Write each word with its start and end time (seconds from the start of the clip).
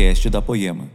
podcast 0.00 0.30
da 0.30 0.40
Poema. 0.40 0.90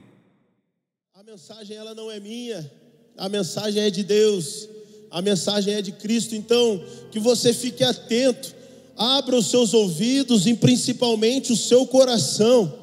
A 1.14 1.22
mensagem 1.22 1.78
ela 1.78 1.94
não 1.94 2.10
é 2.10 2.20
minha, 2.20 2.72
a 3.16 3.30
mensagem 3.30 3.84
é 3.84 3.92
de 3.92 4.04
Deus, 4.04 4.68
a 5.12 5.22
mensagem 5.22 5.76
é 5.76 5.82
de 5.82 5.92
Cristo. 5.92 6.34
Então, 6.34 6.84
que 7.12 7.20
você 7.20 7.54
fique 7.54 7.84
atento, 7.84 8.56
abra 8.98 9.36
os 9.36 9.46
seus 9.46 9.76
ouvidos 9.76 10.48
e 10.48 10.56
principalmente 10.56 11.54
o 11.54 11.56
seu 11.56 11.86
coração, 11.86 12.74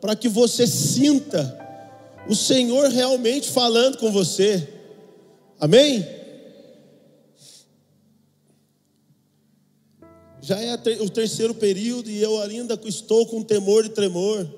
para 0.00 0.16
que 0.16 0.30
você 0.30 0.66
sinta 0.66 1.58
o 2.26 2.34
Senhor 2.34 2.88
realmente 2.88 3.50
falando 3.50 3.98
com 3.98 4.10
você. 4.10 4.66
Amém? 5.60 6.06
Já 10.40 10.58
é 10.58 10.74
o 11.02 11.10
terceiro 11.10 11.52
período 11.54 12.08
e 12.08 12.22
eu 12.22 12.40
ainda 12.40 12.80
estou 12.86 13.26
com 13.26 13.42
temor 13.42 13.84
e 13.84 13.90
tremor, 13.90 14.48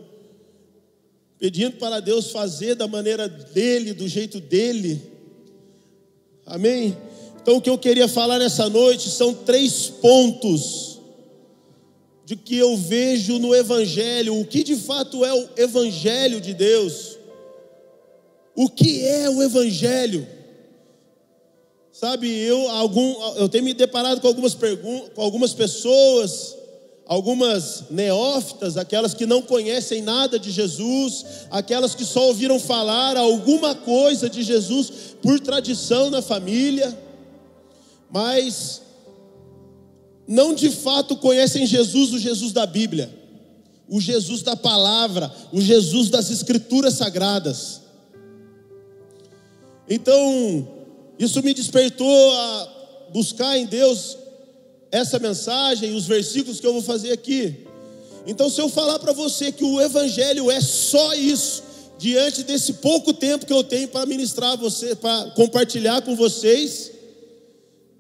pedindo 1.38 1.77
para 1.77 2.01
Deus 2.01 2.30
fazer 2.30 2.74
da 2.74 2.88
maneira 2.88 3.28
dele, 3.28 3.92
do 3.92 4.09
jeito 4.09 4.41
dele. 4.41 5.01
Amém? 6.45 6.96
Então 7.41 7.56
o 7.56 7.60
que 7.60 7.70
eu 7.70 7.79
queria 7.79 8.09
falar 8.09 8.38
nessa 8.38 8.69
noite 8.69 9.09
são 9.09 9.33
três 9.33 9.87
pontos 9.87 10.98
de 12.27 12.37
que 12.37 12.59
eu 12.59 12.77
vejo 12.77 13.38
no 13.38 13.55
Evangelho, 13.55 14.38
o 14.38 14.45
que 14.45 14.62
de 14.62 14.77
fato 14.77 15.24
é 15.24 15.32
o 15.32 15.48
Evangelho 15.56 16.43
de 16.43 16.52
Deus. 16.52 17.16
O 18.55 18.68
que 18.68 19.07
é 19.07 19.30
o 19.30 19.43
Evangelho? 19.43 20.29
Sabe, 21.91 22.29
eu, 22.29 22.68
algum, 22.68 23.37
eu 23.37 23.48
tenho 23.48 23.65
me 23.65 23.73
deparado 23.73 24.20
com 24.20 24.29
algumas, 24.29 24.55
com 24.55 25.23
algumas 25.23 25.55
pessoas, 25.55 26.58
algumas 27.09 27.85
neófitas, 27.91 28.77
aquelas 28.77 29.15
que 29.15 29.25
não 29.25 29.41
conhecem 29.41 30.03
nada 30.03 30.39
de 30.39 30.51
Jesus, 30.51 31.24
aquelas 31.51 31.95
que 31.95 32.05
só 32.05 32.27
ouviram 32.27 32.60
falar 32.60 33.16
alguma 33.16 33.74
coisa 33.74 34.29
de 34.29 34.43
Jesus 34.43 35.16
por 35.23 35.41
tradição 35.41 36.10
na 36.10 36.21
família, 36.21 36.97
mas 38.10 38.82
não 40.27 40.55
de 40.55 40.71
fato 40.71 41.16
conhecem 41.16 41.65
Jesus, 41.65 42.13
o 42.13 42.19
Jesus 42.19 42.52
da 42.52 42.66
Bíblia, 42.66 43.10
o 43.88 43.99
Jesus 43.99 44.43
da 44.43 44.54
palavra, 44.54 45.32
o 45.51 45.63
Jesus 45.63 46.10
das 46.10 46.30
Escrituras 46.30 46.93
Sagradas. 46.95 47.80
Então, 49.88 50.69
isso 51.19 51.43
me 51.43 51.54
despertou 51.54 52.32
a 52.32 52.69
buscar 53.15 53.57
em 53.57 53.65
Deus 53.65 54.19
essa 54.91 55.19
mensagem, 55.19 55.95
os 55.95 56.07
versículos 56.07 56.61
que 56.61 56.67
eu 56.67 56.73
vou 56.73 56.83
fazer 56.83 57.13
aqui. 57.13 57.67
Então, 58.27 58.51
se 58.51 58.61
eu 58.61 58.69
falar 58.69 58.99
para 58.99 59.13
você 59.13 59.51
que 59.53 59.65
o 59.65 59.81
Evangelho 59.81 60.51
é 60.51 60.61
só 60.61 61.15
isso, 61.15 61.63
diante 61.99 62.43
desse 62.43 62.75
pouco 62.75 63.13
tempo 63.13 63.45
que 63.45 63.53
eu 63.53 63.65
tenho 63.65 63.89
para 63.89 64.06
ministrar 64.06 64.56
você, 64.56 64.94
para 64.94 65.31
compartilhar 65.31 66.03
com 66.03 66.15
vocês, 66.15 66.93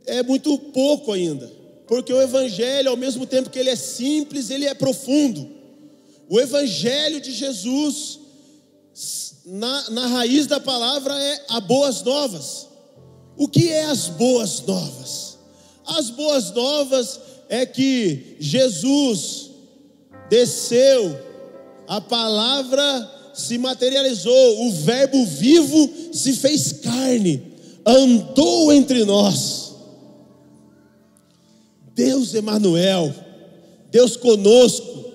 é 0.06 0.22
muito 0.22 0.58
pouco 0.58 1.12
ainda, 1.12 1.50
porque 1.86 2.12
o 2.12 2.22
Evangelho, 2.22 2.90
ao 2.90 2.96
mesmo 2.96 3.26
tempo 3.26 3.50
que 3.50 3.58
ele 3.58 3.70
é 3.70 3.76
simples, 3.76 4.50
ele 4.50 4.66
é 4.66 4.74
profundo. 4.74 5.48
O 6.28 6.40
Evangelho 6.40 7.20
de 7.20 7.32
Jesus, 7.32 8.20
na, 9.44 9.90
na 9.90 10.06
raiz 10.06 10.46
da 10.46 10.60
palavra, 10.60 11.14
é 11.14 11.44
a 11.48 11.60
boas 11.60 12.02
novas. 12.02 12.68
O 13.36 13.48
que 13.48 13.70
é 13.70 13.84
as 13.84 14.08
boas 14.08 14.60
novas? 14.62 15.27
As 15.88 16.10
boas 16.10 16.52
novas 16.52 17.18
é 17.48 17.64
que 17.64 18.36
Jesus 18.38 19.50
desceu, 20.28 21.18
a 21.86 21.98
palavra 21.98 23.10
se 23.32 23.56
materializou, 23.56 24.66
o 24.66 24.72
Verbo 24.72 25.24
vivo 25.24 25.90
se 26.12 26.34
fez 26.34 26.72
carne, 26.72 27.42
andou 27.86 28.70
entre 28.70 29.04
nós. 29.04 29.74
Deus 31.94 32.34
Emanuel, 32.34 33.14
Deus 33.90 34.14
conosco, 34.16 35.06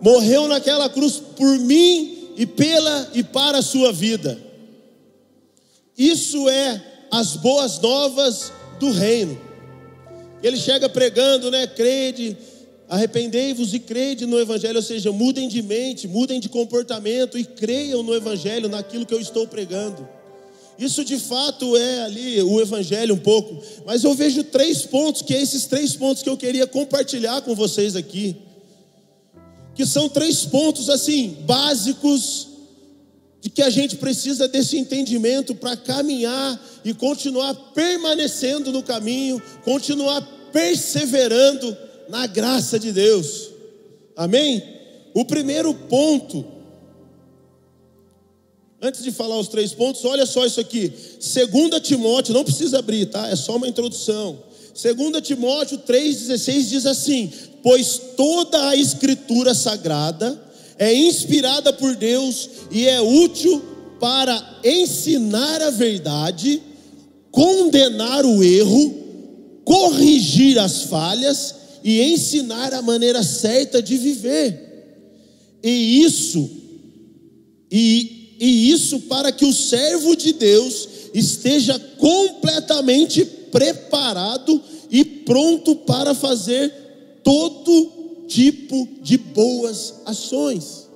morreu 0.00 0.48
naquela 0.48 0.88
cruz 0.88 1.22
por 1.36 1.58
mim 1.60 2.32
e 2.36 2.44
pela 2.44 3.10
e 3.14 3.22
para 3.22 3.58
a 3.58 3.62
sua 3.62 3.92
vida. 3.92 4.36
Isso 5.96 6.48
é 6.48 6.82
as 7.10 7.36
boas 7.36 7.78
novas 7.78 8.52
do 8.82 8.90
reino. 8.90 9.40
Ele 10.42 10.56
chega 10.56 10.88
pregando, 10.88 11.52
né? 11.52 11.68
Crede, 11.68 12.36
arrependei-vos 12.88 13.72
e 13.72 13.78
crede 13.78 14.26
no 14.26 14.38
Evangelho, 14.40 14.76
ou 14.76 14.82
seja, 14.82 15.12
mudem 15.12 15.48
de 15.48 15.62
mente, 15.62 16.08
mudem 16.08 16.40
de 16.40 16.48
comportamento 16.48 17.38
e 17.38 17.44
creiam 17.44 18.02
no 18.02 18.12
Evangelho, 18.12 18.68
naquilo 18.68 19.06
que 19.06 19.14
eu 19.14 19.20
estou 19.20 19.46
pregando. 19.46 20.06
Isso 20.76 21.04
de 21.04 21.16
fato 21.16 21.76
é 21.76 22.02
ali 22.02 22.42
o 22.42 22.60
Evangelho 22.60 23.14
um 23.14 23.18
pouco, 23.18 23.62
mas 23.86 24.02
eu 24.02 24.14
vejo 24.14 24.42
três 24.42 24.82
pontos, 24.82 25.22
que 25.22 25.32
é 25.32 25.40
esses 25.40 25.66
três 25.66 25.94
pontos 25.94 26.24
que 26.24 26.28
eu 26.28 26.36
queria 26.36 26.66
compartilhar 26.66 27.40
com 27.42 27.54
vocês 27.54 27.94
aqui, 27.94 28.36
que 29.76 29.86
são 29.86 30.08
três 30.08 30.44
pontos 30.44 30.90
assim, 30.90 31.36
básicos, 31.46 32.48
de 33.42 33.50
que 33.50 33.60
a 33.60 33.68
gente 33.68 33.96
precisa 33.96 34.46
desse 34.46 34.78
entendimento 34.78 35.52
para 35.52 35.76
caminhar 35.76 36.64
e 36.84 36.94
continuar 36.94 37.52
permanecendo 37.74 38.70
no 38.70 38.84
caminho, 38.84 39.42
continuar 39.64 40.22
perseverando 40.52 41.76
na 42.08 42.24
graça 42.28 42.78
de 42.78 42.92
Deus. 42.92 43.50
Amém? 44.14 44.62
O 45.12 45.24
primeiro 45.24 45.74
ponto, 45.74 46.46
antes 48.80 49.02
de 49.02 49.10
falar 49.10 49.40
os 49.40 49.48
três 49.48 49.74
pontos, 49.74 50.04
olha 50.04 50.24
só 50.24 50.46
isso 50.46 50.60
aqui. 50.60 50.88
2 50.88 51.80
Timóteo, 51.82 52.32
não 52.32 52.44
precisa 52.44 52.78
abrir, 52.78 53.06
tá? 53.06 53.28
É 53.28 53.34
só 53.34 53.56
uma 53.56 53.66
introdução. 53.66 54.38
2 54.80 55.20
Timóteo 55.20 55.78
3,16 55.78 56.68
diz 56.68 56.86
assim: 56.86 57.32
Pois 57.60 58.00
toda 58.16 58.68
a 58.68 58.76
escritura 58.76 59.52
sagrada 59.52 60.40
é 60.78 60.94
inspirada 60.94 61.72
por 61.72 61.94
Deus 61.94 62.48
e 62.70 62.86
é 62.86 63.00
útil 63.00 63.62
para 64.00 64.60
ensinar 64.64 65.62
a 65.62 65.70
verdade, 65.70 66.60
condenar 67.30 68.24
o 68.24 68.42
erro, 68.42 68.94
corrigir 69.64 70.58
as 70.58 70.82
falhas 70.84 71.54
e 71.84 72.00
ensinar 72.02 72.74
a 72.74 72.82
maneira 72.82 73.22
certa 73.22 73.82
de 73.82 73.96
viver. 73.96 74.70
E 75.62 76.02
isso, 76.02 76.50
e, 77.70 78.36
e 78.40 78.70
isso 78.70 79.00
para 79.00 79.30
que 79.30 79.44
o 79.44 79.52
servo 79.52 80.16
de 80.16 80.32
Deus 80.32 80.88
esteja 81.14 81.78
completamente 81.98 83.24
preparado 83.24 84.60
e 84.90 85.04
pronto 85.04 85.76
para 85.76 86.14
fazer 86.14 86.72
todo 87.22 88.01
tipo 88.32 88.88
de 89.02 89.18
boas 89.18 89.94
ações. 90.06 90.88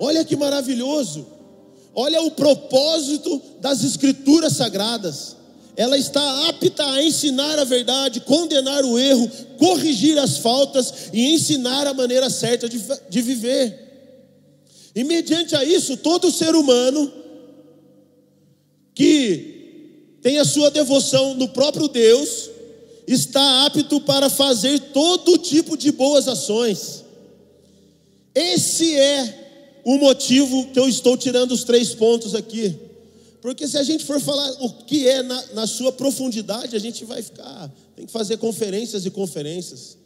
Olha 0.00 0.24
que 0.24 0.34
maravilhoso. 0.34 1.26
Olha 1.94 2.20
o 2.22 2.30
propósito 2.32 3.40
das 3.60 3.84
Escrituras 3.84 4.54
Sagradas. 4.54 5.36
Ela 5.76 5.96
está 5.96 6.48
apta 6.48 6.84
a 6.84 7.02
ensinar 7.02 7.58
a 7.58 7.64
verdade, 7.64 8.20
condenar 8.20 8.84
o 8.84 8.98
erro, 8.98 9.30
corrigir 9.58 10.18
as 10.18 10.38
faltas 10.38 11.10
e 11.12 11.32
ensinar 11.32 11.86
a 11.86 11.94
maneira 11.94 12.28
certa 12.28 12.68
de, 12.68 12.82
de 13.08 13.22
viver. 13.22 13.78
E 14.94 15.04
mediante 15.04 15.54
a 15.54 15.64
isso, 15.64 15.96
todo 15.96 16.32
ser 16.32 16.54
humano 16.54 17.10
que 18.94 20.18
tem 20.20 20.38
a 20.38 20.44
sua 20.44 20.70
devoção 20.70 21.34
no 21.34 21.48
próprio 21.48 21.88
Deus, 21.88 22.50
está 23.06 23.66
apto 23.66 24.00
para 24.00 24.30
fazer 24.30 24.78
todo 24.92 25.38
tipo 25.38 25.76
de 25.76 25.90
boas 25.92 26.28
ações. 26.28 27.04
Esse 28.34 28.94
é 28.96 29.80
o 29.84 29.98
motivo 29.98 30.68
que 30.72 30.78
eu 30.78 30.88
estou 30.88 31.16
tirando 31.16 31.52
os 31.52 31.64
três 31.64 31.94
pontos 31.94 32.34
aqui. 32.34 32.74
Porque 33.40 33.66
se 33.66 33.76
a 33.76 33.82
gente 33.82 34.04
for 34.04 34.20
falar 34.20 34.50
o 34.60 34.70
que 34.70 35.08
é 35.08 35.22
na, 35.22 35.44
na 35.54 35.66
sua 35.66 35.90
profundidade, 35.90 36.76
a 36.76 36.78
gente 36.78 37.04
vai 37.04 37.20
ficar, 37.20 37.70
tem 37.96 38.06
que 38.06 38.12
fazer 38.12 38.36
conferências 38.36 39.04
e 39.04 39.10
conferências. 39.10 39.98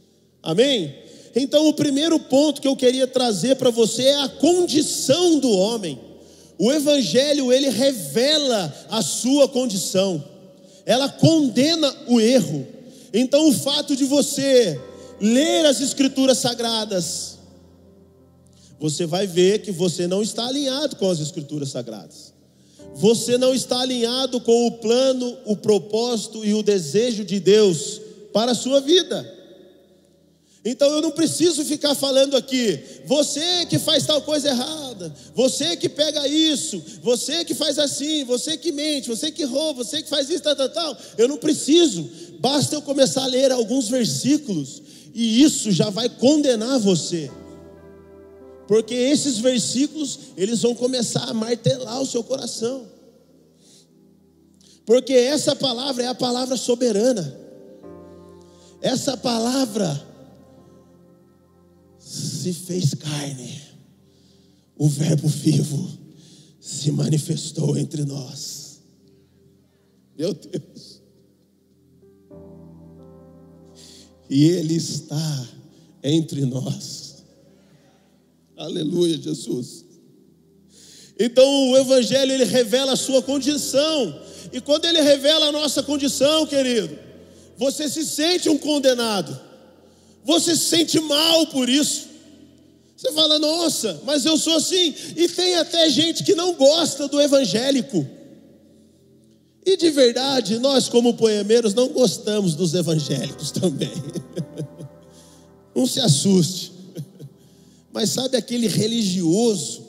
Amém? 0.43 0.95
Então, 1.35 1.69
o 1.69 1.75
primeiro 1.75 2.19
ponto 2.19 2.63
que 2.63 2.69
eu 2.69 2.75
queria 2.75 3.07
trazer 3.07 3.57
para 3.57 3.69
você 3.69 4.05
é 4.05 4.23
a 4.23 4.29
condição 4.29 5.39
do 5.39 5.51
homem. 5.51 6.01
O 6.59 6.73
evangelho, 6.73 7.53
ele 7.53 7.69
revela 7.69 8.75
a 8.89 9.03
sua 9.03 9.47
condição. 9.47 10.25
Ela 10.87 11.11
condena 11.11 11.95
o 12.09 12.19
erro. 12.19 12.67
Então, 13.13 13.49
o 13.49 13.53
fato 13.53 13.95
de 13.95 14.05
você 14.05 14.81
ler 15.21 15.65
as 15.67 15.81
Escrituras 15.81 16.39
Sagradas, 16.39 17.39
você 18.79 19.07
vai 19.07 19.27
ver 19.27 19.63
que 19.63 19.73
você 19.73 20.07
não 20.07 20.23
está 20.23 20.47
alinhado 20.47 20.97
com 20.97 21.11
as 21.11 21.21
Escrituras 21.21 21.71
Sagradas. 21.71 22.35
Você 22.95 23.37
não 23.37 23.55
está 23.55 23.81
alinhado 23.81 24.41
com 24.41 24.67
o 24.67 24.73
plano, 24.73 25.37
o 25.45 25.57
propósito 25.57 26.45
e 26.45 26.55
o 26.55 26.63
desejo 26.63 27.25
de 27.25 27.39
Deus 27.39 28.01
para 28.33 28.53
a 28.53 28.55
sua 28.55 28.81
vida. 28.81 29.36
Então 30.69 30.91
eu 30.91 31.01
não 31.01 31.13
preciso 31.13 31.65
ficar 31.65 31.95
falando 31.95 32.37
aqui, 32.37 32.77
você 33.05 33.65
que 33.67 33.79
faz 33.79 34.05
tal 34.05 34.21
coisa 34.23 34.49
errada, 34.49 35.15
você 35.33 35.77
que 35.77 35.89
pega 35.89 36.27
isso, 36.27 36.83
você 37.01 37.45
que 37.45 37.55
faz 37.55 37.79
assim, 37.79 38.25
você 38.25 38.57
que 38.57 38.73
mente, 38.73 39.09
você 39.09 39.31
que 39.31 39.45
rouba, 39.45 39.85
você 39.85 40.03
que 40.03 40.09
faz 40.09 40.29
isso, 40.29 40.43
tal, 40.43 40.57
tal, 40.57 40.69
tal. 40.69 40.99
Eu 41.17 41.29
não 41.29 41.37
preciso, 41.37 42.11
basta 42.41 42.75
eu 42.75 42.83
começar 42.83 43.23
a 43.23 43.29
ler 43.29 43.53
alguns 43.53 43.89
versículos 43.89 44.83
e 45.15 45.41
isso 45.41 45.71
já 45.71 45.89
vai 45.89 46.09
condenar 46.09 46.81
você. 46.81 47.31
Porque 48.67 48.93
esses 48.93 49.39
versículos, 49.39 50.19
eles 50.37 50.63
vão 50.63 50.75
começar 50.75 51.31
a 51.31 51.33
martelar 51.33 52.03
o 52.03 52.07
seu 52.07 52.25
coração. 52.25 52.89
Porque 54.85 55.13
essa 55.13 55.55
palavra 55.55 56.03
é 56.03 56.09
a 56.09 56.15
palavra 56.15 56.57
soberana. 56.57 57.39
Essa 58.83 59.17
palavra 59.17 60.16
se 62.07 62.53
fez 62.53 62.95
carne, 62.95 63.61
o 64.79 64.89
Verbo 64.89 65.27
vivo 65.27 65.91
se 66.61 66.93
manifestou 66.93 67.77
entre 67.77 68.05
nós. 68.05 68.81
Meu 70.17 70.33
Deus. 70.33 71.03
E 74.31 74.45
Ele 74.45 74.75
está 74.75 75.49
entre 76.01 76.47
nós. 76.47 77.25
Aleluia, 78.57 79.19
Jesus. 79.19 79.85
Então 81.19 81.73
o 81.73 81.77
Evangelho 81.77 82.33
ele 82.33 82.45
revela 82.45 82.93
a 82.93 82.97
sua 82.97 83.21
condição. 83.21 84.23
E 84.53 84.61
quando 84.61 84.85
ele 84.85 85.01
revela 85.01 85.47
a 85.47 85.53
nossa 85.53 85.83
condição, 85.83 86.47
querido, 86.47 86.97
você 87.57 87.89
se 87.89 88.07
sente 88.07 88.49
um 88.49 88.57
condenado. 88.57 89.46
Você 90.27 90.57
se 90.57 90.65
sente 90.65 90.99
mal 91.01 91.47
por 91.47 91.69
isso. 91.69 92.09
Você 92.97 93.13
fala, 93.13 93.39
nossa, 93.39 94.03
mas 94.05 94.25
eu 94.25 94.37
sou 94.37 94.57
assim. 94.57 94.93
E 95.15 95.29
tem 95.29 95.55
até 95.55 95.89
gente 95.89 96.25
que 96.25 96.35
não 96.35 96.55
gosta 96.55 97.07
do 97.07 97.21
evangélico. 97.21 98.05
E 99.65 99.77
de 99.77 99.91
verdade, 99.91 100.59
nós, 100.59 100.89
como 100.89 101.15
poemeiros, 101.15 101.75
não 101.75 101.89
gostamos 101.89 102.57
dos 102.57 102.75
evangélicos 102.75 103.53
também. 103.53 103.93
não 105.75 105.87
se 105.87 106.01
assuste. 106.01 106.73
Mas 107.93 108.11
sabe 108.11 108.37
aquele 108.37 108.67
religioso, 108.67 109.85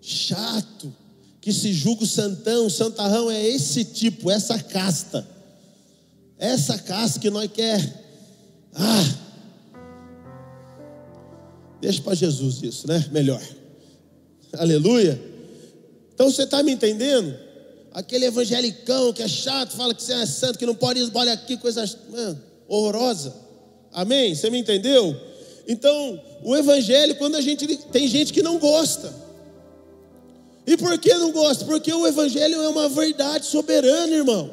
chato, 0.00 0.94
que 1.40 1.52
se 1.52 1.72
julga 1.72 2.04
o 2.04 2.06
santão, 2.06 2.66
o 2.66 2.70
santarrão 2.70 3.30
é 3.30 3.44
esse 3.44 3.84
tipo, 3.84 4.30
essa 4.30 4.58
casta. 4.58 5.26
Essa 6.38 6.78
casta 6.78 7.18
que 7.18 7.30
nós 7.30 7.50
quer. 7.52 8.04
Ah, 8.74 9.25
Deixa 11.80 12.02
para 12.02 12.14
Jesus 12.14 12.62
isso, 12.62 12.88
né? 12.88 13.04
Melhor. 13.12 13.42
Aleluia. 14.52 15.20
Então 16.14 16.30
você 16.30 16.44
está 16.44 16.62
me 16.62 16.72
entendendo? 16.72 17.36
Aquele 17.92 18.26
evangelicão 18.26 19.12
que 19.12 19.22
é 19.22 19.28
chato, 19.28 19.76
fala 19.76 19.94
que 19.94 20.02
você 20.02 20.12
é 20.14 20.26
santo, 20.26 20.58
que 20.58 20.66
não 20.66 20.74
pode 20.74 21.00
ir, 21.00 21.10
olha 21.14 21.32
aqui, 21.32 21.56
coisa 21.56 21.84
mano, 22.10 22.40
horrorosa. 22.68 23.34
Amém? 23.92 24.34
Você 24.34 24.50
me 24.50 24.58
entendeu? 24.58 25.14
Então, 25.68 26.20
o 26.42 26.56
evangelho, 26.56 27.16
quando 27.16 27.34
a 27.34 27.40
gente 27.40 27.66
tem 27.66 28.06
gente 28.06 28.32
que 28.32 28.42
não 28.42 28.58
gosta. 28.58 29.12
E 30.66 30.76
por 30.76 30.98
que 30.98 31.14
não 31.14 31.32
gosta? 31.32 31.64
Porque 31.64 31.92
o 31.92 32.06
evangelho 32.06 32.62
é 32.62 32.68
uma 32.68 32.88
verdade 32.88 33.46
soberana, 33.46 34.14
irmão. 34.14 34.50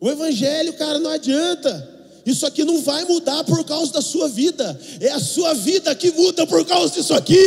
O 0.00 0.10
evangelho, 0.10 0.72
cara, 0.74 0.98
não 0.98 1.10
adianta. 1.10 1.93
Isso 2.24 2.46
aqui 2.46 2.64
não 2.64 2.80
vai 2.82 3.04
mudar 3.04 3.44
por 3.44 3.64
causa 3.64 3.92
da 3.92 4.00
sua 4.00 4.28
vida, 4.28 4.80
é 5.00 5.10
a 5.10 5.20
sua 5.20 5.52
vida 5.54 5.94
que 5.94 6.10
muda 6.12 6.46
por 6.46 6.64
causa 6.64 6.94
disso 6.94 7.12
aqui. 7.12 7.36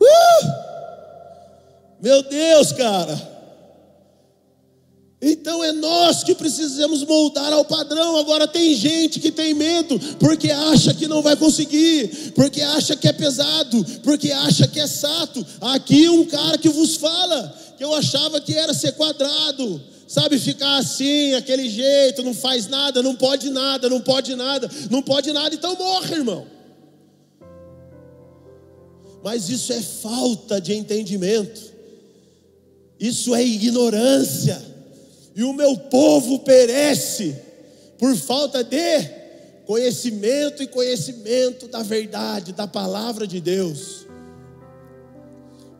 uh! 0.00 0.62
Meu 2.00 2.22
Deus, 2.22 2.72
cara. 2.72 3.32
Então 5.24 5.62
é 5.62 5.70
nós 5.70 6.24
que 6.24 6.34
precisamos 6.34 7.04
moldar 7.04 7.52
ao 7.52 7.64
padrão. 7.64 8.16
Agora 8.16 8.48
tem 8.48 8.74
gente 8.74 9.20
que 9.20 9.30
tem 9.30 9.54
medo 9.54 9.96
porque 10.18 10.50
acha 10.50 10.92
que 10.92 11.06
não 11.06 11.22
vai 11.22 11.36
conseguir, 11.36 12.32
porque 12.34 12.60
acha 12.60 12.96
que 12.96 13.06
é 13.06 13.12
pesado, 13.12 13.84
porque 14.02 14.32
acha 14.32 14.66
que 14.66 14.80
é 14.80 14.86
sato. 14.88 15.46
Aqui 15.60 16.08
um 16.08 16.24
cara 16.24 16.58
que 16.58 16.68
vos 16.68 16.96
fala 16.96 17.54
que 17.82 17.86
eu 17.86 17.94
achava 17.94 18.40
que 18.40 18.54
era 18.54 18.72
ser 18.72 18.92
quadrado, 18.92 19.82
sabe, 20.06 20.38
ficar 20.38 20.76
assim, 20.76 21.34
aquele 21.34 21.68
jeito, 21.68 22.22
não 22.22 22.32
faz 22.32 22.68
nada, 22.68 23.02
não 23.02 23.16
pode 23.16 23.50
nada, 23.50 23.88
não 23.88 24.00
pode 24.00 24.36
nada, 24.36 24.70
não 24.88 25.02
pode 25.02 25.32
nada, 25.32 25.52
então 25.52 25.74
morre, 25.74 26.14
irmão. 26.14 26.46
Mas 29.24 29.48
isso 29.48 29.72
é 29.72 29.82
falta 29.82 30.60
de 30.60 30.72
entendimento, 30.72 31.60
isso 33.00 33.34
é 33.34 33.42
ignorância 33.44 34.62
e 35.34 35.42
o 35.42 35.52
meu 35.52 35.76
povo 35.76 36.38
perece 36.38 37.34
por 37.98 38.14
falta 38.14 38.62
de 38.62 39.10
conhecimento 39.66 40.62
e 40.62 40.68
conhecimento 40.68 41.66
da 41.66 41.82
verdade, 41.82 42.52
da 42.52 42.68
palavra 42.68 43.26
de 43.26 43.40
Deus. 43.40 44.01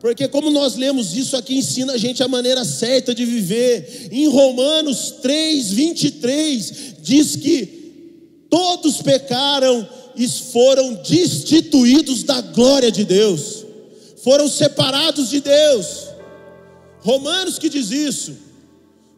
Porque 0.03 0.27
como 0.27 0.51
nós 0.51 0.75
lemos 0.75 1.15
isso 1.15 1.37
aqui 1.37 1.55
ensina 1.55 1.93
a 1.93 1.97
gente 1.97 2.25
a 2.25 2.29
maneira 2.29 2.65
certa 2.65 3.15
de 3.15 3.25
viver. 3.25 4.09
Em 4.11 4.27
Romanos 4.27 5.15
3, 5.23 5.71
23 5.71 6.73
diz 7.01 7.37
que 7.37 8.45
todos 8.51 9.01
pecaram 9.01 9.89
e 10.17 10.27
foram 10.29 10.95
destituídos 10.95 12.25
da 12.25 12.41
glória 12.41 12.91
de 12.91 13.05
Deus. 13.05 13.65
Foram 14.25 14.49
separados 14.49 15.31
de 15.31 15.41
Deus. 15.41 16.09
Romanos 16.99 17.61
que 17.61 17.69
diz 17.69 17.93
isso. 17.93 18.37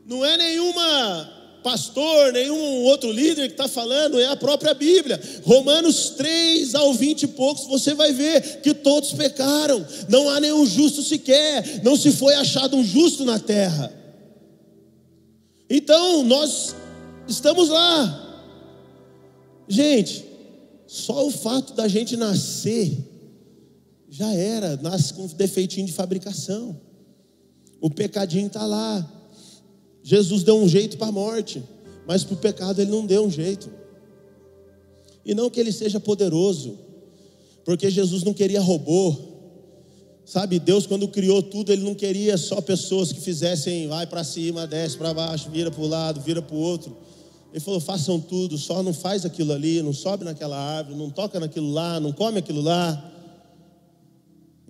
Não 0.06 0.22
é 0.22 0.36
nenhuma 0.36 1.33
pastor, 1.64 2.30
nenhum 2.30 2.82
outro 2.82 3.10
líder 3.10 3.46
que 3.48 3.54
está 3.54 3.66
falando, 3.66 4.20
é 4.20 4.26
a 4.26 4.36
própria 4.36 4.74
Bíblia. 4.74 5.18
Romanos 5.44 6.10
3 6.10 6.74
ao 6.74 6.92
20 6.92 7.22
e 7.22 7.26
poucos, 7.28 7.66
você 7.66 7.94
vai 7.94 8.12
ver 8.12 8.60
que 8.60 8.74
todos 8.74 9.14
pecaram, 9.14 9.84
não 10.06 10.28
há 10.28 10.38
nenhum 10.38 10.66
justo 10.66 11.02
sequer, 11.02 11.82
não 11.82 11.96
se 11.96 12.12
foi 12.12 12.34
achado 12.34 12.76
um 12.76 12.84
justo 12.84 13.24
na 13.24 13.38
terra. 13.38 13.90
Então, 15.68 16.22
nós 16.22 16.76
estamos 17.26 17.70
lá. 17.70 18.20
Gente, 19.66 20.22
só 20.86 21.26
o 21.26 21.30
fato 21.30 21.72
da 21.72 21.88
gente 21.88 22.14
nascer 22.14 22.92
já 24.10 24.30
era, 24.34 24.76
nasce 24.76 25.14
com 25.14 25.26
defeitinho 25.28 25.86
de 25.86 25.94
fabricação. 25.94 26.78
O 27.80 27.88
pecadinho 27.88 28.48
está 28.48 28.66
lá. 28.66 29.10
Jesus 30.04 30.42
deu 30.42 30.58
um 30.58 30.68
jeito 30.68 30.98
para 30.98 31.06
a 31.06 31.12
morte, 31.12 31.64
mas 32.06 32.22
para 32.22 32.34
o 32.34 32.36
pecado 32.36 32.78
ele 32.78 32.90
não 32.90 33.06
deu 33.06 33.24
um 33.24 33.30
jeito. 33.30 33.70
E 35.24 35.34
não 35.34 35.48
que 35.48 35.58
ele 35.58 35.72
seja 35.72 35.98
poderoso, 35.98 36.78
porque 37.64 37.90
Jesus 37.90 38.22
não 38.22 38.34
queria 38.34 38.60
robô. 38.60 39.16
Sabe, 40.26 40.58
Deus 40.58 40.86
quando 40.86 41.08
criou 41.08 41.42
tudo, 41.42 41.72
ele 41.72 41.82
não 41.82 41.94
queria 41.94 42.36
só 42.36 42.60
pessoas 42.60 43.12
que 43.12 43.20
fizessem 43.20 43.88
vai 43.88 44.06
para 44.06 44.22
cima, 44.22 44.66
desce 44.66 44.98
para 44.98 45.14
baixo, 45.14 45.48
vira 45.50 45.70
para 45.70 45.82
o 45.82 45.86
lado, 45.86 46.20
vira 46.20 46.42
para 46.42 46.54
o 46.54 46.58
outro. 46.58 46.94
Ele 47.50 47.60
falou: 47.60 47.80
façam 47.80 48.20
tudo, 48.20 48.58
só 48.58 48.82
não 48.82 48.92
faz 48.92 49.24
aquilo 49.24 49.54
ali, 49.54 49.80
não 49.80 49.94
sobe 49.94 50.22
naquela 50.22 50.58
árvore, 50.58 50.98
não 50.98 51.08
toca 51.08 51.40
naquilo 51.40 51.72
lá, 51.72 51.98
não 51.98 52.12
come 52.12 52.38
aquilo 52.38 52.60
lá. 52.60 53.10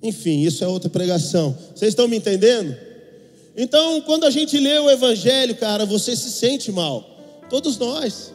Enfim, 0.00 0.42
isso 0.42 0.62
é 0.62 0.68
outra 0.68 0.88
pregação. 0.88 1.56
Vocês 1.74 1.88
estão 1.88 2.06
me 2.06 2.16
entendendo? 2.16 2.93
Então, 3.56 4.00
quando 4.00 4.25
a 4.25 4.30
gente 4.30 4.58
lê 4.58 4.78
o 4.78 4.90
Evangelho, 4.90 5.54
cara, 5.54 5.87
você 5.87 6.16
se 6.16 6.30
sente 6.30 6.73
mal. 6.73 7.04
Todos 7.49 7.78
nós, 7.78 8.32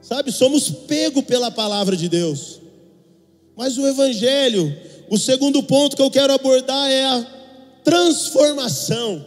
sabe, 0.00 0.32
somos 0.32 0.70
pego 0.70 1.22
pela 1.22 1.50
palavra 1.50 1.96
de 1.96 2.08
Deus. 2.08 2.60
Mas 3.56 3.76
o 3.76 3.86
Evangelho, 3.86 4.74
o 5.10 5.18
segundo 5.18 5.62
ponto 5.62 5.94
que 5.94 6.02
eu 6.02 6.10
quero 6.10 6.32
abordar 6.32 6.90
é 6.90 7.04
a 7.04 7.26
transformação. 7.84 9.24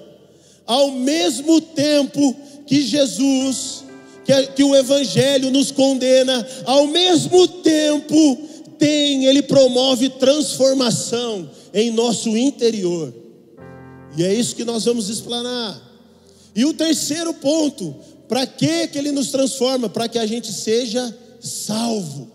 Ao 0.66 0.92
mesmo 0.92 1.62
tempo 1.62 2.36
que 2.66 2.82
Jesus, 2.82 3.84
que, 4.26 4.48
que 4.48 4.64
o 4.64 4.76
Evangelho 4.76 5.52
nos 5.52 5.72
condena, 5.72 6.46
ao 6.66 6.88
mesmo 6.88 7.48
tempo 7.48 8.38
tem, 8.80 9.26
ele 9.26 9.44
promove 9.44 10.10
transformação 10.10 11.50
em 11.74 11.92
nosso 11.92 12.36
interior. 12.36 13.14
E 14.18 14.24
é 14.24 14.34
isso 14.34 14.56
que 14.56 14.66
nós 14.66 14.84
vamos 14.86 15.10
explanar. 15.10 15.80
E 16.56 16.66
o 16.66 16.74
terceiro 16.74 17.36
ponto, 17.36 17.96
para 18.28 18.48
que 18.48 18.88
que 18.88 18.98
ele 18.98 19.12
nos 19.12 19.30
transforma? 19.30 19.88
Para 19.88 20.10
que 20.10 20.18
a 20.18 20.26
gente 20.26 20.52
seja 20.52 21.16
salvo. 21.40 22.32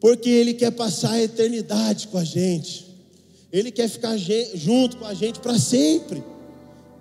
Porque 0.00 0.30
ele 0.30 0.54
quer 0.54 0.70
passar 0.70 1.12
a 1.12 1.22
eternidade 1.22 2.08
com 2.08 2.16
a 2.16 2.24
gente. 2.24 2.86
Ele 3.52 3.70
quer 3.70 3.88
ficar 3.88 4.16
junto 4.16 4.96
com 4.96 5.04
a 5.04 5.12
gente 5.12 5.38
para 5.38 5.58
sempre. 5.58 6.24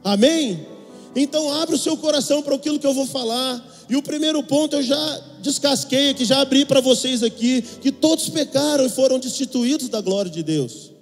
Amém? 0.03 0.67
Então 1.15 1.51
abre 1.53 1.75
o 1.75 1.79
seu 1.79 1.95
coração 1.95 2.43
para 2.43 2.55
aquilo 2.55 2.79
que 2.79 2.85
eu 2.85 2.93
vou 2.93 3.07
falar. 3.07 3.65
E 3.89 3.95
o 3.95 4.03
primeiro 4.03 4.43
ponto 4.43 4.75
eu 4.75 4.83
já 4.83 5.21
descasquei 5.41 6.09
aqui, 6.09 6.25
já 6.25 6.41
abri 6.41 6.65
para 6.65 6.81
vocês 6.81 7.23
aqui, 7.23 7.61
que 7.61 7.91
todos 7.91 8.27
pecaram 8.29 8.85
e 8.85 8.89
foram 8.89 9.19
destituídos 9.19 9.87
da 9.87 10.01
glória 10.01 10.29
de 10.29 10.43
Deus. 10.43 10.92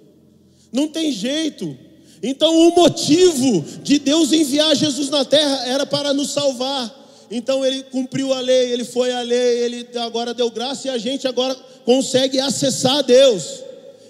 Não 0.72 0.88
tem 0.88 1.12
jeito. 1.12 1.76
Então 2.22 2.68
o 2.68 2.74
motivo 2.74 3.64
de 3.82 3.98
Deus 3.98 4.32
enviar 4.32 4.74
Jesus 4.74 5.10
na 5.10 5.24
terra 5.24 5.66
era 5.66 5.84
para 5.84 6.14
nos 6.14 6.30
salvar. 6.30 7.00
Então 7.30 7.64
ele 7.64 7.82
cumpriu 7.84 8.32
a 8.32 8.40
lei, 8.40 8.72
ele 8.72 8.84
foi 8.84 9.12
a 9.12 9.22
lei, 9.22 9.58
ele 9.58 9.88
agora 9.98 10.32
deu 10.32 10.50
graça 10.50 10.88
e 10.88 10.90
a 10.90 10.98
gente 10.98 11.26
agora 11.26 11.54
consegue 11.84 12.38
acessar 12.38 13.02
Deus. 13.02 13.62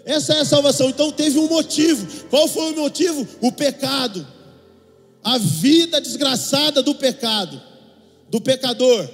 Essa 0.05 0.35
é 0.35 0.41
a 0.41 0.45
salvação. 0.45 0.89
Então 0.89 1.11
teve 1.11 1.39
um 1.39 1.49
motivo. 1.49 2.07
Qual 2.29 2.47
foi 2.47 2.73
o 2.73 2.77
motivo? 2.77 3.27
O 3.41 3.51
pecado. 3.51 4.27
A 5.25 5.39
vida 5.39 6.01
desgraçada 6.01 6.83
do 6.83 6.95
pecado, 6.95 7.63
do 8.29 8.41
pecador. 8.41 9.09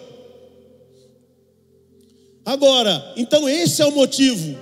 Agora, 2.45 3.13
então 3.15 3.47
esse 3.47 3.83
é 3.83 3.87
o 3.87 3.93
motivo. 3.93 4.59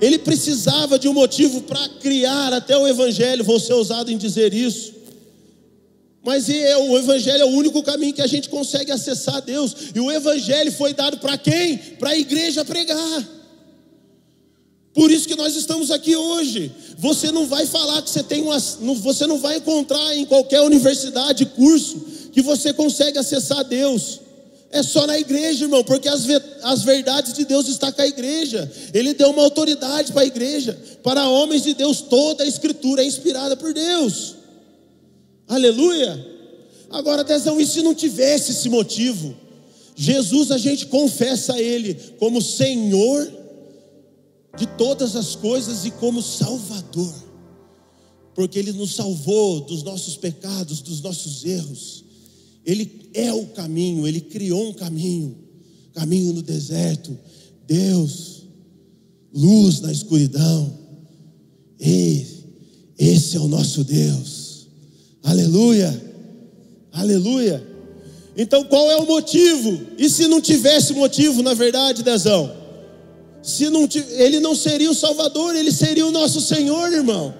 Ele 0.00 0.18
precisava 0.18 0.98
de 0.98 1.08
um 1.08 1.12
motivo 1.12 1.62
para 1.62 1.88
criar 2.00 2.52
até 2.52 2.76
o 2.76 2.86
evangelho, 2.86 3.44
vou 3.44 3.58
ser 3.58 3.72
ousado 3.72 4.10
em 4.10 4.16
dizer 4.16 4.52
isso. 4.52 4.96
Mas 6.26 6.50
é, 6.50 6.76
o 6.76 6.98
Evangelho 6.98 7.42
é 7.42 7.44
o 7.44 7.50
único 7.50 7.80
caminho 7.84 8.12
que 8.12 8.20
a 8.20 8.26
gente 8.26 8.48
consegue 8.48 8.90
acessar 8.90 9.36
a 9.36 9.40
Deus. 9.40 9.76
E 9.94 10.00
o 10.00 10.10
Evangelho 10.10 10.72
foi 10.72 10.92
dado 10.92 11.18
para 11.18 11.38
quem? 11.38 11.78
Para 11.78 12.10
a 12.10 12.18
igreja 12.18 12.64
pregar. 12.64 13.28
Por 14.92 15.08
isso 15.08 15.28
que 15.28 15.36
nós 15.36 15.54
estamos 15.54 15.88
aqui 15.88 16.16
hoje. 16.16 16.72
Você 16.98 17.30
não 17.30 17.46
vai 17.46 17.64
falar 17.64 18.02
que 18.02 18.10
você 18.10 18.24
tem 18.24 18.42
uma. 18.42 18.58
Você 18.58 19.24
não 19.24 19.38
vai 19.38 19.58
encontrar 19.58 20.16
em 20.16 20.24
qualquer 20.24 20.62
universidade, 20.62 21.46
curso, 21.46 22.00
que 22.32 22.42
você 22.42 22.72
consegue 22.72 23.18
acessar 23.18 23.60
a 23.60 23.62
Deus. 23.62 24.18
É 24.70 24.82
só 24.82 25.06
na 25.06 25.18
igreja, 25.18 25.64
irmão, 25.64 25.84
porque 25.84 26.08
as, 26.08 26.26
as 26.62 26.82
verdades 26.82 27.32
de 27.32 27.44
Deus 27.44 27.68
estão 27.68 27.90
com 27.92 28.02
a 28.02 28.06
igreja. 28.06 28.70
Ele 28.92 29.14
deu 29.14 29.30
uma 29.30 29.42
autoridade 29.42 30.12
para 30.12 30.22
a 30.22 30.26
igreja. 30.26 30.78
Para 31.02 31.28
homens 31.28 31.62
de 31.62 31.74
Deus, 31.74 32.00
toda 32.00 32.44
a 32.44 32.46
escritura 32.46 33.02
é 33.02 33.06
inspirada 33.06 33.56
por 33.56 33.72
Deus. 33.72 34.34
Aleluia. 35.48 36.36
Agora, 36.90 37.22
atenção, 37.22 37.60
e 37.60 37.66
se 37.66 37.82
não 37.82 37.94
tivesse 37.94 38.52
esse 38.52 38.68
motivo? 38.68 39.34
Jesus, 39.94 40.50
a 40.50 40.58
gente 40.58 40.86
confessa 40.86 41.54
a 41.54 41.60
Ele 41.60 41.94
como 42.18 42.42
Senhor 42.42 43.32
de 44.56 44.66
todas 44.66 45.16
as 45.16 45.34
coisas 45.34 45.84
e 45.84 45.90
como 45.90 46.22
Salvador, 46.22 47.14
porque 48.34 48.58
Ele 48.58 48.72
nos 48.72 48.94
salvou 48.94 49.60
dos 49.60 49.82
nossos 49.82 50.16
pecados, 50.16 50.80
dos 50.80 51.00
nossos 51.00 51.44
erros. 51.44 52.04
Ele 52.66 53.08
é 53.14 53.32
o 53.32 53.46
caminho, 53.46 54.06
Ele 54.06 54.20
criou 54.20 54.70
um 54.70 54.72
caminho, 54.72 55.36
caminho 55.94 56.32
no 56.32 56.42
deserto. 56.42 57.16
Deus, 57.66 58.42
luz 59.32 59.80
na 59.80 59.92
escuridão. 59.92 60.76
Ei, 61.78 62.26
esse 62.98 63.36
é 63.36 63.40
o 63.40 63.46
nosso 63.46 63.84
Deus. 63.84 64.66
Aleluia, 65.22 66.02
aleluia. 66.92 67.64
Então 68.36 68.64
qual 68.64 68.90
é 68.90 68.96
o 68.96 69.06
motivo? 69.06 69.86
E 69.96 70.10
se 70.10 70.26
não 70.26 70.40
tivesse 70.40 70.92
motivo, 70.92 71.42
na 71.42 71.54
verdade, 71.54 72.02
Dezão? 72.02 72.52
Se 73.42 73.70
não, 73.70 73.88
ele 74.18 74.40
não 74.40 74.56
seria 74.56 74.90
o 74.90 74.94
Salvador, 74.94 75.54
ele 75.54 75.70
seria 75.70 76.06
o 76.06 76.10
nosso 76.10 76.40
Senhor, 76.40 76.92
irmão. 76.92 77.32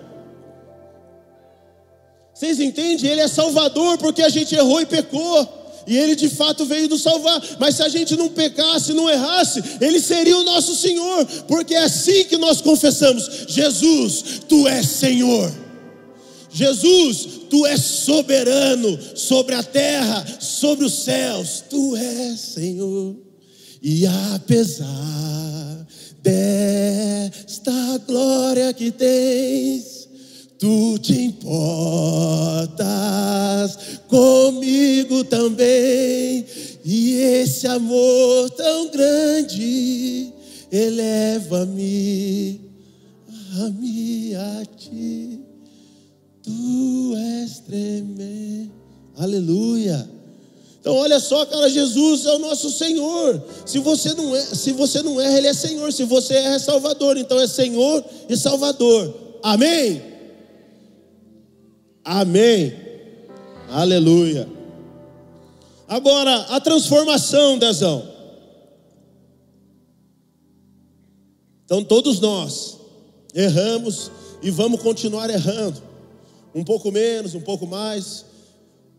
Vocês 2.37 2.61
entendem? 2.61 3.11
Ele 3.11 3.23
é 3.23 3.29
Salvador 3.29 3.97
porque 3.97 4.21
a 4.21 4.29
gente 4.29 4.55
errou 4.55 4.79
e 4.79 4.85
pecou. 4.85 5.65
E 5.87 5.97
ele 5.97 6.15
de 6.15 6.29
fato 6.29 6.67
veio 6.67 6.87
nos 6.87 7.01
salvar. 7.01 7.43
Mas 7.59 7.77
se 7.77 7.83
a 7.83 7.89
gente 7.89 8.15
não 8.15 8.29
pecasse, 8.29 8.93
não 8.93 9.09
errasse, 9.09 9.63
ele 9.81 9.99
seria 10.01 10.37
o 10.37 10.45
nosso 10.45 10.77
Senhor. 10.77 11.25
Porque 11.49 11.75
é 11.75 11.85
assim 11.85 12.25
que 12.25 12.37
nós 12.37 12.61
confessamos: 12.61 13.47
Jesus, 13.49 14.43
tu 14.47 14.69
és 14.69 14.87
Senhor. 14.87 15.51
Jesus, 16.51 17.27
tu 17.49 17.65
és 17.65 17.81
soberano 17.81 18.99
sobre 19.15 19.55
a 19.55 19.63
terra, 19.63 20.27
sobre 20.39 20.85
os 20.85 20.93
céus, 20.93 21.65
tu 21.71 21.97
és 21.97 22.39
Senhor. 22.39 23.17
E 23.83 24.07
apesar 24.35 25.87
desta 26.23 27.99
glória 28.07 28.73
que 28.75 28.91
tens, 28.91 29.96
tu 30.59 30.99
te 30.99 31.21
importas 31.21 32.67
comigo 34.09 35.25
também. 35.25 36.45
E 36.85 37.15
esse 37.15 37.67
amor 37.67 38.51
tão 38.51 38.89
grande 38.91 40.33
eleva-me 40.71 42.61
a 43.61 43.71
mim 43.71 44.35
a 44.35 44.65
ti. 44.77 45.41
Tu 46.43 47.17
és 47.17 47.59
tremendo. 47.61 48.71
Aleluia. 49.19 50.09
Então 50.81 50.95
olha 50.95 51.19
só, 51.19 51.45
cara, 51.47 51.69
Jesus 51.69 52.27
é 52.27 52.35
o 52.35 52.39
nosso 52.39 52.71
Senhor. 52.71 53.43
Se 53.65 53.81
você 53.81 54.15
não 54.15 54.37
é, 54.37 54.41
se 54.41 54.71
você 54.71 55.03
não 55.03 55.21
é, 55.21 55.37
ele 55.37 55.49
é 55.49 55.53
Senhor. 55.53 55.93
Se 55.93 56.05
você 56.05 56.35
é, 56.35 56.55
é 56.55 56.59
Salvador. 56.61 57.17
Então 57.17 57.41
é 57.41 57.47
Senhor 57.49 58.05
e 58.29 58.37
Salvador. 58.37 59.13
Amém. 59.43 60.16
Amém. 62.07 62.73
Aleluia. 63.69 64.49
Agora, 65.89 66.37
a 66.51 66.61
transformação, 66.61 67.59
Dezão. 67.59 68.15
Então 71.65 71.83
todos 71.83 72.21
nós 72.21 72.79
erramos 73.35 74.13
e 74.41 74.53
vamos 74.53 74.81
continuar 74.81 75.29
errando 75.31 75.83
um 76.55 76.63
pouco 76.63 76.93
menos, 76.93 77.35
um 77.35 77.41
pouco 77.41 77.67
mais, 77.67 78.25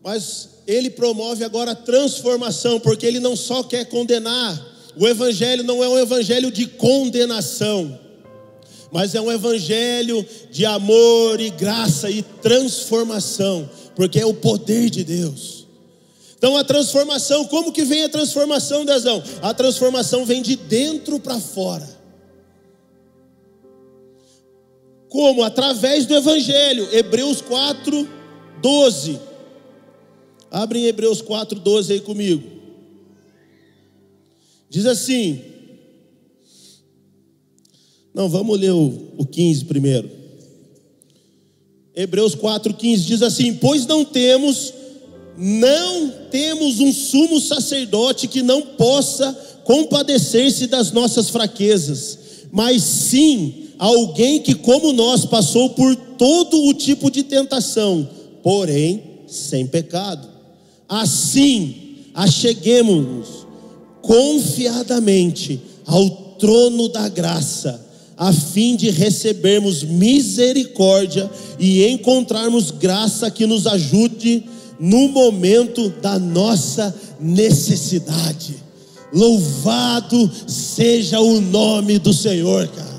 mas 0.04 0.60
ele 0.66 0.90
promove 0.90 1.42
agora 1.42 1.70
a 1.70 1.74
transformação, 1.74 2.78
porque 2.78 3.06
ele 3.06 3.20
não 3.20 3.34
só 3.34 3.62
quer 3.62 3.86
condenar, 3.86 4.64
o 4.96 5.08
evangelho 5.08 5.64
não 5.64 5.82
é 5.82 5.88
um 5.88 5.98
evangelho 5.98 6.52
de 6.52 6.66
condenação, 6.66 7.98
mas 8.90 9.14
é 9.14 9.20
um 9.20 9.30
evangelho 9.30 10.26
de 10.50 10.64
amor 10.64 11.40
e 11.40 11.50
graça 11.50 12.10
e 12.10 12.22
transformação, 12.22 13.68
porque 13.94 14.18
é 14.18 14.26
o 14.26 14.34
poder 14.34 14.88
de 14.90 15.04
Deus. 15.04 15.66
Então 16.36 16.56
a 16.56 16.64
transformação, 16.64 17.44
como 17.46 17.72
que 17.72 17.84
vem 17.84 18.04
a 18.04 18.08
transformação, 18.08 18.84
Dezão? 18.84 19.22
A 19.42 19.52
transformação 19.52 20.24
vem 20.24 20.40
de 20.40 20.56
dentro 20.56 21.18
para 21.18 21.38
fora. 21.40 21.98
Como? 25.08 25.42
Através 25.42 26.06
do 26.06 26.14
Evangelho. 26.14 26.88
Hebreus 26.92 27.40
4, 27.40 28.08
12. 28.60 29.18
Abre 30.50 30.80
em 30.80 30.84
Hebreus 30.84 31.20
4, 31.20 31.58
12 31.58 31.92
aí 31.94 32.00
comigo. 32.00 32.48
Diz 34.70 34.86
assim. 34.86 35.47
Não, 38.18 38.28
vamos 38.28 38.58
ler 38.58 38.72
o, 38.72 38.92
o 39.16 39.24
15 39.24 39.64
primeiro. 39.66 40.10
Hebreus 41.94 42.34
4,15 42.34 42.96
diz 42.96 43.22
assim: 43.22 43.54
Pois 43.54 43.86
não 43.86 44.04
temos, 44.04 44.74
não 45.36 46.10
temos 46.28 46.80
um 46.80 46.92
sumo 46.92 47.40
sacerdote 47.40 48.26
que 48.26 48.42
não 48.42 48.60
possa 48.60 49.32
compadecer-se 49.62 50.66
das 50.66 50.90
nossas 50.90 51.30
fraquezas, 51.30 52.18
mas 52.50 52.82
sim 52.82 53.68
alguém 53.78 54.40
que, 54.40 54.52
como 54.52 54.92
nós, 54.92 55.24
passou 55.24 55.70
por 55.70 55.94
todo 55.94 56.64
o 56.64 56.74
tipo 56.74 57.12
de 57.12 57.22
tentação, 57.22 58.10
porém 58.42 59.00
sem 59.28 59.64
pecado. 59.64 60.26
Assim, 60.88 61.98
acheguemos-nos 62.12 63.46
confiadamente 64.02 65.60
ao 65.86 66.10
trono 66.36 66.88
da 66.88 67.08
graça, 67.08 67.86
a 68.18 68.32
fim 68.32 68.74
de 68.74 68.90
recebermos 68.90 69.84
misericórdia 69.84 71.30
e 71.58 71.86
encontrarmos 71.86 72.72
graça 72.72 73.30
que 73.30 73.46
nos 73.46 73.66
ajude 73.66 74.44
no 74.78 75.08
momento 75.08 75.88
da 76.02 76.18
nossa 76.18 76.94
necessidade. 77.20 78.56
Louvado 79.12 80.30
seja 80.46 81.20
o 81.20 81.40
nome 81.40 81.98
do 81.98 82.12
Senhor, 82.12 82.66
cara. 82.68 82.98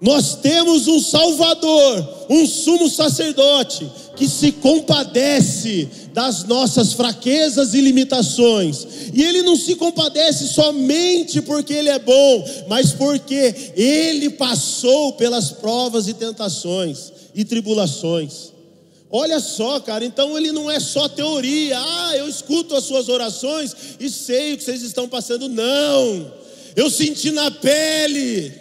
Nós 0.00 0.34
temos 0.36 0.88
um 0.88 0.98
Salvador, 0.98 2.26
um 2.28 2.46
sumo 2.46 2.88
sacerdote, 2.88 3.88
que 4.16 4.28
se 4.28 4.50
compadece 4.50 5.88
das 6.12 6.44
nossas 6.44 6.92
fraquezas 6.92 7.74
e 7.74 7.80
limitações. 7.80 8.86
E 9.12 9.22
ele 9.22 9.42
não 9.42 9.56
se 9.56 9.74
compadece 9.74 10.48
somente 10.48 11.40
porque 11.40 11.72
ele 11.72 11.88
é 11.88 11.98
bom, 11.98 12.44
mas 12.68 12.92
porque 12.92 13.72
ele 13.76 14.30
passou 14.30 15.14
pelas 15.14 15.50
provas 15.50 16.08
e 16.08 16.14
tentações 16.14 17.12
e 17.34 17.44
tribulações. 17.44 18.52
Olha 19.10 19.40
só, 19.40 19.78
cara, 19.78 20.04
então 20.04 20.38
ele 20.38 20.52
não 20.52 20.70
é 20.70 20.80
só 20.80 21.08
teoria. 21.08 21.78
Ah, 21.78 22.16
eu 22.16 22.28
escuto 22.28 22.74
as 22.74 22.84
suas 22.84 23.08
orações 23.08 23.74
e 24.00 24.08
sei 24.08 24.54
o 24.54 24.56
que 24.56 24.64
vocês 24.64 24.82
estão 24.82 25.08
passando. 25.08 25.48
Não, 25.48 26.32
eu 26.74 26.88
senti 26.88 27.30
na 27.30 27.50
pele. 27.50 28.52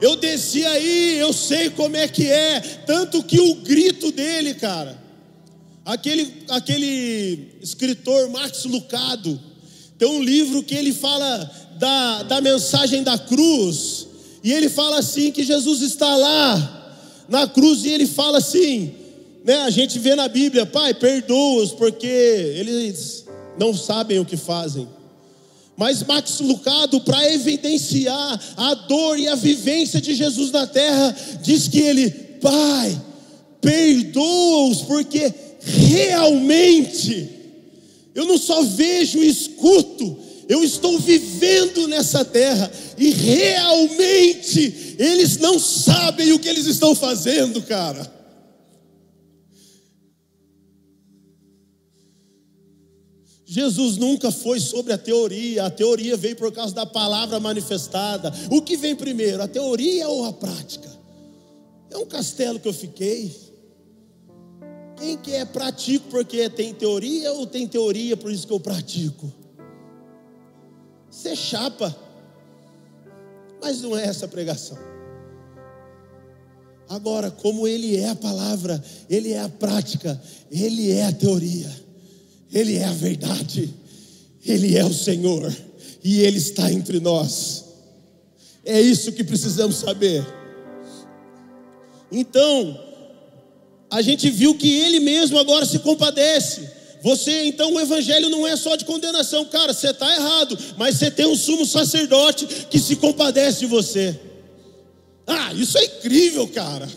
Eu 0.00 0.16
desci 0.16 0.64
aí, 0.64 1.18
eu 1.18 1.30
sei 1.32 1.68
como 1.68 1.94
é 1.94 2.08
que 2.08 2.26
é. 2.26 2.60
Tanto 2.86 3.22
que 3.22 3.38
o 3.38 3.56
grito 3.56 4.10
dele, 4.10 4.54
cara, 4.54 4.99
aquele, 5.84 6.44
aquele 6.48 7.48
escritor 7.60 8.28
Max 8.30 8.64
Lucado, 8.64 9.40
tem 9.98 10.08
um 10.08 10.22
livro 10.22 10.62
que 10.62 10.74
ele 10.74 10.92
fala 10.92 11.50
da, 11.78 12.22
da 12.22 12.40
mensagem 12.40 13.02
da 13.02 13.18
cruz. 13.18 14.06
E 14.42 14.52
ele 14.52 14.68
fala 14.68 14.98
assim: 14.98 15.30
que 15.30 15.42
Jesus 15.42 15.82
está 15.82 16.16
lá 16.16 16.96
na 17.28 17.46
cruz, 17.46 17.84
e 17.84 17.88
ele 17.90 18.06
fala 18.06 18.38
assim: 18.38 18.94
né, 19.44 19.58
a 19.58 19.70
gente 19.70 19.98
vê 19.98 20.14
na 20.14 20.28
Bíblia, 20.28 20.66
Pai, 20.66 20.94
perdoa-os, 20.94 21.72
porque 21.72 22.06
eles 22.06 23.26
não 23.58 23.74
sabem 23.74 24.18
o 24.18 24.24
que 24.24 24.36
fazem. 24.36 24.88
Mas 25.76 26.02
Max 26.02 26.40
Lucado, 26.40 27.00
para 27.00 27.32
evidenciar 27.32 28.40
a 28.56 28.74
dor 28.74 29.18
e 29.18 29.28
a 29.28 29.34
vivência 29.34 30.00
de 30.00 30.14
Jesus 30.14 30.50
na 30.50 30.66
terra, 30.66 31.16
diz 31.42 31.68
que 31.68 31.80
ele, 31.80 32.10
Pai, 32.10 33.00
perdoa-os, 33.62 34.82
porque 34.82 35.32
realmente, 35.60 37.28
eu 38.14 38.24
não 38.24 38.38
só 38.38 38.62
vejo 38.62 39.18
e 39.18 39.28
escuto, 39.28 40.18
eu 40.48 40.64
estou 40.64 40.98
vivendo 40.98 41.86
nessa 41.86 42.24
terra, 42.24 42.70
e 42.98 43.10
realmente, 43.10 44.96
eles 44.98 45.38
não 45.38 45.58
sabem 45.58 46.32
o 46.32 46.38
que 46.38 46.48
eles 46.48 46.66
estão 46.66 46.94
fazendo, 46.94 47.62
cara. 47.62 48.20
Jesus 53.50 53.96
nunca 53.96 54.30
foi 54.30 54.60
sobre 54.60 54.92
a 54.92 54.98
teoria, 54.98 55.64
a 55.64 55.70
teoria 55.70 56.16
veio 56.16 56.36
por 56.36 56.52
causa 56.52 56.72
da 56.72 56.86
palavra 56.86 57.40
manifestada. 57.40 58.32
O 58.48 58.62
que 58.62 58.76
vem 58.76 58.94
primeiro, 58.94 59.42
a 59.42 59.48
teoria 59.48 60.08
ou 60.08 60.24
a 60.24 60.32
prática? 60.32 60.88
É 61.90 61.98
um 61.98 62.06
castelo 62.06 62.60
que 62.60 62.68
eu 62.68 62.72
fiquei. 62.72 63.49
Quem 65.00 65.16
que 65.16 65.32
é 65.32 65.44
pratico 65.44 66.08
porque 66.08 66.48
tem 66.48 66.72
teoria 66.72 67.32
ou 67.32 67.46
tem 67.46 67.66
teoria 67.66 68.16
por 68.16 68.30
isso 68.30 68.46
que 68.46 68.52
eu 68.52 68.60
pratico? 68.60 69.32
Você 71.10 71.34
chapa. 71.34 71.96
Mas 73.60 73.82
não 73.82 73.98
é 73.98 74.04
essa 74.04 74.28
pregação. 74.28 74.78
Agora, 76.88 77.30
como 77.30 77.66
ele 77.66 77.96
é 77.96 78.10
a 78.10 78.14
palavra, 78.14 78.82
ele 79.08 79.32
é 79.32 79.40
a 79.40 79.48
prática, 79.48 80.20
ele 80.50 80.92
é 80.92 81.06
a 81.06 81.12
teoria. 81.12 81.90
Ele 82.52 82.76
é 82.76 82.84
a 82.84 82.92
verdade, 82.92 83.72
Ele 84.44 84.76
é 84.76 84.84
o 84.84 84.92
Senhor 84.92 85.54
e 86.02 86.20
Ele 86.20 86.38
está 86.38 86.70
entre 86.70 86.98
nós. 86.98 87.64
É 88.64 88.80
isso 88.80 89.12
que 89.12 89.22
precisamos 89.22 89.76
saber. 89.76 90.26
Então, 92.10 92.89
a 93.90 94.00
gente 94.00 94.30
viu 94.30 94.54
que 94.54 94.70
Ele 94.70 95.00
mesmo 95.00 95.38
agora 95.38 95.66
se 95.66 95.80
compadece. 95.80 96.70
Você, 97.02 97.44
então, 97.44 97.74
o 97.74 97.80
Evangelho 97.80 98.28
não 98.28 98.46
é 98.46 98.56
só 98.56 98.76
de 98.76 98.84
condenação, 98.84 99.44
cara, 99.46 99.72
você 99.72 99.90
está 99.90 100.14
errado, 100.14 100.56
mas 100.76 100.96
você 100.96 101.10
tem 101.10 101.26
um 101.26 101.34
sumo 101.34 101.64
sacerdote 101.64 102.46
que 102.70 102.78
se 102.78 102.96
compadece 102.96 103.60
de 103.60 103.66
você. 103.66 104.18
Ah, 105.26 105.52
isso 105.54 105.78
é 105.78 105.84
incrível, 105.84 106.46
cara. 106.48 106.88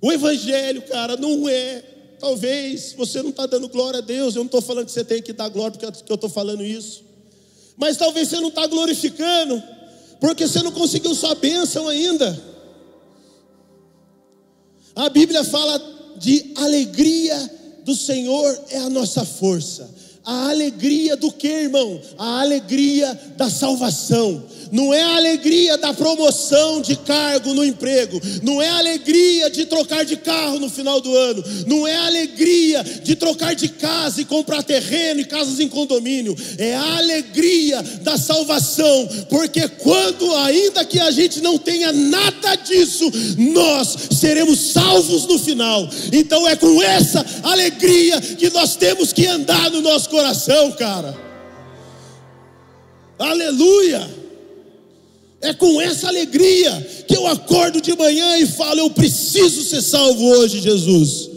O 0.00 0.12
Evangelho, 0.12 0.82
cara, 0.82 1.16
não 1.16 1.48
é. 1.48 1.82
Talvez 2.20 2.92
você 2.92 3.22
não 3.22 3.30
está 3.30 3.46
dando 3.46 3.68
glória 3.68 3.98
a 3.98 4.02
Deus. 4.02 4.34
Eu 4.34 4.40
não 4.40 4.46
estou 4.46 4.60
falando 4.60 4.86
que 4.86 4.92
você 4.92 5.04
tem 5.04 5.22
que 5.22 5.32
dar 5.32 5.48
glória 5.48 5.72
porque 5.78 6.12
eu 6.12 6.14
estou 6.14 6.28
falando 6.28 6.62
isso. 6.62 7.02
Mas 7.76 7.96
talvez 7.96 8.28
você 8.28 8.38
não 8.38 8.48
está 8.48 8.66
glorificando, 8.66 9.62
porque 10.20 10.46
você 10.46 10.62
não 10.62 10.72
conseguiu 10.72 11.14
sua 11.14 11.34
bênção 11.34 11.88
ainda. 11.88 12.53
A 14.94 15.08
Bíblia 15.08 15.42
fala 15.44 15.80
de 16.16 16.52
alegria 16.56 17.50
do 17.84 17.94
Senhor 17.94 18.58
é 18.70 18.78
a 18.78 18.90
nossa 18.90 19.24
força. 19.24 19.88
A 20.24 20.48
alegria 20.48 21.16
do 21.16 21.30
que, 21.30 21.48
irmão? 21.48 22.00
A 22.18 22.40
alegria 22.40 23.18
da 23.36 23.50
salvação. 23.50 24.42
Não 24.72 24.92
é 24.92 25.02
a 25.02 25.16
alegria 25.16 25.76
da 25.78 25.92
promoção 25.94 26.80
de 26.80 26.96
cargo 26.96 27.54
no 27.54 27.64
emprego, 27.64 28.20
não 28.42 28.60
é 28.60 28.68
a 28.68 28.78
alegria 28.78 29.48
de 29.48 29.66
trocar 29.66 30.04
de 30.04 30.16
carro 30.16 30.58
no 30.58 30.68
final 30.68 31.00
do 31.00 31.14
ano, 31.14 31.44
não 31.66 31.86
é 31.86 31.94
a 31.94 32.06
alegria 32.06 32.82
de 32.82 33.14
trocar 33.14 33.54
de 33.54 33.68
casa 33.68 34.20
e 34.20 34.24
comprar 34.24 34.64
terreno 34.64 35.20
e 35.20 35.24
casas 35.24 35.60
em 35.60 35.68
condomínio, 35.68 36.36
é 36.58 36.74
a 36.74 36.96
alegria 36.96 37.82
da 38.02 38.18
salvação, 38.18 39.08
porque 39.28 39.68
quando, 39.68 40.34
ainda 40.38 40.84
que 40.84 40.98
a 40.98 41.12
gente 41.12 41.40
não 41.40 41.56
tenha 41.56 41.92
nada 41.92 42.56
disso, 42.56 43.08
nós 43.38 43.96
seremos 44.18 44.58
salvos 44.72 45.26
no 45.26 45.38
final. 45.38 45.88
Então 46.12 46.48
é 46.48 46.56
com 46.56 46.82
essa 46.82 47.24
alegria 47.44 48.20
que 48.20 48.50
nós 48.50 48.74
temos 48.74 49.12
que 49.12 49.26
andar 49.26 49.70
no 49.70 49.80
nosso 49.80 50.08
coração, 50.14 50.70
cara. 50.72 51.16
Aleluia! 53.18 54.08
É 55.40 55.52
com 55.52 55.80
essa 55.80 56.06
alegria 56.06 56.72
que 57.06 57.16
eu 57.16 57.26
acordo 57.26 57.80
de 57.80 57.96
manhã 57.96 58.38
e 58.38 58.46
falo: 58.46 58.78
Eu 58.78 58.90
preciso 58.90 59.62
ser 59.62 59.82
salvo 59.82 60.24
hoje, 60.24 60.60
Jesus. 60.60 61.30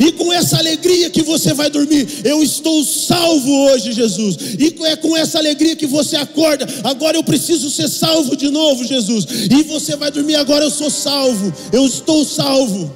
E 0.00 0.10
com 0.12 0.32
essa 0.32 0.56
alegria 0.58 1.08
que 1.08 1.22
você 1.22 1.52
vai 1.54 1.70
dormir, 1.70 2.08
eu 2.24 2.42
estou 2.42 2.82
salvo 2.82 3.48
hoje, 3.66 3.92
Jesus. 3.92 4.36
E 4.58 4.74
é 4.86 4.96
com 4.96 5.16
essa 5.16 5.38
alegria 5.38 5.76
que 5.76 5.86
você 5.86 6.16
acorda, 6.16 6.66
agora 6.82 7.16
eu 7.16 7.22
preciso 7.22 7.70
ser 7.70 7.88
salvo 7.88 8.34
de 8.34 8.50
novo, 8.50 8.84
Jesus. 8.84 9.24
E 9.52 9.62
você 9.62 9.94
vai 9.94 10.10
dormir, 10.10 10.34
agora 10.34 10.64
eu 10.64 10.70
sou 10.70 10.90
salvo, 10.90 11.52
eu 11.72 11.86
estou 11.86 12.24
salvo. 12.24 12.92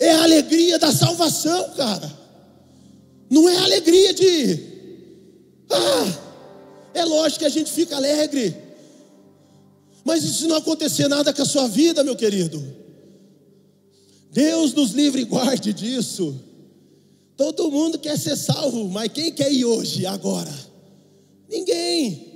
É 0.00 0.10
a 0.10 0.24
alegria 0.24 0.76
da 0.76 0.90
salvação, 0.90 1.70
cara. 1.76 2.23
Não 3.34 3.48
é 3.48 3.56
alegria 3.56 4.14
de, 4.14 4.60
ah, 5.68 6.18
é 6.94 7.04
lógico 7.04 7.40
que 7.40 7.44
a 7.44 7.48
gente 7.48 7.68
fica 7.68 7.96
alegre. 7.96 8.56
Mas 10.04 10.22
e 10.22 10.32
se 10.32 10.46
não 10.46 10.54
acontecer 10.54 11.08
nada 11.08 11.34
com 11.34 11.42
a 11.42 11.44
sua 11.44 11.66
vida, 11.66 12.04
meu 12.04 12.14
querido? 12.14 12.64
Deus 14.30 14.72
nos 14.72 14.92
livre 14.92 15.22
e 15.22 15.24
guarde 15.24 15.72
disso. 15.72 16.40
Todo 17.36 17.72
mundo 17.72 17.98
quer 17.98 18.16
ser 18.16 18.36
salvo, 18.36 18.88
mas 18.88 19.10
quem 19.12 19.32
quer 19.32 19.52
ir 19.52 19.64
hoje, 19.64 20.06
agora? 20.06 20.54
Ninguém. 21.48 22.34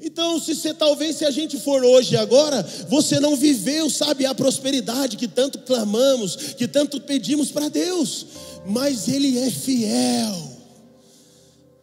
Então, 0.00 0.40
se 0.40 0.54
você 0.54 0.72
talvez 0.72 1.16
se 1.16 1.24
a 1.24 1.30
gente 1.30 1.58
for 1.58 1.84
hoje 1.84 2.16
agora, 2.16 2.62
você 2.88 3.20
não 3.20 3.36
viveu, 3.36 3.90
sabe, 3.90 4.24
a 4.24 4.34
prosperidade 4.34 5.18
que 5.18 5.28
tanto 5.28 5.58
clamamos, 5.58 6.36
que 6.56 6.66
tanto 6.66 7.00
pedimos 7.00 7.50
para 7.50 7.68
Deus, 7.68 8.26
mas 8.66 9.08
Ele 9.08 9.38
é 9.38 9.50
fiel. 9.50 10.52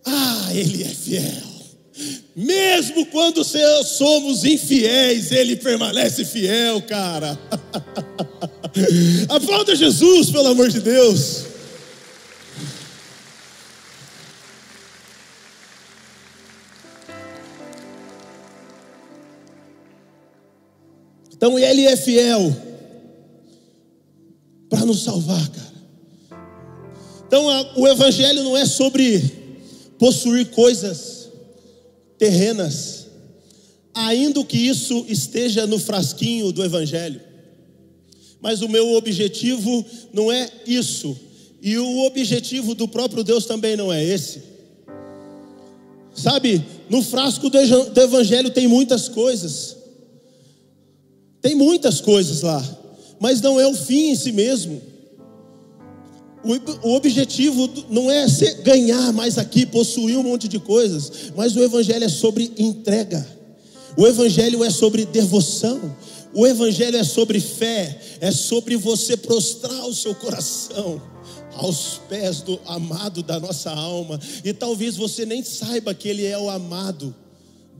Ah, 0.06 0.50
Ele 0.54 0.84
é 0.84 0.88
fiel. 0.88 1.52
Mesmo 2.36 3.06
quando 3.08 3.44
somos 3.44 4.44
infiéis, 4.44 5.32
Ele 5.32 5.56
permanece 5.56 6.26
fiel, 6.26 6.82
cara. 6.82 7.38
Aplauda 9.30 9.76
Jesus, 9.76 10.30
pelo 10.30 10.48
amor 10.48 10.70
de 10.70 10.80
Deus. 10.80 11.46
Então 21.34 21.58
Ele 21.58 21.86
é 21.86 21.98
fiel 21.98 22.56
para 24.70 24.86
nos 24.86 25.04
salvar, 25.04 25.50
cara. 25.50 25.71
Então 27.32 27.50
a, 27.50 27.66
o 27.78 27.88
Evangelho 27.88 28.44
não 28.44 28.58
é 28.58 28.66
sobre 28.66 29.24
possuir 29.98 30.48
coisas 30.48 31.30
terrenas, 32.18 33.08
ainda 33.94 34.44
que 34.44 34.58
isso 34.58 35.06
esteja 35.08 35.66
no 35.66 35.80
frasquinho 35.80 36.52
do 36.52 36.62
Evangelho. 36.62 37.22
Mas 38.42 38.62
o 38.62 38.68
meu 38.68 38.96
objetivo 38.96 39.86
não 40.12 40.30
é 40.30 40.52
isso, 40.68 41.18
e 41.62 41.78
o 41.78 42.00
objetivo 42.00 42.76
do 42.76 42.86
próprio 42.86 43.24
Deus 43.24 43.46
também 43.46 43.78
não 43.78 43.94
é 43.94 44.04
esse. 44.04 44.42
Sabe, 46.14 46.62
no 46.90 47.02
frasco 47.02 47.50
do 47.50 48.02
Evangelho 48.02 48.50
tem 48.50 48.68
muitas 48.68 49.08
coisas, 49.08 49.78
tem 51.42 51.56
muitas 51.56 52.02
coisas 52.02 52.42
lá, 52.42 52.62
mas 53.22 53.40
não 53.40 53.58
é 53.58 53.66
o 53.66 53.74
fim 53.74 54.10
em 54.10 54.16
si 54.18 54.34
mesmo. 54.34 54.91
O 56.84 56.96
objetivo 56.96 57.70
não 57.90 58.10
é 58.10 58.26
ganhar 58.64 59.14
mais 59.14 59.38
aqui, 59.38 59.66
possuir 59.66 60.18
um 60.18 60.24
monte 60.24 60.48
de 60.48 60.60
coisas, 60.60 61.32
mas 61.36 61.56
o 61.56 61.64
Evangelho 61.64 62.04
é 62.04 62.10
sobre 62.10 62.52
entrega, 62.58 63.28
o 63.96 64.08
Evangelho 64.08 64.64
é 64.64 64.70
sobre 64.70 65.06
devoção, 65.06 65.80
O 66.34 66.48
Evangelho 66.48 66.98
é 66.98 67.04
sobre 67.04 67.40
fé, 67.40 68.00
é 68.22 68.32
sobre 68.32 68.78
você 68.78 69.18
prostrar 69.18 69.86
o 69.86 69.94
seu 69.94 70.16
coração 70.16 71.02
aos 71.54 72.00
pés 72.08 72.42
do 72.42 72.60
amado 72.66 73.22
da 73.22 73.40
nossa 73.40 73.70
alma, 73.70 74.20
e 74.44 74.54
talvez 74.54 74.96
você 74.96 75.26
nem 75.26 75.44
saiba 75.44 75.94
que 75.94 76.08
Ele 76.08 76.26
é 76.26 76.38
o 76.38 76.50
amado 76.50 77.14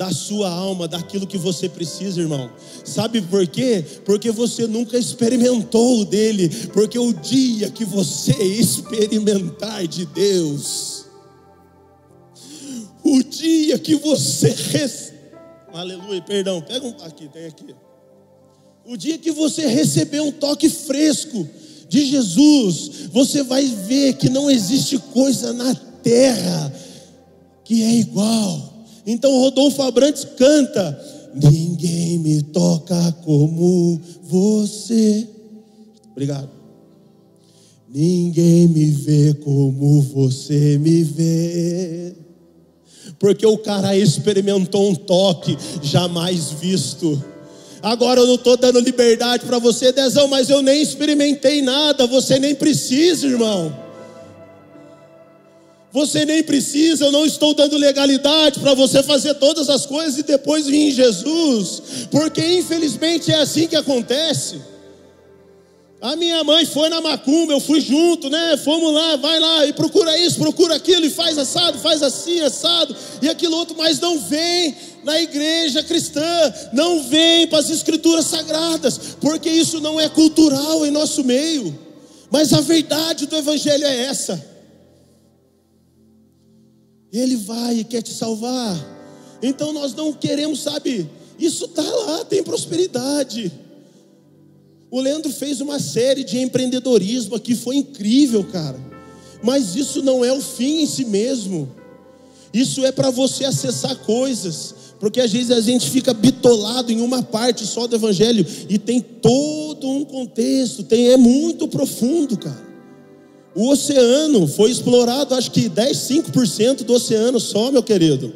da 0.02 0.12
sua 0.12 0.50
alma, 0.50 0.88
daquilo 0.88 1.28
que 1.28 1.38
você 1.38 1.70
precisa, 1.70 2.20
irmão. 2.20 2.50
Sabe 2.84 3.22
por 3.22 3.46
quê? 3.46 3.86
Porque 4.04 4.32
você 4.32 4.66
nunca 4.66 4.98
experimentou 4.98 6.04
dele, 6.04 6.50
porque 6.74 6.98
o 6.98 7.14
dia 7.14 7.70
que 7.70 7.86
você 7.86 8.32
experimentar 8.32 9.86
de 9.86 10.08
Deus, 10.08 11.06
o 13.04 13.22
dia 13.22 13.78
que 13.78 13.94
você 13.94 14.50
rece... 14.50 15.14
Aleluia, 15.72 16.20
perdão, 16.24 16.60
pega 16.62 16.84
um 16.84 16.96
aqui, 17.04 17.28
tem 17.28 17.46
aqui. 17.46 17.76
O 18.84 18.98
dia 18.98 19.20
que 19.20 19.32
você 19.32 19.68
receber 19.68 20.22
um 20.22 20.32
toque 20.32 20.68
fresco 20.68 21.48
de 21.88 22.08
Jesus, 22.08 23.08
você 23.14 23.44
vai 23.44 23.68
ver 23.68 24.14
que 24.14 24.30
não 24.30 24.50
existe 24.50 24.98
coisa 24.98 25.54
na 25.54 25.76
terra 25.76 26.74
que 27.64 27.84
é 27.84 27.94
igual. 27.98 28.71
Então 29.06 29.32
Rodolfo 29.40 29.82
Abrantes 29.82 30.26
canta: 30.38 31.00
Ninguém 31.34 32.20
me 32.20 32.42
toca 32.44 33.12
como 33.24 34.00
você. 34.24 35.28
Obrigado. 36.12 36.50
Ninguém 37.94 38.68
me 38.68 38.86
vê 38.86 39.34
como 39.34 40.02
você 40.02 40.78
me 40.78 41.04
vê. 41.04 42.14
Porque 43.20 43.46
o 43.46 43.58
cara 43.58 43.96
experimentou 43.96 44.90
um 44.90 44.96
toque 44.96 45.58
jamais 45.82 46.52
visto. 46.52 47.22
Agora 47.82 48.22
eu 48.22 48.28
não 48.28 48.36
estou 48.36 48.56
dando 48.56 48.80
liberdade 48.80 49.46
para 49.46 49.58
você, 49.58 49.92
Dezão, 49.92 50.28
mas 50.28 50.50
eu 50.50 50.62
nem 50.62 50.82
experimentei 50.82 51.62
nada. 51.62 52.08
Você 52.08 52.40
nem 52.40 52.54
precisa, 52.54 53.28
irmão. 53.28 53.91
Você 55.94 56.24
nem 56.26 56.42
precisa, 56.42 57.06
eu 57.06 57.12
não 57.12 57.26
estou 57.26 57.54
dando 57.54 57.78
legalidade 57.78 58.60
para 58.62 58.74
você 58.74 59.04
fazer 59.04 59.34
todas 59.36 59.70
as 59.70 59.86
coisas 59.86 60.18
e 60.18 60.24
depois 60.24 60.66
vir 60.66 60.88
em 60.88 60.92
Jesus, 60.92 62.08
porque 62.10 62.42
infelizmente 62.60 63.30
é 63.30 63.36
assim 63.36 63.68
que 63.68 63.76
acontece. 63.76 64.62
A 66.02 66.16
minha 66.16 66.44
mãe 66.44 66.66
foi 66.66 66.90
na 66.90 67.00
macumba, 67.00 67.54
eu 67.54 67.60
fui 67.60 67.80
junto, 67.80 68.28
né? 68.28 68.58
Fomos 68.58 68.92
lá, 68.92 69.18
vai 69.18 69.40
lá 69.40 69.66
e 69.68 69.74
procura 69.74 70.18
isso, 70.18 70.40
procura 70.40 70.76
aquilo, 70.76 71.06
e 71.06 71.12
faz 71.12 71.38
assado, 71.38 71.78
faz 71.78 72.02
assim, 72.02 72.40
assado, 72.40 72.96
e 73.22 73.30
aquilo 73.30 73.56
outro, 73.56 73.76
mas 73.78 74.00
não 74.00 74.18
vem 74.18 74.76
na 75.04 75.22
igreja 75.22 75.84
cristã, 75.84 76.54
não 76.74 77.04
vem 77.04 77.46
para 77.46 77.60
as 77.60 77.70
escrituras 77.70 78.26
sagradas, 78.26 79.00
porque 79.20 79.50
isso 79.50 79.80
não 79.80 80.00
é 80.00 80.10
cultural 80.10 80.86
em 80.88 80.90
nosso 80.90 81.24
meio. 81.24 81.78
Mas 82.32 82.52
a 82.52 82.62
verdade 82.62 83.28
do 83.28 83.36
Evangelho 83.36 83.86
é 83.86 84.06
essa. 84.06 84.51
Ele 87.12 87.36
vai 87.36 87.80
e 87.80 87.84
quer 87.84 88.02
te 88.02 88.14
salvar. 88.14 88.78
Então 89.42 89.74
nós 89.74 89.94
não 89.94 90.14
queremos, 90.14 90.62
sabe? 90.62 91.10
Isso 91.38 91.66
está 91.66 91.82
lá, 91.82 92.24
tem 92.26 92.44
prosperidade. 92.44 93.52
O 94.90 95.00
Leandro 95.00 95.32
fez 95.32 95.62
uma 95.62 95.80
série 95.80 96.24
de 96.24 96.38
empreendedorismo 96.40 97.36
aqui, 97.36 97.56
foi 97.56 97.78
incrível, 97.78 98.44
cara. 98.44 98.80
Mas 99.42 99.76
isso 99.76 100.04
não 100.04 100.24
é 100.24 100.32
o 100.32 100.42
fim 100.42 100.82
em 100.82 100.86
si 100.86 101.06
mesmo. 101.06 101.70
Isso 102.54 102.86
é 102.86 102.92
para 102.92 103.10
você 103.10 103.46
acessar 103.46 103.96
coisas, 104.00 104.76
porque 105.00 105.22
às 105.22 105.32
vezes 105.32 105.52
a 105.52 105.62
gente 105.62 105.90
fica 105.90 106.14
bitolado 106.14 106.92
em 106.92 107.02
uma 107.02 107.24
parte 107.24 107.66
só 107.66 107.88
do 107.88 107.96
evangelho 107.96 108.46
e 108.70 108.78
tem 108.78 109.02
todo 109.02 109.90
um 109.90 110.04
contexto, 110.04 110.84
tem 110.84 111.10
é 111.10 111.18
muito 111.18 111.68
profundo, 111.68 112.38
cara. 112.38 112.71
O 113.54 113.70
oceano 113.70 114.48
foi 114.48 114.72
explorado, 114.72 115.36
acho 115.36 115.52
que 115.52 115.68
10, 115.68 115.98
5% 115.98 116.84
do 116.84 116.94
oceano 116.94 117.40
só, 117.40 117.72
meu 117.72 117.84
querido. 117.84 118.34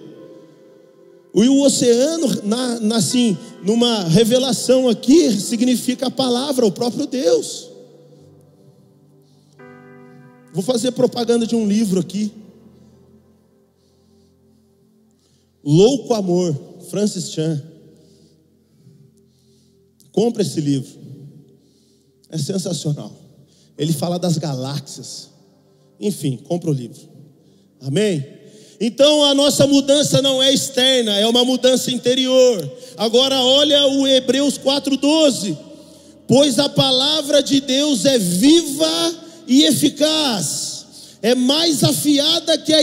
E 1.34 1.49
o 1.49 1.63
oceano, 1.63 2.28
na, 2.43 2.80
na, 2.80 2.97
assim, 2.97 3.38
numa 3.63 4.04
revelação 4.04 4.88
aqui, 4.88 5.32
significa 5.32 6.08
a 6.08 6.12
palavra, 6.12 6.65
o 6.65 6.71
próprio 6.71 7.06
Deus. 7.06 7.69
Vou 10.54 10.63
fazer 10.63 10.91
propaganda 10.91 11.45
de 11.45 11.56
um 11.56 11.67
livro 11.67 11.99
aqui. 11.99 12.32
Louco 15.63 16.13
Amor, 16.13 16.56
Francis 16.89 17.32
Chan. 17.32 17.62
Compre 20.12 20.43
esse 20.43 20.62
livro. 20.62 20.89
É 22.30 22.38
sensacional. 22.38 23.24
Ele 23.77 23.93
fala 23.93 24.17
das 24.17 24.38
galáxias. 24.38 25.29
Enfim, 25.99 26.38
compra 26.38 26.69
o 26.69 26.73
livro. 26.73 27.01
Amém? 27.81 28.25
Então 28.79 29.23
a 29.23 29.33
nossa 29.33 29.65
mudança 29.65 30.21
não 30.21 30.41
é 30.41 30.53
externa, 30.53 31.15
é 31.17 31.25
uma 31.25 31.45
mudança 31.45 31.91
interior. 31.91 32.71
Agora 32.97 33.39
olha 33.39 33.88
o 33.88 34.07
Hebreus 34.07 34.57
4:12. 34.57 35.57
Pois 36.27 36.57
a 36.57 36.67
palavra 36.67 37.41
de 37.41 37.61
Deus 37.61 38.03
é 38.05 38.17
viva 38.17 39.15
e 39.47 39.63
eficaz, 39.63 40.85
é 41.21 41.35
mais 41.35 41.83
afiada 41.83 42.57
que, 42.57 42.73
a, 42.73 42.81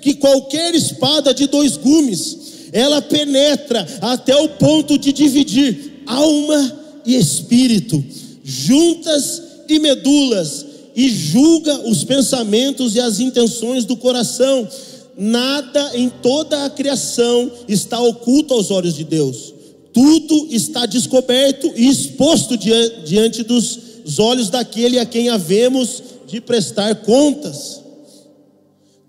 que 0.00 0.14
qualquer 0.14 0.74
espada 0.74 1.34
de 1.34 1.46
dois 1.46 1.76
gumes. 1.76 2.38
Ela 2.72 3.02
penetra 3.02 3.86
até 4.00 4.36
o 4.36 4.48
ponto 4.50 4.96
de 4.96 5.12
dividir 5.12 6.02
alma 6.06 6.78
e 7.04 7.16
espírito, 7.16 8.02
juntas 8.42 9.42
e 9.72 9.78
medulas 9.78 10.66
e 10.94 11.08
julga 11.08 11.88
os 11.88 12.04
pensamentos 12.04 12.94
e 12.94 13.00
as 13.00 13.20
intenções 13.20 13.84
do 13.84 13.96
coração. 13.96 14.68
Nada 15.16 15.92
em 15.94 16.08
toda 16.08 16.64
a 16.64 16.70
criação 16.70 17.50
está 17.68 18.00
oculto 18.00 18.54
aos 18.54 18.70
olhos 18.70 18.94
de 18.94 19.04
Deus. 19.04 19.54
Tudo 19.92 20.48
está 20.50 20.86
descoberto 20.86 21.72
e 21.76 21.88
exposto 21.88 22.56
diante 22.56 23.42
dos 23.42 23.78
olhos 24.18 24.50
daquele 24.50 24.98
a 24.98 25.06
quem 25.06 25.28
havemos 25.28 26.02
de 26.26 26.40
prestar 26.40 26.94
contas. 26.96 27.80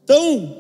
Então, 0.04 0.56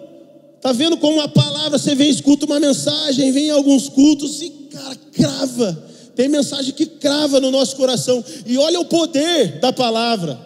tá 0.61 0.71
vendo 0.71 0.97
como 0.97 1.21
a 1.21 1.27
palavra 1.27 1.77
você 1.77 1.93
vem 1.93 2.09
escuta 2.09 2.45
uma 2.45 2.59
mensagem, 2.59 3.31
vem 3.31 3.51
alguns 3.51 3.87
cultos 3.87 4.41
e 4.41 4.49
cara 4.49 4.95
crava 5.11 5.94
tem 6.15 6.29
mensagem 6.29 6.73
que 6.73 6.85
crava 6.85 7.39
no 7.39 7.51
nosso 7.51 7.75
coração. 7.75 8.23
E 8.45 8.57
olha 8.57 8.79
o 8.79 8.85
poder 8.85 9.59
da 9.59 9.73
palavra. 9.73 10.39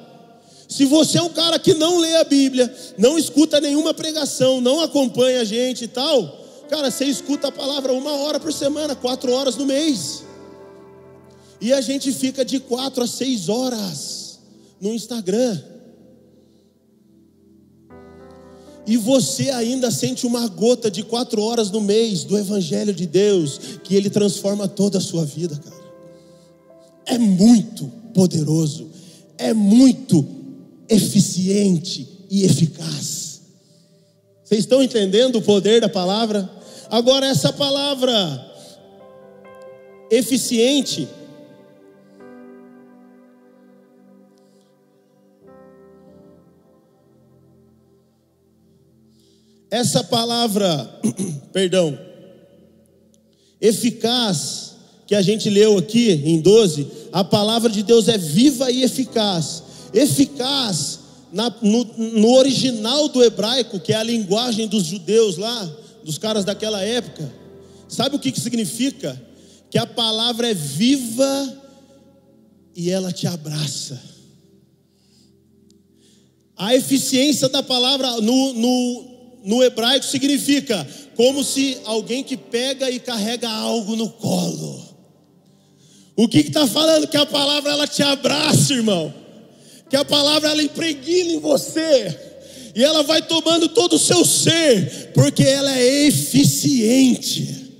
Se 0.67 0.85
você 0.85 1.17
é 1.17 1.21
um 1.21 1.29
cara 1.29 1.57
que 1.57 1.73
não 1.73 1.97
lê 1.97 2.15
a 2.17 2.23
Bíblia, 2.23 2.73
não 2.97 3.17
escuta 3.17 3.59
nenhuma 3.59 3.93
pregação, 3.93 4.61
não 4.61 4.81
acompanha 4.81 5.41
a 5.41 5.43
gente 5.43 5.85
e 5.85 5.87
tal, 5.87 6.45
cara, 6.69 6.91
você 6.91 7.05
escuta 7.05 7.47
a 7.47 7.51
palavra 7.51 7.91
uma 7.93 8.11
hora 8.17 8.39
por 8.39 8.53
semana, 8.53 8.95
quatro 8.95 9.31
horas 9.31 9.55
no 9.55 9.65
mês. 9.65 10.23
E 11.59 11.73
a 11.73 11.81
gente 11.81 12.11
fica 12.11 12.45
de 12.45 12.59
quatro 12.59 13.03
a 13.03 13.07
seis 13.07 13.49
horas 13.49 14.39
no 14.79 14.93
Instagram. 14.93 15.59
E 18.89 18.97
você 18.97 19.51
ainda 19.51 19.91
sente 19.91 20.25
uma 20.25 20.47
gota 20.47 20.89
de 20.89 21.03
quatro 21.03 21.43
horas 21.43 21.69
no 21.69 21.79
mês 21.79 22.23
do 22.23 22.35
Evangelho 22.35 22.91
de 22.91 23.05
Deus, 23.05 23.59
que 23.83 23.93
Ele 23.95 24.09
transforma 24.09 24.67
toda 24.67 24.97
a 24.97 25.01
sua 25.01 25.23
vida, 25.23 25.55
cara. 25.55 25.79
É 27.05 27.15
muito 27.19 27.85
poderoso, 28.15 28.89
é 29.37 29.53
muito 29.53 30.25
eficiente 30.89 32.25
e 32.31 32.43
eficaz. 32.43 33.41
Vocês 34.43 34.61
estão 34.61 34.81
entendendo 34.81 35.35
o 35.35 35.41
poder 35.43 35.81
da 35.81 35.87
palavra? 35.87 36.49
Agora, 36.89 37.27
essa 37.27 37.53
palavra 37.53 38.43
eficiente, 40.09 41.07
Essa 49.71 50.03
palavra, 50.03 50.99
perdão, 51.53 51.97
eficaz, 53.61 54.75
que 55.05 55.15
a 55.15 55.21
gente 55.21 55.49
leu 55.49 55.77
aqui 55.77 56.11
em 56.11 56.39
12, 56.39 56.87
a 57.11 57.23
palavra 57.23 57.69
de 57.69 57.83
Deus 57.83 58.07
é 58.07 58.17
viva 58.17 58.71
e 58.71 58.83
eficaz. 58.83 59.63
Eficaz 59.93 60.99
na, 61.31 61.53
no, 61.61 61.83
no 61.83 62.33
original 62.33 63.09
do 63.09 63.23
hebraico, 63.23 63.79
que 63.79 63.93
é 63.93 63.95
a 63.95 64.03
linguagem 64.03 64.67
dos 64.67 64.85
judeus 64.85 65.37
lá, 65.37 65.71
dos 66.03 66.17
caras 66.17 66.45
daquela 66.45 66.81
época. 66.81 67.31
Sabe 67.87 68.15
o 68.15 68.19
que, 68.19 68.31
que 68.31 68.39
significa? 68.39 69.19
Que 69.69 69.77
a 69.77 69.85
palavra 69.85 70.49
é 70.49 70.53
viva 70.53 71.61
e 72.75 72.89
ela 72.89 73.11
te 73.11 73.27
abraça. 73.27 73.99
A 76.55 76.75
eficiência 76.75 77.49
da 77.49 77.63
palavra 77.63 78.19
no, 78.21 78.53
no, 78.53 79.18
no 79.43 79.63
hebraico 79.63 80.05
significa 80.05 80.87
como 81.15 81.43
se 81.43 81.77
alguém 81.85 82.23
que 82.23 82.37
pega 82.37 82.89
e 82.89 82.99
carrega 82.99 83.49
algo 83.49 83.95
no 83.95 84.09
colo. 84.09 84.89
O 86.15 86.27
que 86.27 86.39
está 86.39 86.67
falando? 86.67 87.07
Que 87.07 87.17
a 87.17 87.25
palavra 87.25 87.71
ela 87.71 87.87
te 87.87 88.03
abraça, 88.03 88.73
irmão. 88.73 89.13
Que 89.89 89.95
a 89.95 90.03
palavra 90.03 90.49
ela 90.49 90.61
impregna 90.61 91.31
em 91.31 91.39
você. 91.39 92.17
E 92.75 92.83
ela 92.83 93.03
vai 93.03 93.21
tomando 93.21 93.69
todo 93.69 93.93
o 93.93 93.99
seu 93.99 94.23
ser, 94.25 95.11
porque 95.13 95.43
ela 95.43 95.77
é 95.77 96.07
eficiente. 96.07 97.71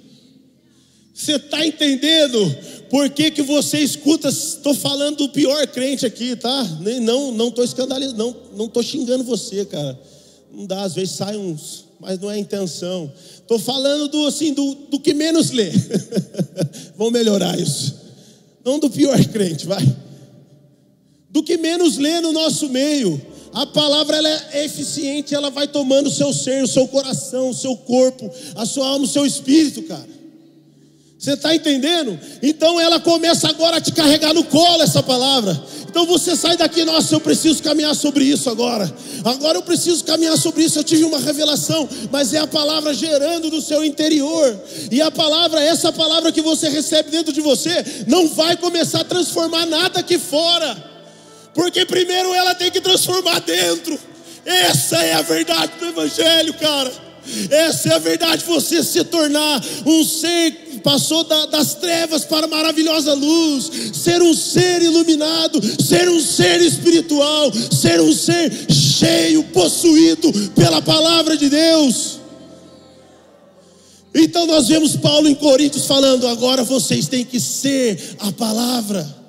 Você 1.13 1.35
está 1.35 1.65
entendendo? 1.65 2.57
Por 2.89 3.09
que, 3.09 3.29
que 3.29 3.41
você 3.41 3.79
escuta? 3.79 4.29
Estou 4.29 4.73
falando 4.73 5.17
do 5.17 5.29
pior 5.29 5.67
crente 5.67 6.05
aqui, 6.05 6.35
tá? 6.35 6.63
Não, 7.01 7.31
não 7.31 7.49
estou 7.49 7.63
escandalizando, 7.63 8.17
não, 8.17 8.35
não 8.55 8.65
estou 8.65 8.81
xingando 8.81 9.23
você, 9.23 9.65
cara. 9.65 9.99
Não 10.51 10.65
dá, 10.65 10.83
às 10.83 10.95
vezes 10.95 11.15
sai 11.15 11.38
uns, 11.38 11.85
mas 11.99 12.19
não 12.19 12.29
é 12.29 12.35
a 12.35 12.39
intenção. 12.39 13.12
Estou 13.35 13.59
falando 13.59 14.07
do 14.07 14.27
assim, 14.27 14.53
do, 14.53 14.75
do 14.89 14.99
que 14.99 15.13
menos 15.13 15.51
lê. 15.51 15.71
Vamos 16.97 17.13
melhorar 17.13 17.59
isso. 17.59 17.95
Não 18.63 18.79
do 18.79 18.89
pior 18.89 19.23
crente, 19.25 19.65
vai. 19.65 19.85
Do 21.29 21.43
que 21.43 21.57
menos 21.57 21.97
lê 21.97 22.19
no 22.21 22.31
nosso 22.31 22.69
meio. 22.69 23.21
A 23.53 23.65
palavra 23.65 24.17
ela 24.17 24.29
é 24.51 24.65
eficiente, 24.65 25.33
ela 25.33 25.49
vai 25.49 25.67
tomando 25.67 26.07
o 26.07 26.12
seu 26.12 26.31
ser, 26.33 26.63
o 26.63 26.67
seu 26.67 26.88
coração, 26.88 27.49
o 27.49 27.53
seu 27.53 27.75
corpo, 27.75 28.29
a 28.55 28.65
sua 28.65 28.88
alma, 28.88 29.05
o 29.05 29.07
seu 29.07 29.25
espírito, 29.25 29.81
cara. 29.83 30.18
Você 31.19 31.34
está 31.34 31.53
entendendo? 31.53 32.17
Então 32.41 32.79
ela 32.79 32.97
começa 32.97 33.49
agora 33.49 33.75
a 33.75 33.82
te 33.82 33.91
carregar 33.91 34.34
no 34.34 34.45
colo 34.45 34.82
essa 34.82 35.03
palavra. 35.03 35.62
Então 35.89 36.05
você 36.05 36.34
sai 36.34 36.55
daqui, 36.55 36.86
nossa, 36.86 37.13
eu 37.13 37.19
preciso 37.19 37.62
caminhar 37.62 37.93
sobre 37.93 38.23
isso 38.23 38.49
agora. 38.49 38.89
Agora 39.25 39.58
eu 39.58 39.62
preciso 39.62 40.01
caminhar 40.05 40.38
sobre 40.38 40.63
isso. 40.63 40.79
Eu 40.79 40.84
tive 40.84 41.03
uma 41.03 41.19
revelação, 41.19 41.89
mas 42.10 42.34
é 42.34 42.38
a 42.38 42.47
palavra 42.47 42.93
gerando 42.93 43.51
no 43.51 43.62
seu 43.62 43.84
interior. 43.84 44.58
E 44.89 45.01
a 45.01 45.12
palavra, 45.12 45.62
essa 45.62 45.91
palavra 45.91 46.32
que 46.32 46.41
você 46.41 46.69
recebe 46.69 47.12
dentro 47.12 47.34
de 47.34 47.41
você, 47.41 48.05
não 48.08 48.29
vai 48.29 48.55
começar 48.55 49.01
a 49.01 49.03
transformar 49.03 49.65
nada 49.65 49.99
aqui 49.99 50.17
fora. 50.17 50.77
Porque 51.53 51.86
primeiro 51.86 52.34
ela 52.34 52.55
tem 52.55 52.71
que 52.71 52.79
transformar 52.79 53.41
dentro. 53.41 53.99
Essa 54.45 54.95
é 55.03 55.15
a 55.15 55.21
verdade 55.21 55.73
do 55.79 55.88
evangelho, 55.88 56.53
cara. 56.53 57.10
Essa 57.49 57.89
é 57.89 57.93
a 57.95 57.99
verdade, 57.99 58.43
você 58.45 58.82
se 58.84 59.03
tornar 59.03 59.62
um 59.86 60.03
ser 60.03 60.68
passou 60.79 61.23
da, 61.23 61.45
das 61.47 61.75
trevas 61.75 62.25
para 62.25 62.45
a 62.45 62.49
maravilhosa 62.49 63.13
luz, 63.13 63.69
ser 63.93 64.21
um 64.21 64.33
ser 64.33 64.81
iluminado, 64.81 65.59
ser 65.81 66.09
um 66.09 66.19
ser 66.19 66.61
espiritual, 66.61 67.51
ser 67.71 68.01
um 68.01 68.13
ser 68.13 68.51
cheio, 68.71 69.43
possuído 69.45 70.31
pela 70.55 70.81
palavra 70.81 71.37
de 71.37 71.49
Deus. 71.49 72.19
Então 74.13 74.45
nós 74.45 74.67
vemos 74.67 74.95
Paulo 74.95 75.27
em 75.27 75.35
Coríntios 75.35 75.85
falando: 75.85 76.27
agora 76.27 76.63
vocês 76.63 77.07
têm 77.07 77.23
que 77.23 77.39
ser 77.39 78.15
a 78.19 78.31
palavra. 78.31 79.19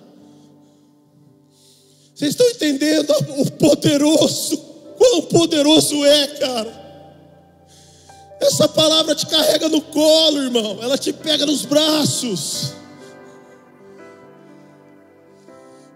Vocês 2.15 2.31
estão 2.33 2.49
entendendo 2.51 3.11
o 3.39 3.51
poderoso, 3.53 4.57
quão 4.97 5.23
poderoso 5.23 6.05
é, 6.05 6.27
cara? 6.27 6.80
Essa 8.41 8.67
palavra 8.69 9.15
te 9.15 9.27
carrega 9.27 9.69
no 9.69 9.83
colo, 9.83 10.43
irmão. 10.43 10.79
Ela 10.83 10.97
te 10.97 11.13
pega 11.13 11.45
nos 11.45 11.65
braços. 11.65 12.73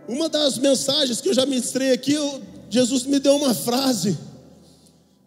Uma 0.06 0.28
das 0.28 0.58
mensagens 0.58 1.20
que 1.20 1.30
eu 1.30 1.34
já 1.34 1.46
ministrei 1.46 1.92
aqui, 1.92 2.12
eu, 2.12 2.42
Jesus 2.68 3.04
me 3.04 3.18
deu 3.18 3.36
uma 3.36 3.54
frase. 3.54 4.18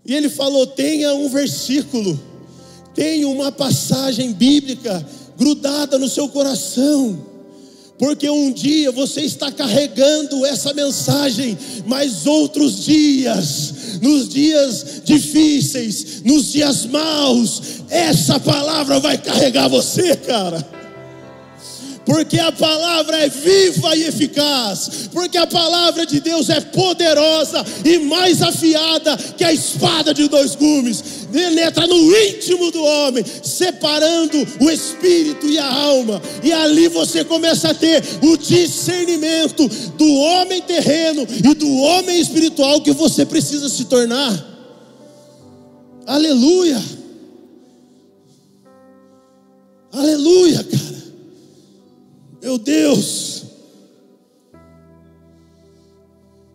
E 0.05 0.13
ele 0.13 0.29
falou: 0.29 0.67
tenha 0.67 1.13
um 1.13 1.27
versículo, 1.27 2.19
tenha 2.93 3.27
uma 3.27 3.51
passagem 3.51 4.31
bíblica 4.31 5.05
grudada 5.35 5.97
no 5.97 6.07
seu 6.07 6.29
coração 6.29 7.26
porque 7.97 8.29
um 8.29 8.51
dia 8.51 8.91
você 8.91 9.21
está 9.21 9.51
carregando 9.51 10.45
essa 10.45 10.73
mensagem, 10.73 11.57
mas 11.85 12.27
outros 12.27 12.85
dias, 12.85 13.73
nos 14.01 14.29
dias 14.29 15.01
difíceis, 15.03 16.21
nos 16.23 16.51
dias 16.51 16.85
maus, 16.85 17.61
essa 17.89 18.39
palavra 18.39 18.99
vai 18.99 19.17
carregar 19.17 19.67
você, 19.67 20.15
cara. 20.15 20.77
Porque 22.07 22.39
a 22.39 22.53
palavra 22.53 23.17
é 23.17 23.27
viva 23.27 23.93
e 23.93 24.03
eficaz, 24.03 25.09
porque 25.11 25.37
a 25.37 25.45
palavra 25.45 26.05
de 26.05 26.21
Deus 26.21 26.49
é 26.49 26.61
poderosa 26.61 27.65
e 27.83 27.99
mais 27.99 28.41
afiada 28.41 29.17
que 29.17 29.43
a 29.43 29.51
espada 29.51 30.13
de 30.13 30.29
dois 30.29 30.55
gumes, 30.55 31.03
penetra 31.31 31.87
no 31.87 32.15
íntimo 32.15 32.71
do 32.71 32.83
homem, 32.83 33.23
separando 33.43 34.37
o 34.61 34.69
espírito 34.69 35.47
e 35.47 35.57
a 35.57 35.65
alma, 35.65 36.21
e 36.43 36.51
ali 36.51 36.87
você 36.87 37.23
começa 37.23 37.69
a 37.69 37.73
ter 37.73 38.03
o 38.21 38.37
discernimento 38.37 39.67
do 39.97 40.13
homem 40.15 40.61
terreno 40.61 41.25
e 41.29 41.53
do 41.53 41.71
homem 41.77 42.19
espiritual 42.19 42.81
que 42.81 42.91
você 42.91 43.25
precisa 43.25 43.69
se 43.69 43.85
tornar. 43.85 44.45
Aleluia! 46.05 46.81
Aleluia, 49.91 50.63
cara. 50.63 51.03
Meu 52.41 52.57
Deus. 52.57 53.45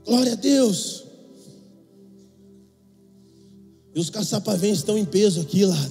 Glória 0.05 0.33
a 0.33 0.37
Deus. 0.37 1.02
E 3.95 4.01
os 4.01 4.11
caçapavenses 4.11 4.79
estão 4.79 4.97
em 4.97 5.05
peso 5.05 5.41
aqui, 5.41 5.65
lá. 5.65 5.91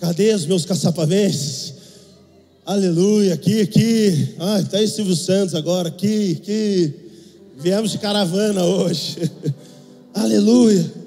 Cadê 0.00 0.34
os 0.34 0.46
meus 0.46 0.64
caçapavenses? 0.64 1.74
Aleluia, 2.66 3.34
aqui, 3.34 3.60
aqui. 3.60 4.34
Ah, 4.38 4.60
está 4.60 4.78
aí 4.78 4.88
Silvio 4.88 5.16
Santos 5.16 5.54
agora, 5.54 5.88
aqui, 5.88 6.38
aqui. 6.40 6.94
Viemos 7.56 7.90
de 7.90 7.98
caravana 7.98 8.64
hoje. 8.64 9.18
Aleluia. 10.12 10.98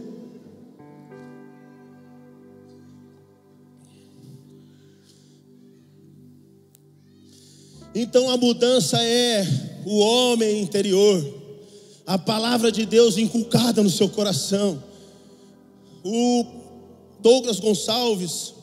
Então 7.93 8.29
a 8.29 8.37
mudança 8.37 8.97
é 9.03 9.45
o 9.85 9.99
homem 9.99 10.61
interior, 10.61 11.23
a 12.07 12.17
palavra 12.17 12.71
de 12.71 12.85
Deus 12.85 13.17
inculcada 13.17 13.83
no 13.83 13.89
seu 13.89 14.07
coração. 14.07 14.81
O 16.03 16.45
Douglas 17.19 17.59
Gonçalves, 17.59 18.53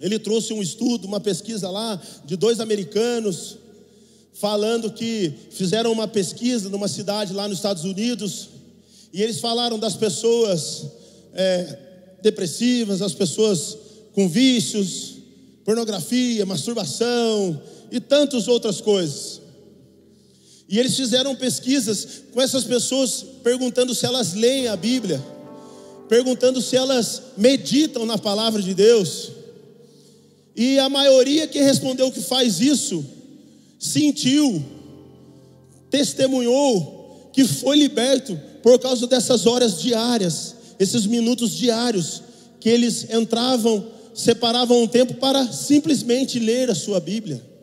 ele 0.00 0.18
trouxe 0.18 0.52
um 0.52 0.62
estudo, 0.62 1.06
uma 1.06 1.20
pesquisa 1.20 1.70
lá 1.70 2.00
de 2.24 2.36
dois 2.36 2.60
americanos, 2.60 3.58
falando 4.32 4.90
que 4.90 5.32
fizeram 5.50 5.92
uma 5.92 6.06
pesquisa 6.06 6.68
numa 6.68 6.88
cidade 6.88 7.32
lá 7.32 7.48
nos 7.48 7.58
Estados 7.58 7.84
Unidos, 7.84 8.48
e 9.12 9.22
eles 9.22 9.40
falaram 9.40 9.78
das 9.78 9.96
pessoas 9.96 10.86
é, 11.32 11.78
depressivas, 12.22 13.00
as 13.00 13.14
pessoas 13.14 13.78
com 14.12 14.28
vícios, 14.28 15.14
pornografia, 15.64 16.44
masturbação, 16.44 17.60
e 17.90 18.00
tantas 18.00 18.48
outras 18.48 18.80
coisas. 18.80 19.40
E 20.68 20.78
eles 20.78 20.96
fizeram 20.96 21.34
pesquisas 21.36 22.22
com 22.32 22.40
essas 22.40 22.64
pessoas, 22.64 23.24
perguntando 23.42 23.94
se 23.94 24.04
elas 24.04 24.34
leem 24.34 24.68
a 24.68 24.76
Bíblia, 24.76 25.24
perguntando 26.08 26.60
se 26.62 26.76
elas 26.76 27.22
meditam 27.36 28.06
na 28.06 28.18
palavra 28.18 28.62
de 28.62 28.74
Deus. 28.74 29.32
E 30.54 30.78
a 30.78 30.88
maioria 30.88 31.46
que 31.46 31.60
respondeu 31.60 32.10
que 32.10 32.20
faz 32.20 32.60
isso, 32.60 33.04
sentiu, 33.78 34.64
testemunhou 35.90 37.30
que 37.32 37.44
foi 37.44 37.76
liberto 37.76 38.38
por 38.62 38.78
causa 38.78 39.06
dessas 39.06 39.46
horas 39.46 39.80
diárias, 39.80 40.54
esses 40.78 41.06
minutos 41.06 41.52
diários, 41.52 42.22
que 42.58 42.68
eles 42.68 43.08
entravam, 43.10 43.86
separavam 44.14 44.82
um 44.82 44.88
tempo 44.88 45.14
para 45.14 45.46
simplesmente 45.52 46.38
ler 46.38 46.70
a 46.70 46.74
sua 46.74 46.98
Bíblia 46.98 47.56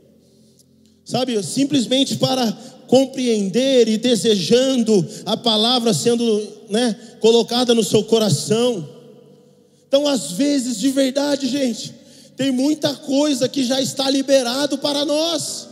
sabe, 1.06 1.42
simplesmente 1.44 2.16
para 2.18 2.52
compreender 2.88 3.88
e 3.88 3.98
desejando 3.98 5.06
a 5.26 5.36
palavra 5.36 5.94
sendo 5.94 6.48
né, 6.70 6.96
colocada 7.24 7.74
no 7.74 7.86
seu 7.86 8.04
coração. 8.04 8.86
Então, 9.88 10.06
às 10.06 10.34
vezes, 10.34 10.78
de 10.78 10.90
verdade, 10.90 11.48
gente, 11.48 11.96
tem 12.36 12.52
muita 12.52 12.94
coisa 12.94 13.48
que 13.48 13.64
já 13.64 13.80
está 13.80 14.10
liberado 14.10 14.78
para 14.78 15.06
nós, 15.06 15.70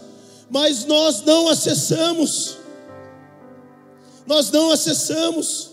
mas 0.49 0.85
nós 0.85 1.21
não 1.25 1.49
acessamos. 1.49 2.55
Nós 4.25 4.49
não 4.49 4.71
acessamos. 4.71 5.71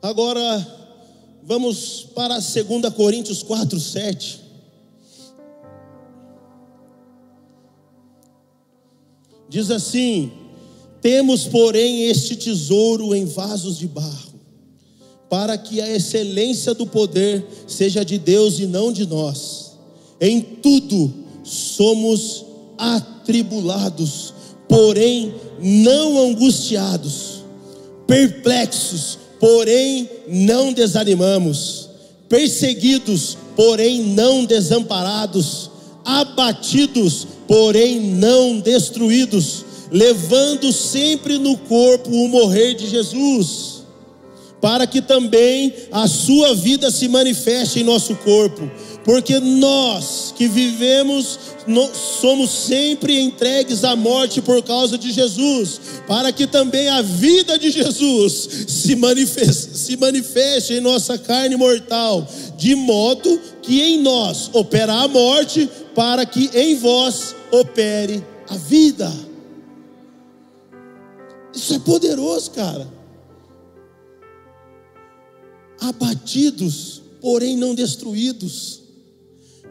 Agora, 0.00 0.66
vamos 1.42 2.04
para 2.14 2.38
2 2.38 2.94
Coríntios 2.96 3.42
4, 3.42 3.78
7. 3.78 4.40
Diz 9.50 9.70
assim: 9.70 10.47
Temos, 11.00 11.44
porém, 11.44 12.04
este 12.04 12.36
tesouro 12.36 13.14
em 13.14 13.24
vasos 13.24 13.78
de 13.78 13.86
barro, 13.86 14.34
para 15.30 15.56
que 15.56 15.80
a 15.80 15.88
excelência 15.88 16.74
do 16.74 16.86
poder 16.86 17.46
seja 17.66 18.04
de 18.04 18.18
Deus 18.18 18.58
e 18.58 18.66
não 18.66 18.92
de 18.92 19.06
nós. 19.06 19.72
Em 20.20 20.40
tudo 20.40 21.12
somos 21.44 22.44
atribulados, 22.76 24.34
porém 24.68 25.34
não 25.60 26.18
angustiados, 26.18 27.44
perplexos, 28.06 29.18
porém 29.38 30.08
não 30.26 30.72
desanimamos, 30.72 31.88
perseguidos, 32.28 33.36
porém 33.54 34.02
não 34.02 34.44
desamparados, 34.44 35.70
abatidos, 36.04 37.26
porém 37.46 38.00
não 38.00 38.60
destruídos, 38.60 39.64
levando 39.90 40.72
sempre 40.72 41.38
no 41.38 41.56
corpo 41.56 42.10
o 42.10 42.28
morrer 42.28 42.74
de 42.74 42.88
Jesus, 42.88 43.84
para 44.60 44.86
que 44.86 45.00
também 45.00 45.72
a 45.92 46.08
sua 46.08 46.54
vida 46.54 46.90
se 46.90 47.08
manifeste 47.08 47.80
em 47.80 47.84
nosso 47.84 48.14
corpo, 48.16 48.70
porque 49.04 49.38
nós 49.38 50.34
que 50.36 50.48
vivemos 50.48 51.38
somos 52.20 52.50
sempre 52.50 53.20
entregues 53.20 53.84
à 53.84 53.94
morte 53.94 54.40
por 54.40 54.62
causa 54.62 54.96
de 54.96 55.12
Jesus, 55.12 55.80
para 56.06 56.32
que 56.32 56.46
também 56.46 56.88
a 56.88 57.02
vida 57.02 57.58
de 57.58 57.70
Jesus 57.70 58.66
se 58.66 58.96
manifeste, 58.96 59.76
se 59.76 59.96
manifeste 59.96 60.74
em 60.74 60.80
nossa 60.80 61.18
carne 61.18 61.56
mortal, 61.56 62.26
de 62.56 62.74
modo 62.74 63.40
que 63.62 63.80
em 63.80 64.00
nós 64.00 64.50
opera 64.52 64.92
a 64.94 65.08
morte, 65.08 65.68
para 65.94 66.24
que 66.24 66.50
em 66.54 66.74
vós 66.76 67.34
opere 67.50 68.24
a 68.48 68.56
vida. 68.56 69.27
Isso 71.58 71.74
é 71.74 71.78
poderoso, 71.80 72.52
cara. 72.52 72.86
Abatidos, 75.80 77.02
porém 77.20 77.56
não 77.56 77.74
destruídos. 77.74 78.82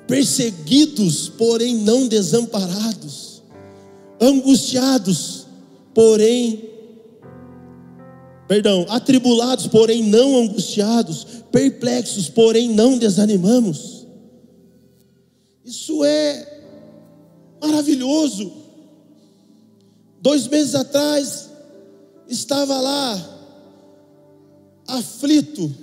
Perseguidos, 0.05 1.29
porém 1.29 1.77
não 1.77 2.05
desamparados. 2.07 3.41
Angustiados, 4.19 5.45
porém 5.93 6.67
perdão, 8.47 8.85
atribulados, 8.89 9.67
porém 9.67 10.03
não 10.03 10.37
angustiados, 10.37 11.25
perplexos, 11.51 12.29
porém 12.29 12.69
não 12.69 12.97
desanimamos. 12.97 14.05
Isso 15.63 16.03
é 16.03 16.63
maravilhoso. 17.61 18.51
Dois 20.21 20.47
meses 20.47 20.75
atrás, 20.75 21.46
estava 22.29 22.79
lá, 22.79 23.39
aflito, 24.87 25.73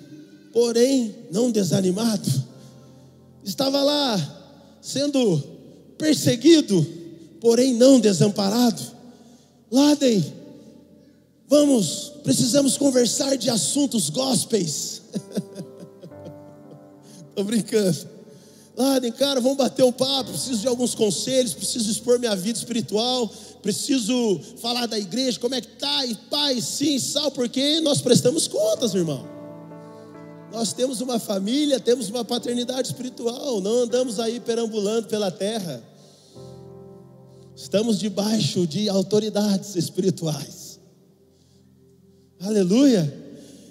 porém 0.53 1.15
não 1.31 1.51
desanimado. 1.51 2.31
Estava 3.43 3.83
lá, 3.83 4.19
sendo 4.81 5.43
perseguido, 5.99 6.87
porém 7.41 7.75
não 7.75 8.01
desamparado. 8.01 8.81
Laden, 9.71 10.25
vamos, 11.49 12.13
precisamos 12.23 12.79
conversar 12.79 13.37
de 13.37 13.51
assuntos 13.51 14.09
gospels. 14.11 15.03
Estou 17.31 17.45
brincando. 17.45 18.14
Laden, 18.77 19.13
cara, 19.13 19.41
vamos 19.41 19.57
bater 19.57 19.85
um 19.85 19.93
papo. 19.93 20.31
Preciso 20.31 20.61
de 20.61 20.69
alguns 20.69 20.95
conselhos, 20.95 21.55
preciso 21.55 21.91
expor 21.91 22.19
minha 22.19 22.35
vida 22.35 22.59
espiritual, 22.59 23.31
preciso 23.63 24.41
falar 24.59 24.87
da 24.87 24.99
igreja, 24.99 25.39
como 25.39 25.55
é 25.55 25.61
que 25.61 25.69
tá, 25.69 26.05
e 26.05 26.15
pai, 26.15 26.61
sim, 26.61 26.99
sal, 26.99 27.31
porque 27.31 27.81
nós 27.81 28.01
prestamos 28.01 28.49
contas, 28.49 28.95
irmão. 28.95 29.25
Nós 30.53 30.73
temos 30.73 31.01
uma 31.01 31.19
família, 31.19 31.81
temos 31.81 32.09
uma 32.09 32.25
paternidade 32.25 32.89
espiritual, 32.89 33.61
não 33.61 33.83
andamos 33.83 34.21
aí 34.21 34.41
perambulando 34.41 35.09
pela 35.09 35.31
terra. 35.31 35.83
Estamos 37.57 37.99
debaixo 37.99 38.67
de 38.67 38.89
autoridades 38.89 39.77
espirituais. 39.77 40.81
Aleluia. 42.41 43.23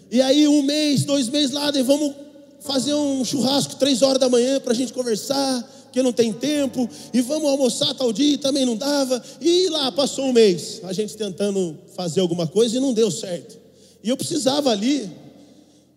E 0.10 0.22
aí, 0.22 0.48
um 0.48 0.64
mês, 0.64 1.04
dois 1.04 1.28
meses 1.28 1.52
lá, 1.52 1.72
vamos 1.72 2.23
fazer 2.64 2.94
um 2.94 3.24
churrasco 3.24 3.76
três 3.76 4.02
horas 4.02 4.20
da 4.20 4.30
manhã 4.30 4.60
para 4.60 4.72
a 4.72 4.76
gente 4.76 4.94
conversar, 4.94 5.70
porque 5.84 6.02
não 6.02 6.14
tem 6.14 6.34
tempo, 6.34 6.90
e 7.14 7.22
vamos 7.22 7.48
almoçar 7.50 7.94
tal 7.94 8.12
dia, 8.12 8.38
também 8.38 8.66
não 8.66 8.76
dava, 8.76 9.22
e 9.40 9.70
lá 9.70 9.92
passou 9.92 10.26
um 10.26 10.34
mês, 10.34 10.82
a 10.84 10.94
gente 10.94 11.16
tentando 11.16 11.78
fazer 11.96 12.20
alguma 12.20 12.48
coisa 12.48 12.78
e 12.78 12.80
não 12.80 12.94
deu 12.94 13.12
certo. 13.12 13.60
E 14.04 14.10
eu 14.10 14.18
precisava 14.18 14.72
ali, 14.72 15.10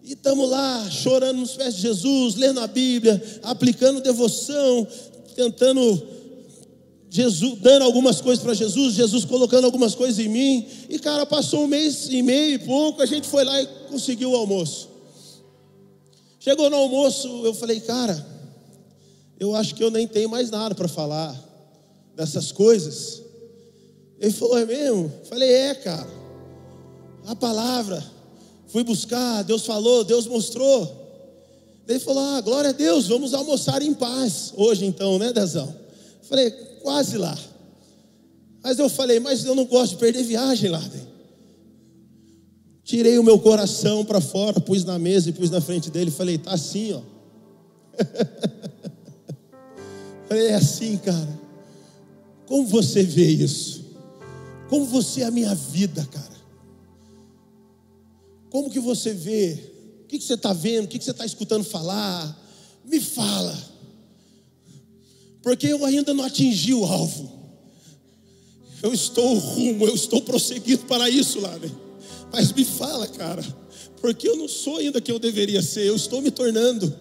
e 0.05 0.12
estamos 0.12 0.50
lá 0.50 0.88
chorando 0.90 1.38
nos 1.38 1.52
pés 1.52 1.76
de 1.76 1.83
Jesus, 1.83 2.35
lendo 2.35 2.61
a 2.61 2.66
Bíblia, 2.66 3.22
aplicando 3.42 4.00
devoção, 4.00 4.87
tentando 5.35 6.02
Jesus, 7.09 7.59
dando 7.61 7.83
algumas 7.83 8.20
coisas 8.20 8.44
para 8.44 8.55
Jesus, 8.55 8.94
Jesus 8.94 9.24
colocando 9.24 9.64
algumas 9.64 9.94
coisas 9.94 10.18
em 10.18 10.29
mim. 10.29 10.66
E 10.90 10.98
cara, 10.98 11.24
passou 11.24 11.64
um 11.64 11.66
mês 11.66 12.09
e 12.11 12.20
meio 12.22 12.55
e 12.55 12.59
pouco, 12.59 13.00
a 13.00 13.07
gente 13.07 13.26
foi 13.26 13.44
lá 13.44 13.62
e 13.62 13.66
conseguiu 13.88 14.33
o 14.33 14.37
almoço. 14.37 14.95
Chegou 16.46 16.70
no 16.70 16.76
almoço, 16.76 17.44
eu 17.44 17.52
falei, 17.52 17.80
cara, 17.80 18.24
eu 19.37 19.56
acho 19.56 19.74
que 19.74 19.82
eu 19.82 19.90
nem 19.90 20.06
tenho 20.06 20.28
mais 20.28 20.48
nada 20.48 20.76
para 20.76 20.87
falar 20.87 21.37
dessas 22.14 22.52
coisas. 22.52 23.20
Ele 24.20 24.30
falou, 24.30 24.56
é 24.56 24.64
mesmo? 24.64 25.12
Falei, 25.28 25.50
é, 25.50 25.74
cara. 25.74 26.09
A 27.26 27.35
palavra, 27.35 28.00
fui 28.68 28.85
buscar, 28.85 29.42
Deus 29.42 29.66
falou, 29.66 30.04
Deus 30.04 30.28
mostrou. 30.28 30.88
Ele 31.88 31.98
falou, 31.98 32.22
ah, 32.22 32.40
glória 32.40 32.70
a 32.70 32.72
Deus, 32.72 33.09
vamos 33.09 33.35
almoçar 33.35 33.82
em 33.82 33.92
paz. 33.92 34.52
Hoje 34.56 34.87
então, 34.87 35.18
né, 35.18 35.32
Dezão? 35.32 35.74
Falei, 36.22 36.52
quase 36.80 37.18
lá. 37.18 37.37
Mas 38.62 38.78
eu 38.78 38.88
falei, 38.88 39.18
mas 39.18 39.44
eu 39.44 39.56
não 39.56 39.64
gosto 39.64 39.94
de 39.94 39.98
perder 39.98 40.22
viagem 40.22 40.70
lá. 40.70 40.90
Tirei 42.87 43.18
o 43.18 43.25
meu 43.25 43.40
coração 43.40 44.05
para 44.05 44.20
fora, 44.20 44.61
pus 44.61 44.85
na 44.85 44.96
mesa 44.96 45.29
e 45.29 45.33
pus 45.33 45.51
na 45.51 45.61
frente 45.61 45.90
dele. 45.90 46.09
Falei, 46.09 46.38
tá 46.38 46.53
assim, 46.53 46.92
ó. 46.92 47.03
falei, 50.29 50.46
é 50.46 50.55
assim, 50.55 50.96
cara. 50.99 51.40
Como 52.46 52.64
você 52.64 53.03
vê 53.03 53.29
isso? 53.29 53.85
Como 54.68 54.85
você 54.85 55.22
é 55.22 55.25
a 55.25 55.33
minha 55.33 55.53
vida, 55.53 56.09
cara? 56.12 56.37
Como 58.51 58.70
que 58.70 58.79
você 58.79 59.12
vê? 59.12 59.59
O 60.05 60.07
que, 60.07 60.20
que 60.20 60.25
você 60.25 60.35
está 60.35 60.53
vendo? 60.53 60.85
O 60.85 60.88
que, 60.88 61.01
que 61.01 61.05
você 61.05 61.11
está 61.11 61.27
escutando 61.27 61.64
falar? 61.64 62.40
Me 62.85 63.01
fala. 63.01 63.59
Porque 65.42 65.66
eu 65.66 65.85
ainda 65.85 66.14
não 66.14 66.22
atingi 66.22 66.72
o 66.72 66.85
alvo. 66.85 67.33
Eu 68.81 68.94
estou 68.94 69.37
rumo, 69.38 69.87
eu 69.87 69.94
estou 69.96 70.22
prosseguindo 70.22 70.85
para 70.85 71.11
isso 71.11 71.40
lá, 71.40 71.59
né? 71.59 71.86
Mas 72.32 72.52
me 72.52 72.64
fala, 72.64 73.06
cara, 73.06 73.42
porque 74.00 74.28
eu 74.28 74.36
não 74.36 74.48
sou 74.48 74.76
ainda 74.78 75.00
quem 75.00 75.14
eu 75.14 75.18
deveria 75.18 75.62
ser, 75.62 75.86
eu 75.86 75.96
estou 75.96 76.20
me 76.20 76.30
tornando. 76.30 76.94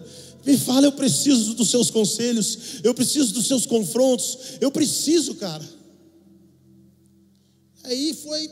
Me 0.44 0.56
fala, 0.56 0.86
eu 0.86 0.92
preciso 0.92 1.54
dos 1.54 1.70
seus 1.70 1.90
conselhos, 1.90 2.80
eu 2.84 2.94
preciso 2.94 3.34
dos 3.34 3.46
seus 3.46 3.66
confrontos, 3.66 4.38
eu 4.60 4.70
preciso, 4.70 5.34
cara. 5.34 5.64
Aí 7.82 8.14
foi 8.14 8.48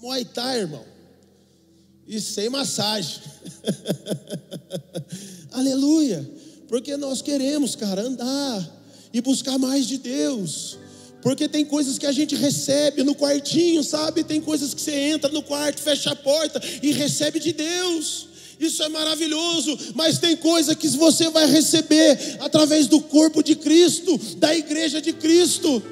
Muay 0.00 0.24
Thai, 0.24 0.60
irmão, 0.60 0.84
e 2.06 2.20
sem 2.20 2.48
massagem. 2.48 3.22
Aleluia, 5.50 6.28
porque 6.68 6.96
nós 6.96 7.22
queremos, 7.22 7.74
cara, 7.74 8.02
andar 8.02 8.82
e 9.12 9.20
buscar 9.20 9.58
mais 9.58 9.86
de 9.86 9.98
Deus. 9.98 10.78
Porque 11.24 11.48
tem 11.48 11.64
coisas 11.64 11.96
que 11.96 12.06
a 12.06 12.12
gente 12.12 12.36
recebe 12.36 13.02
no 13.02 13.14
quartinho, 13.14 13.82
sabe? 13.82 14.22
Tem 14.22 14.42
coisas 14.42 14.74
que 14.74 14.80
você 14.82 14.92
entra 14.92 15.30
no 15.30 15.42
quarto, 15.42 15.80
fecha 15.80 16.10
a 16.10 16.14
porta 16.14 16.60
e 16.82 16.92
recebe 16.92 17.40
de 17.40 17.50
Deus. 17.50 18.28
Isso 18.60 18.82
é 18.82 18.90
maravilhoso, 18.90 19.76
mas 19.94 20.18
tem 20.18 20.36
coisa 20.36 20.74
que 20.74 20.86
você 20.88 21.30
vai 21.30 21.46
receber 21.46 22.36
através 22.40 22.88
do 22.88 23.00
corpo 23.00 23.42
de 23.42 23.56
Cristo, 23.56 24.20
da 24.36 24.54
igreja 24.54 25.00
de 25.00 25.14
Cristo. 25.14 25.82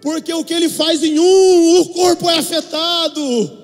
Porque 0.00 0.32
o 0.32 0.42
que 0.42 0.54
ele 0.54 0.70
faz 0.70 1.04
em 1.04 1.18
um, 1.18 1.80
o 1.82 1.90
corpo 1.90 2.30
é 2.30 2.38
afetado. 2.38 3.58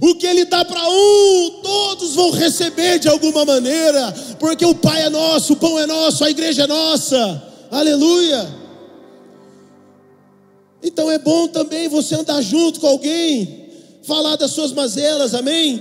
O 0.00 0.14
que 0.14 0.26
ele 0.28 0.44
dá 0.44 0.64
para 0.64 0.88
um, 0.88 1.60
todos 1.60 2.14
vão 2.14 2.30
receber 2.30 3.00
de 3.00 3.08
alguma 3.08 3.44
maneira, 3.44 4.12
porque 4.38 4.64
o 4.64 4.76
Pai 4.76 5.02
é 5.02 5.10
nosso, 5.10 5.54
o 5.54 5.56
pão 5.56 5.76
é 5.76 5.86
nosso, 5.86 6.22
a 6.22 6.30
igreja 6.30 6.62
é 6.62 6.66
nossa. 6.68 7.42
Aleluia. 7.68 8.61
Então 10.82 11.10
é 11.10 11.18
bom 11.18 11.46
também 11.46 11.88
você 11.88 12.14
andar 12.14 12.42
junto 12.42 12.80
com 12.80 12.88
alguém, 12.88 13.68
falar 14.02 14.36
das 14.36 14.50
suas 14.50 14.72
mazelas, 14.72 15.34
amém? 15.34 15.80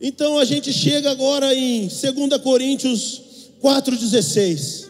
Então 0.00 0.38
a 0.38 0.44
gente 0.44 0.72
chega 0.72 1.10
agora 1.10 1.54
em 1.54 1.86
2 1.86 2.42
Coríntios 2.42 3.22
4,16. 3.62 4.88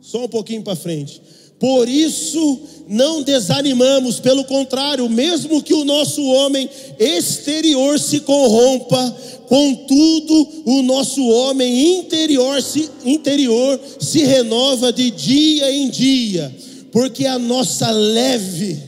Só 0.00 0.26
um 0.26 0.28
pouquinho 0.28 0.62
para 0.62 0.76
frente. 0.76 1.20
Por 1.64 1.88
isso 1.88 2.60
não 2.86 3.22
desanimamos, 3.22 4.20
pelo 4.20 4.44
contrário, 4.44 5.08
mesmo 5.08 5.62
que 5.62 5.72
o 5.72 5.82
nosso 5.82 6.22
homem 6.22 6.68
exterior 6.98 7.98
se 7.98 8.20
corrompa, 8.20 9.16
contudo 9.48 10.46
o 10.66 10.82
nosso 10.82 11.26
homem 11.26 12.00
interior 12.00 12.60
se, 12.60 12.90
interior 13.02 13.80
se 13.98 14.24
renova 14.24 14.92
de 14.92 15.10
dia 15.10 15.74
em 15.74 15.88
dia, 15.88 16.54
porque 16.92 17.24
a 17.24 17.38
nossa 17.38 17.90
leve 17.90 18.78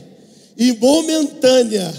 e 0.55 0.71
momentânea 0.73 1.91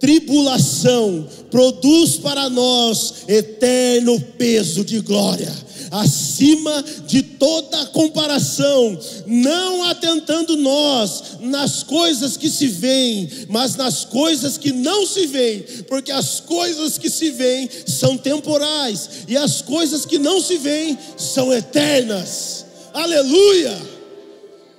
tribulação 0.00 1.28
produz 1.48 2.16
para 2.16 2.50
nós 2.50 3.14
eterno 3.28 4.20
peso 4.36 4.84
de 4.84 4.98
glória 4.98 5.67
acima 5.90 6.84
de 7.06 7.22
toda 7.22 7.86
comparação, 7.86 8.98
não 9.26 9.84
atentando 9.84 10.56
nós 10.56 11.38
nas 11.40 11.82
coisas 11.82 12.36
que 12.36 12.50
se 12.50 12.66
veem, 12.68 13.28
mas 13.48 13.76
nas 13.76 14.04
coisas 14.04 14.58
que 14.58 14.72
não 14.72 15.06
se 15.06 15.26
veem, 15.26 15.60
porque 15.88 16.12
as 16.12 16.40
coisas 16.40 16.98
que 16.98 17.10
se 17.10 17.30
veem 17.30 17.68
são 17.86 18.16
temporais 18.16 19.10
e 19.26 19.36
as 19.36 19.62
coisas 19.62 20.04
que 20.04 20.18
não 20.18 20.40
se 20.40 20.58
veem 20.58 20.98
são 21.16 21.52
eternas. 21.52 22.66
Aleluia! 22.92 23.98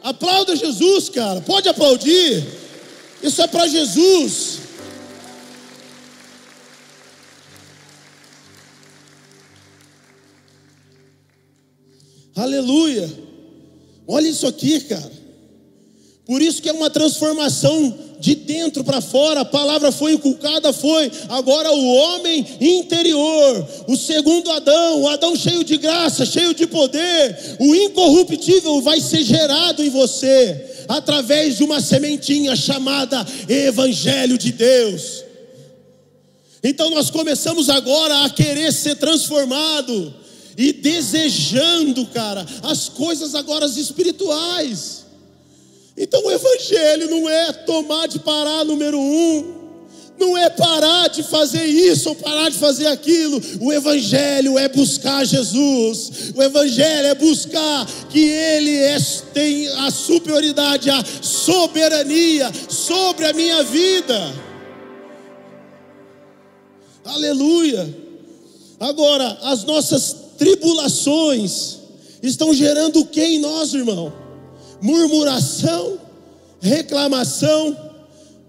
Aplauda 0.02 0.56
Jesus, 0.56 1.10
cara. 1.10 1.42
Pode 1.42 1.68
aplaudir. 1.68 2.44
Isso 3.22 3.42
é 3.42 3.48
para 3.48 3.68
Jesus. 3.68 4.59
Aleluia. 12.40 13.12
Olha 14.08 14.28
isso 14.28 14.48
aqui, 14.48 14.80
cara. 14.82 15.12
Por 16.26 16.42
isso 16.42 16.62
que 16.62 16.70
é 16.70 16.74
uma 16.74 16.90
transformação 16.90 17.98
de 18.20 18.36
dentro 18.36 18.84
para 18.84 19.02
fora. 19.02 19.42
A 19.42 19.46
palavra 19.46 19.92
foi 19.92 20.14
inculcada, 20.14 20.72
foi. 20.72 21.12
Agora 21.28 21.72
o 21.72 21.96
homem 21.96 22.46
interior, 22.62 23.68
o 23.88 23.96
segundo 23.98 24.52
Adão, 24.52 25.02
o 25.02 25.08
Adão 25.08 25.36
cheio 25.36 25.64
de 25.64 25.76
graça, 25.78 26.26
cheio 26.26 26.54
de 26.54 26.68
poder, 26.68 27.58
o 27.60 27.76
incorruptível 27.76 28.82
vai 28.82 29.02
ser 29.02 29.24
gerado 29.24 29.84
em 29.84 29.90
você 29.90 30.86
através 30.88 31.58
de 31.58 31.64
uma 31.64 31.82
sementinha 31.82 32.56
chamada 32.56 33.26
Evangelho 33.48 34.38
de 34.38 34.52
Deus. 34.52 35.24
Então 36.64 36.90
nós 36.90 37.10
começamos 37.10 37.70
agora 37.70 38.26
a 38.26 38.30
querer 38.30 38.72
ser 38.72 38.96
transformado 38.96 40.14
e 40.60 40.74
desejando, 40.74 42.06
cara, 42.08 42.46
as 42.64 42.90
coisas 42.90 43.34
agora 43.34 43.66
espirituais. 43.66 45.06
Então 45.96 46.22
o 46.26 46.30
Evangelho 46.30 47.10
não 47.10 47.30
é 47.30 47.54
tomar 47.54 48.10
de 48.10 48.20
parar 48.20 48.66
número 48.66 49.00
um, 49.00 49.56
não 50.20 50.38
é 50.38 50.50
parar 50.50 51.08
de 51.08 51.24
fazer 51.24 51.64
isso 51.64 52.10
ou 52.10 52.16
parar 52.16 52.50
de 52.50 52.58
fazer 52.58 52.88
aquilo. 52.88 53.42
O 53.62 53.72
Evangelho 53.72 54.60
é 54.60 54.68
buscar 54.68 55.26
Jesus. 55.26 56.34
O 56.36 56.44
Evangelho 56.44 57.08
é 57.08 57.16
buscar 57.16 57.86
que 58.10 58.20
Ele 58.20 58.76
é, 58.76 59.00
tem 59.34 59.66
a 59.70 59.90
superioridade, 59.90 60.90
a 60.90 61.02
soberania 61.22 62.52
sobre 62.68 63.26
a 63.26 63.32
minha 63.32 63.64
vida. 63.64 64.36
Aleluia. 67.06 68.10
Agora, 68.78 69.38
as 69.44 69.64
nossas 69.64 70.29
tribulações 70.40 71.78
estão 72.24 72.54
gerando 72.54 73.02
o 73.02 73.06
que 73.06 73.22
em 73.22 73.40
nós, 73.40 73.74
irmão? 73.74 74.12
Murmuração, 74.82 76.00
reclamação, 76.62 77.78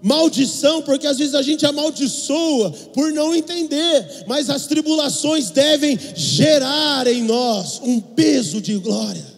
maldição, 0.01 0.81
porque 0.81 1.05
às 1.05 1.17
vezes 1.17 1.35
a 1.35 1.41
gente 1.41 1.65
amaldiçoa 1.65 2.71
por 2.93 3.11
não 3.11 3.35
entender, 3.35 4.23
mas 4.25 4.49
as 4.49 4.65
tribulações 4.65 5.51
devem 5.51 5.99
gerar 6.15 7.05
em 7.07 7.21
nós 7.23 7.79
um 7.83 7.99
peso 7.99 8.59
de 8.59 8.77
glória. 8.77 9.30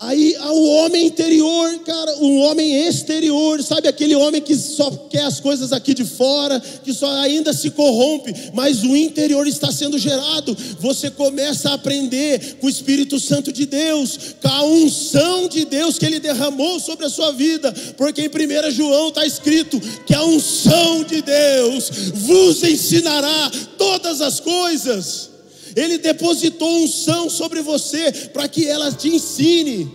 Aí 0.00 0.36
o 0.38 0.64
homem 0.76 1.06
interior, 1.06 1.76
cara, 1.80 2.18
o 2.18 2.36
homem 2.42 2.86
exterior, 2.86 3.60
sabe 3.64 3.88
aquele 3.88 4.14
homem 4.14 4.40
que 4.40 4.54
só 4.54 4.88
quer 5.10 5.24
as 5.24 5.40
coisas 5.40 5.72
aqui 5.72 5.92
de 5.92 6.04
fora, 6.04 6.60
que 6.84 6.92
só 6.94 7.10
ainda 7.18 7.52
se 7.52 7.70
corrompe, 7.70 8.32
mas 8.54 8.84
o 8.84 8.96
interior 8.96 9.44
está 9.48 9.72
sendo 9.72 9.98
gerado. 9.98 10.56
Você 10.78 11.10
começa 11.10 11.70
a 11.70 11.74
aprender 11.74 12.58
com 12.60 12.68
o 12.68 12.70
Espírito 12.70 13.18
Santo 13.18 13.52
de 13.52 13.66
Deus, 13.66 14.36
com 14.40 14.46
a 14.46 14.62
unção 14.66 15.48
de 15.48 15.64
Deus 15.64 15.98
que 15.98 16.06
ele 16.06 16.20
derramou 16.20 16.78
sobre 16.78 17.04
a 17.04 17.10
sua 17.10 17.32
vida, 17.32 17.74
porque 17.96 18.22
em 18.22 18.28
1 18.28 18.70
João 18.70 19.08
está 19.08 19.26
escrito 19.26 19.80
que 20.06 20.14
a 20.14 20.22
unção 20.22 21.02
de 21.02 21.20
Deus 21.22 21.90
vos 22.14 22.62
ensinará 22.62 23.50
todas 23.76 24.20
as 24.20 24.38
coisas. 24.38 25.37
Ele 25.78 25.96
depositou 25.96 26.82
unção 26.82 27.30
sobre 27.30 27.62
você 27.62 28.10
para 28.32 28.48
que 28.48 28.66
ela 28.66 28.90
te 28.90 29.10
ensine. 29.10 29.88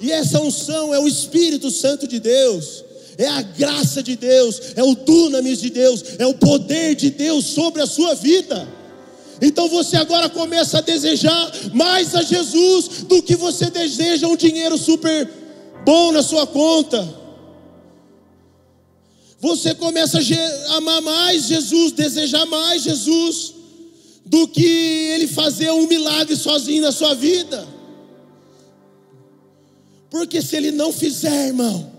E 0.00 0.10
essa 0.10 0.40
unção 0.40 0.92
é 0.92 0.98
o 0.98 1.06
Espírito 1.06 1.70
Santo 1.70 2.08
de 2.08 2.18
Deus, 2.18 2.84
é 3.16 3.28
a 3.28 3.40
graça 3.40 4.02
de 4.02 4.16
Deus, 4.16 4.60
é 4.74 4.82
o 4.82 4.96
dunamis 4.96 5.60
de 5.60 5.70
Deus, 5.70 6.02
é 6.18 6.26
o 6.26 6.34
poder 6.34 6.96
de 6.96 7.10
Deus 7.10 7.44
sobre 7.44 7.82
a 7.82 7.86
sua 7.86 8.16
vida. 8.16 8.68
Então 9.40 9.68
você 9.68 9.96
agora 9.96 10.28
começa 10.28 10.78
a 10.78 10.80
desejar 10.80 11.52
mais 11.72 12.12
a 12.16 12.22
Jesus 12.22 13.04
do 13.04 13.22
que 13.22 13.36
você 13.36 13.70
deseja 13.70 14.26
um 14.26 14.36
dinheiro 14.36 14.76
super 14.76 15.30
bom 15.84 16.10
na 16.10 16.22
sua 16.22 16.48
conta. 16.48 17.08
Você 19.38 19.72
começa 19.72 20.18
a 20.18 20.74
amar 20.74 21.00
mais 21.00 21.46
Jesus, 21.46 21.92
desejar 21.92 22.44
mais 22.46 22.82
Jesus 22.82 23.55
do 24.26 24.48
que 24.48 24.66
ele 25.14 25.28
fazer 25.28 25.70
um 25.70 25.86
milagre 25.86 26.34
sozinho 26.34 26.82
na 26.82 26.90
sua 26.90 27.14
vida. 27.14 27.66
Porque 30.10 30.42
se 30.42 30.56
ele 30.56 30.72
não 30.72 30.92
fizer, 30.92 31.48
irmão, 31.48 31.92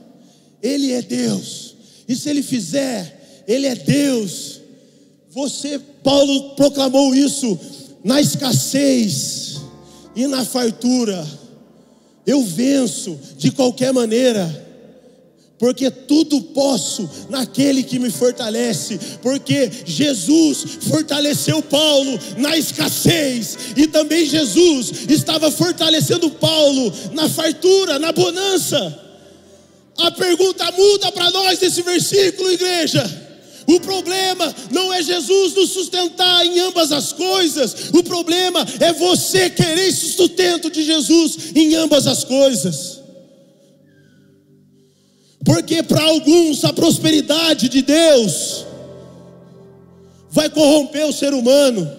ele 0.61 0.91
é 0.91 1.01
Deus. 1.01 1.75
E 2.07 2.15
se 2.15 2.29
ele 2.29 2.43
fizer, 2.43 3.43
ele 3.47 3.65
é 3.65 3.75
Deus. 3.75 4.59
Você, 5.29 5.79
Paulo 6.03 6.55
proclamou 6.55 7.15
isso 7.15 7.57
na 8.03 8.19
escassez 8.19 9.61
e 10.15 10.27
na 10.27 10.43
fartura. 10.43 11.25
Eu 12.25 12.43
venço 12.43 13.17
de 13.37 13.51
qualquer 13.51 13.93
maneira 13.93 14.66
porque 15.59 15.89
tudo 15.89 16.41
posso 16.41 17.09
naquele 17.29 17.83
que 17.83 17.97
me 17.97 18.11
fortalece, 18.11 18.99
porque 19.21 19.71
Jesus 19.85 20.63
fortaleceu 20.87 21.61
Paulo 21.63 22.19
na 22.37 22.57
escassez, 22.57 23.57
e 23.75 23.87
também 23.87 24.25
Jesus 24.25 24.91
estava 25.09 25.49
fortalecendo 25.49 26.29
Paulo 26.29 26.93
na 27.13 27.27
fartura, 27.27 27.97
na 27.97 28.11
bonança. 28.11 29.03
A 29.97 30.11
pergunta 30.11 30.71
muda 30.71 31.11
para 31.11 31.31
nós 31.31 31.57
desse 31.57 31.81
versículo, 31.81 32.51
igreja. 32.51 33.25
O 33.65 33.81
problema 33.81 34.55
não 34.71 34.93
é 34.93 35.03
Jesus 35.03 35.53
nos 35.53 35.71
sustentar 35.71 36.45
em 36.45 36.59
ambas 36.59 36.91
as 36.91 37.11
coisas, 37.11 37.89
o 37.93 38.01
problema 38.03 38.65
é 38.79 38.93
você 38.93 39.49
querer 39.49 39.91
sustento 39.91 40.69
de 40.69 40.83
Jesus 40.83 41.51
em 41.53 41.75
ambas 41.75 42.07
as 42.07 42.23
coisas. 42.23 43.06
Porque 45.47 45.81
para 45.81 46.03
alguns 46.03 46.65
a 46.65 46.73
prosperidade 46.73 47.69
de 47.69 47.81
Deus 47.81 48.65
vai 50.29 50.49
corromper 50.49 51.07
o 51.07 51.13
ser 51.13 51.33
humano. 51.33 51.89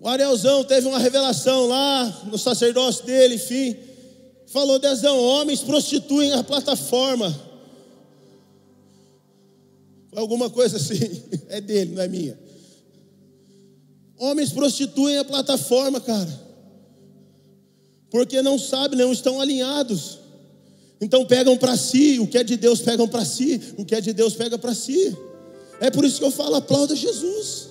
O 0.00 0.08
Arielzão 0.08 0.64
teve 0.64 0.88
uma 0.88 0.98
revelação 0.98 1.66
lá 1.66 2.22
no 2.24 2.38
sacerdócio 2.38 3.04
dele, 3.04 3.34
enfim. 3.34 3.76
Falou, 4.46 4.78
Dezão, 4.78 5.20
homens 5.22 5.60
prostituem 5.60 6.32
a 6.32 6.42
plataforma. 6.42 7.38
Alguma 10.14 10.48
coisa 10.48 10.78
assim. 10.78 11.22
É 11.48 11.60
dele, 11.60 11.94
não 11.94 12.02
é 12.02 12.08
minha. 12.08 12.38
Homens 14.18 14.52
prostituem 14.52 15.18
a 15.18 15.24
plataforma, 15.24 16.00
cara 16.00 16.45
porque 18.16 18.40
não 18.40 18.58
sabem, 18.58 18.98
não 18.98 19.12
estão 19.12 19.42
alinhados. 19.42 20.20
Então 20.98 21.26
pegam 21.26 21.54
para 21.58 21.76
si, 21.76 22.18
o 22.18 22.26
que 22.26 22.38
é 22.38 22.42
de 22.42 22.56
Deus 22.56 22.80
pegam 22.80 23.06
para 23.06 23.26
si, 23.26 23.60
o 23.76 23.84
que 23.84 23.94
é 23.94 24.00
de 24.00 24.14
Deus 24.14 24.34
pega 24.34 24.56
para 24.56 24.74
si. 24.74 25.14
É 25.82 25.90
por 25.90 26.02
isso 26.02 26.18
que 26.18 26.24
eu 26.24 26.30
falo, 26.30 26.54
aplauda 26.54 26.96
Jesus. 26.96 27.68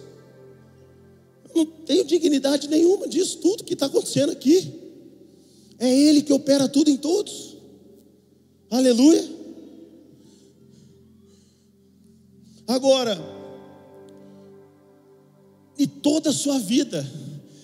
Eu 1.46 1.56
não 1.56 1.66
tenho 1.66 2.06
dignidade 2.06 2.68
nenhuma 2.68 3.08
disso, 3.08 3.39
tudo 3.39 3.64
que 3.64 3.74
está 3.74 3.88
acontecendo 3.88 4.32
aqui. 4.34 4.72
É 5.80 5.91
Ele 5.91 6.22
que 6.22 6.32
opera 6.32 6.70
tudo 6.70 6.91
em 6.91 6.98
todos. 6.98 7.58
Aleluia. 8.70 9.28
Agora, 12.68 13.20
e 15.76 15.88
toda 15.88 16.30
a 16.30 16.34
sua 16.34 16.60
vida 16.60 17.04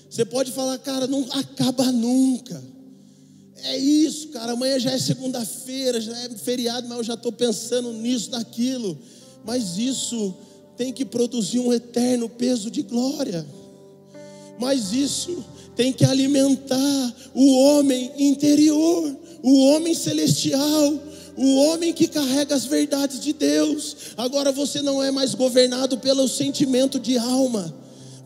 Você 0.09 0.25
pode 0.25 0.51
falar, 0.51 0.77
cara, 0.79 1.07
não 1.07 1.25
acaba 1.31 1.89
nunca. 1.89 2.70
É 3.63 3.77
isso, 3.77 4.29
cara. 4.29 4.53
Amanhã 4.53 4.79
já 4.79 4.91
é 4.91 4.97
segunda-feira, 4.97 6.01
já 6.01 6.17
é 6.17 6.29
feriado, 6.29 6.87
mas 6.87 6.97
eu 6.97 7.03
já 7.03 7.13
estou 7.13 7.31
pensando 7.31 7.93
nisso, 7.93 8.31
naquilo. 8.31 8.97
Mas 9.45 9.77
isso 9.77 10.33
tem 10.75 10.91
que 10.91 11.05
produzir 11.05 11.59
um 11.59 11.71
eterno 11.71 12.27
peso 12.27 12.71
de 12.71 12.81
glória. 12.81 13.45
Mas 14.59 14.93
isso 14.93 15.43
tem 15.75 15.93
que 15.93 16.03
alimentar 16.03 17.15
o 17.33 17.55
homem 17.57 18.11
interior, 18.17 19.15
o 19.43 19.65
homem 19.67 19.93
celestial, 19.93 20.93
o 21.37 21.55
homem 21.55 21.93
que 21.93 22.07
carrega 22.07 22.55
as 22.55 22.65
verdades 22.65 23.19
de 23.19 23.33
Deus. 23.33 23.95
Agora 24.17 24.51
você 24.51 24.81
não 24.81 25.01
é 25.01 25.11
mais 25.11 25.33
governado 25.33 25.97
pelo 25.97 26.27
sentimento 26.27 26.99
de 26.99 27.17
alma, 27.17 27.73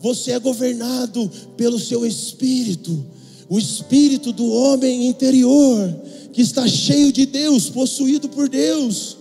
você 0.00 0.32
é 0.32 0.38
governado 0.38 1.30
pelo 1.56 1.78
seu 1.78 2.06
espírito 2.06 3.15
o 3.48 3.58
espírito 3.58 4.32
do 4.32 4.46
homem 4.50 5.06
interior, 5.06 5.94
que 6.32 6.42
está 6.42 6.66
cheio 6.66 7.12
de 7.12 7.26
Deus, 7.26 7.70
possuído 7.70 8.28
por 8.28 8.48
Deus. 8.48 9.16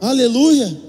Aleluia. 0.00 0.88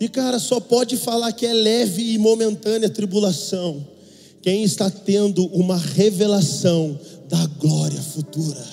E 0.00 0.08
cara, 0.08 0.38
só 0.38 0.58
pode 0.58 0.96
falar 0.96 1.32
que 1.32 1.44
é 1.44 1.52
leve 1.52 2.14
e 2.14 2.18
momentânea 2.18 2.88
tribulação 2.88 3.86
quem 4.42 4.62
está 4.62 4.90
tendo 4.90 5.44
uma 5.48 5.76
revelação 5.76 6.98
da 7.28 7.44
glória 7.58 8.00
futura. 8.00 8.64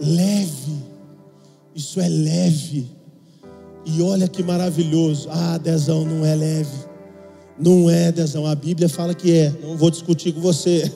Leve, 0.00 0.82
isso 1.74 2.00
é 2.00 2.08
leve. 2.08 2.95
E 3.86 4.02
olha 4.02 4.26
que 4.26 4.42
maravilhoso. 4.42 5.28
Ah, 5.30 5.56
Dezão, 5.58 6.04
não 6.04 6.26
é 6.26 6.34
leve. 6.34 6.76
Não 7.56 7.88
é, 7.88 8.10
Dezão. 8.10 8.44
A 8.44 8.54
Bíblia 8.54 8.88
fala 8.88 9.14
que 9.14 9.30
é. 9.30 9.54
Não 9.62 9.76
vou 9.76 9.92
discutir 9.92 10.32
com 10.32 10.40
você. 10.40 10.92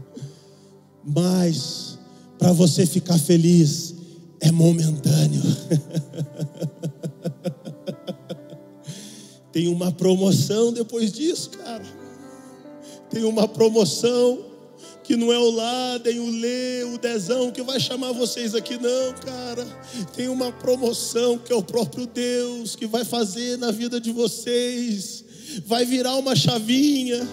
Mas, 1.04 1.98
para 2.38 2.52
você 2.52 2.86
ficar 2.86 3.18
feliz, 3.18 3.94
é 4.40 4.50
momentâneo. 4.50 5.42
Tem 9.52 9.68
uma 9.68 9.92
promoção 9.92 10.72
depois 10.72 11.12
disso, 11.12 11.50
cara. 11.50 11.84
Tem 13.10 13.24
uma 13.24 13.46
promoção 13.46 14.38
que 15.10 15.16
não 15.16 15.32
é 15.32 15.38
o 15.40 15.50
Laden, 15.50 16.20
o 16.20 16.30
Lê, 16.30 16.84
o 16.84 16.96
Dezão 16.96 17.50
que 17.50 17.64
vai 17.64 17.80
chamar 17.80 18.12
vocês 18.12 18.54
aqui, 18.54 18.78
não, 18.78 19.12
cara. 19.14 19.66
Tem 20.14 20.28
uma 20.28 20.52
promoção 20.52 21.36
que 21.36 21.52
é 21.52 21.56
o 21.56 21.64
próprio 21.64 22.06
Deus 22.06 22.76
que 22.76 22.86
vai 22.86 23.04
fazer 23.04 23.58
na 23.58 23.72
vida 23.72 24.00
de 24.00 24.12
vocês, 24.12 25.24
vai 25.66 25.84
virar 25.84 26.14
uma 26.14 26.36
chavinha. 26.36 27.28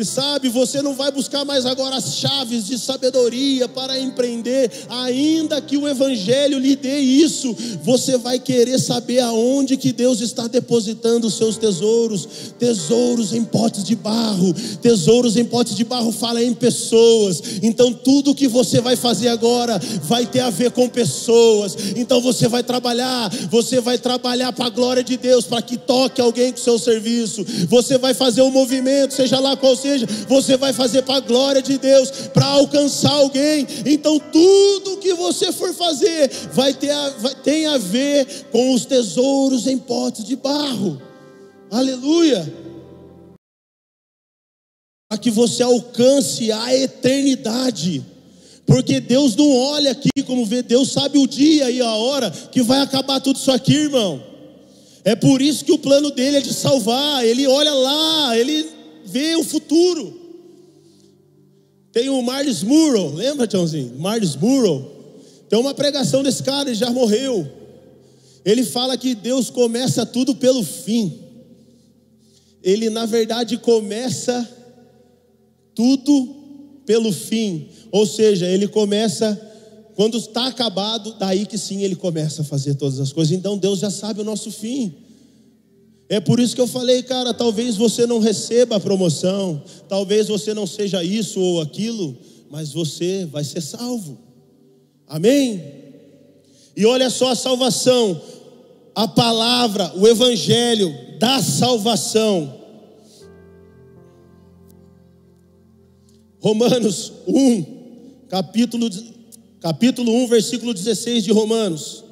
E 0.00 0.04
sabe, 0.04 0.48
você 0.48 0.80
não 0.80 0.94
vai 0.94 1.12
buscar 1.12 1.44
mais 1.44 1.66
agora 1.66 1.96
as 1.96 2.16
chaves 2.16 2.66
de 2.66 2.78
sabedoria 2.78 3.68
para 3.68 4.00
empreender, 4.00 4.70
ainda 4.88 5.60
que 5.60 5.76
o 5.76 5.86
Evangelho 5.86 6.58
lhe 6.58 6.74
dê 6.74 7.00
isso, 7.00 7.54
você 7.82 8.16
vai 8.16 8.38
querer 8.38 8.78
saber 8.78 9.20
aonde 9.20 9.76
que 9.76 9.92
Deus 9.92 10.22
está 10.22 10.46
depositando 10.46 11.26
os 11.26 11.34
seus 11.34 11.58
tesouros, 11.58 12.26
tesouros 12.58 13.34
em 13.34 13.44
potes 13.44 13.84
de 13.84 13.94
barro, 13.94 14.54
tesouros 14.80 15.36
em 15.36 15.44
potes 15.44 15.76
de 15.76 15.84
barro 15.84 16.10
fala 16.12 16.42
em 16.42 16.54
pessoas, 16.54 17.42
então 17.62 17.92
tudo 17.92 18.34
que 18.34 18.48
você 18.48 18.80
vai 18.80 18.96
fazer 18.96 19.28
agora 19.28 19.78
vai 20.04 20.24
ter 20.24 20.40
a 20.40 20.48
ver 20.48 20.70
com 20.70 20.88
pessoas, 20.88 21.76
então 21.94 22.22
você 22.22 22.48
vai 22.48 22.62
trabalhar, 22.62 23.28
você 23.50 23.82
vai 23.82 23.98
trabalhar 23.98 24.50
para 24.54 24.64
a 24.64 24.70
glória 24.70 25.04
de 25.04 25.18
Deus, 25.18 25.44
para 25.44 25.60
que 25.60 25.76
toque 25.76 26.22
alguém 26.22 26.52
com 26.52 26.58
o 26.58 26.62
seu 26.62 26.78
serviço, 26.78 27.44
você 27.68 27.98
vai 27.98 28.14
fazer 28.14 28.40
um 28.40 28.50
movimento, 28.50 29.12
seja 29.12 29.38
lá 29.38 29.54
qual 29.58 29.76
seja 29.76 29.89
seja, 29.90 30.06
você 30.28 30.56
vai 30.56 30.72
fazer 30.72 31.02
para 31.02 31.16
a 31.16 31.20
glória 31.20 31.62
de 31.62 31.78
Deus, 31.78 32.10
para 32.32 32.46
alcançar 32.46 33.12
alguém. 33.12 33.66
Então, 33.84 34.18
tudo 34.18 34.98
que 34.98 35.14
você 35.14 35.52
for 35.52 35.74
fazer 35.74 36.30
vai 36.52 36.72
ter 36.72 36.90
a, 36.90 37.08
vai, 37.10 37.34
tem 37.36 37.66
a 37.66 37.78
ver 37.78 38.46
com 38.50 38.72
os 38.74 38.84
tesouros 38.84 39.66
em 39.66 39.78
potes 39.78 40.24
de 40.24 40.36
barro. 40.36 41.00
Aleluia! 41.70 42.52
Para 45.08 45.18
que 45.18 45.30
você 45.30 45.62
alcance 45.62 46.52
a 46.52 46.74
eternidade. 46.74 48.04
Porque 48.64 49.00
Deus 49.00 49.34
não 49.34 49.50
olha 49.52 49.90
aqui 49.90 50.22
como 50.24 50.46
vê, 50.46 50.62
Deus 50.62 50.92
sabe 50.92 51.18
o 51.18 51.26
dia 51.26 51.68
e 51.70 51.80
a 51.80 51.90
hora 51.90 52.30
que 52.30 52.62
vai 52.62 52.80
acabar 52.80 53.20
tudo 53.20 53.36
isso 53.36 53.50
aqui, 53.50 53.74
irmão. 53.74 54.22
É 55.04 55.16
por 55.16 55.42
isso 55.42 55.64
que 55.64 55.72
o 55.72 55.78
plano 55.78 56.10
dele 56.12 56.36
é 56.36 56.40
de 56.40 56.54
salvar. 56.54 57.24
Ele 57.24 57.48
olha 57.48 57.72
lá, 57.72 58.38
ele 58.38 58.79
vê 59.10 59.36
o 59.36 59.44
futuro. 59.44 60.18
Tem 61.92 62.08
o 62.08 62.22
Marlis 62.22 62.62
Murrow, 62.62 63.14
lembra, 63.14 63.46
Tiãozinho? 63.46 63.98
Marlis 63.98 64.36
Murrow. 64.36 65.00
Tem 65.48 65.58
uma 65.58 65.74
pregação 65.74 66.22
desse 66.22 66.42
cara, 66.42 66.68
ele 66.68 66.76
já 66.76 66.90
morreu. 66.90 67.48
Ele 68.44 68.64
fala 68.64 68.96
que 68.96 69.14
Deus 69.14 69.50
começa 69.50 70.06
tudo 70.06 70.34
pelo 70.34 70.62
fim. 70.62 71.18
Ele, 72.62 72.88
na 72.88 73.06
verdade, 73.06 73.58
começa 73.58 74.48
tudo 75.74 76.36
pelo 76.86 77.12
fim. 77.12 77.68
Ou 77.90 78.06
seja, 78.06 78.46
ele 78.46 78.68
começa 78.68 79.48
quando 79.94 80.16
está 80.16 80.46
acabado, 80.46 81.14
daí 81.18 81.44
que 81.44 81.58
sim 81.58 81.82
ele 81.82 81.94
começa 81.94 82.42
a 82.42 82.44
fazer 82.44 82.74
todas 82.74 82.98
as 83.00 83.12
coisas. 83.12 83.36
Então 83.36 83.58
Deus 83.58 83.80
já 83.80 83.90
sabe 83.90 84.20
o 84.20 84.24
nosso 84.24 84.50
fim. 84.50 84.94
É 86.10 86.18
por 86.18 86.40
isso 86.40 86.56
que 86.56 86.60
eu 86.60 86.66
falei, 86.66 87.04
cara, 87.04 87.32
talvez 87.32 87.76
você 87.76 88.04
não 88.04 88.18
receba 88.18 88.74
a 88.74 88.80
promoção, 88.80 89.62
talvez 89.88 90.26
você 90.26 90.52
não 90.52 90.66
seja 90.66 91.04
isso 91.04 91.40
ou 91.40 91.60
aquilo, 91.60 92.16
mas 92.50 92.72
você 92.72 93.24
vai 93.26 93.44
ser 93.44 93.60
salvo. 93.60 94.18
Amém? 95.06 95.62
E 96.76 96.84
olha 96.84 97.08
só 97.10 97.30
a 97.30 97.36
salvação, 97.36 98.20
a 98.92 99.06
palavra, 99.06 99.92
o 99.96 100.08
evangelho 100.08 100.92
da 101.20 101.40
salvação. 101.40 102.58
Romanos 106.40 107.12
1, 107.28 107.64
capítulo, 108.28 108.90
capítulo 109.60 110.12
1, 110.24 110.26
versículo 110.26 110.74
16 110.74 111.22
de 111.22 111.30
Romanos. 111.30 112.09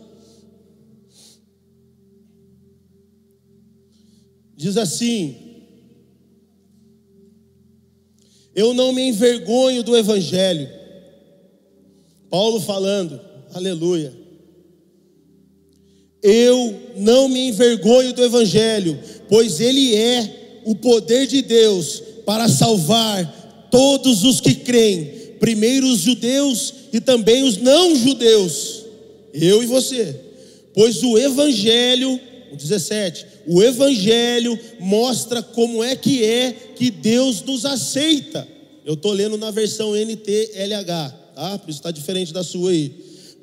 Diz 4.58 4.76
assim: 4.76 5.36
Eu 8.52 8.74
não 8.74 8.92
me 8.92 9.02
envergonho 9.02 9.84
do 9.84 9.96
Evangelho. 9.96 10.68
Paulo 12.28 12.60
falando, 12.60 13.20
aleluia. 13.54 14.12
Eu 16.20 16.76
não 16.96 17.28
me 17.28 17.50
envergonho 17.50 18.12
do 18.12 18.24
Evangelho, 18.24 18.98
pois 19.28 19.60
ele 19.60 19.94
é 19.94 20.62
o 20.64 20.74
poder 20.74 21.28
de 21.28 21.40
Deus 21.40 22.02
para 22.26 22.48
salvar 22.48 23.68
todos 23.70 24.24
os 24.24 24.40
que 24.40 24.56
creem, 24.56 25.36
primeiro 25.38 25.86
os 25.86 26.00
judeus 26.00 26.74
e 26.92 27.00
também 27.00 27.44
os 27.44 27.58
não 27.58 27.94
judeus, 27.94 28.84
eu 29.32 29.62
e 29.62 29.66
você. 29.66 30.20
Pois 30.74 31.00
o 31.04 31.16
Evangelho, 31.16 32.20
o 32.52 32.56
17, 32.56 33.26
o 33.46 33.62
Evangelho 33.62 34.58
mostra 34.78 35.42
como 35.42 35.82
é 35.82 35.96
que 35.96 36.24
é 36.24 36.52
que 36.76 36.90
Deus 36.90 37.42
nos 37.42 37.64
aceita. 37.64 38.46
Eu 38.84 38.94
estou 38.94 39.12
lendo 39.12 39.36
na 39.36 39.50
versão 39.50 39.94
NTLH, 39.94 41.14
tá? 41.34 41.58
Por 41.58 41.70
isso 41.70 41.78
está 41.78 41.90
diferente 41.90 42.32
da 42.32 42.42
sua 42.42 42.70
aí. 42.70 42.92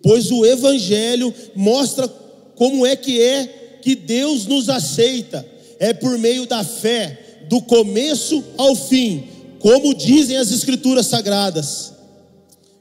Pois 0.01 0.31
o 0.31 0.45
Evangelho 0.45 1.33
mostra 1.55 2.07
como 2.55 2.85
é 2.85 2.95
que 2.95 3.21
é 3.21 3.79
que 3.81 3.95
Deus 3.95 4.45
nos 4.45 4.69
aceita. 4.69 5.45
É 5.79 5.93
por 5.93 6.17
meio 6.17 6.47
da 6.47 6.63
fé, 6.63 7.45
do 7.49 7.61
começo 7.61 8.43
ao 8.57 8.75
fim, 8.75 9.27
como 9.59 9.93
dizem 9.93 10.37
as 10.37 10.51
Escrituras 10.51 11.07
Sagradas. 11.07 11.93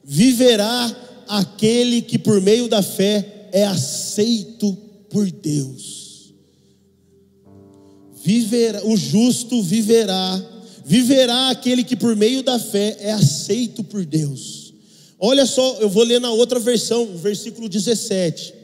Viverá 0.05 0.95
aquele 1.29 2.03
que 2.03 2.19
por 2.19 2.41
meio 2.41 2.69
da 2.69 2.83
fé 2.83 3.49
é 3.53 3.65
aceito 3.65 4.77
por 5.11 5.31
Deus 5.31 6.04
viverá, 8.25 8.83
o 8.87 8.97
justo 8.97 9.63
viverá, 9.63 10.43
viverá 10.83 11.51
aquele 11.51 11.85
que 11.85 11.95
por 11.95 12.17
meio 12.17 12.43
da 12.43 12.59
fé 12.59 12.97
é 13.01 13.13
aceito 13.13 13.85
por 13.85 14.05
Deus. 14.07 14.73
Olha 15.21 15.45
só, 15.45 15.77
eu 15.79 15.91
vou 15.91 16.03
ler 16.03 16.21
na 16.21 16.31
outra 16.31 16.59
versão, 16.59 17.03
o 17.03 17.19
versículo 17.19 17.69
17, 17.69 18.55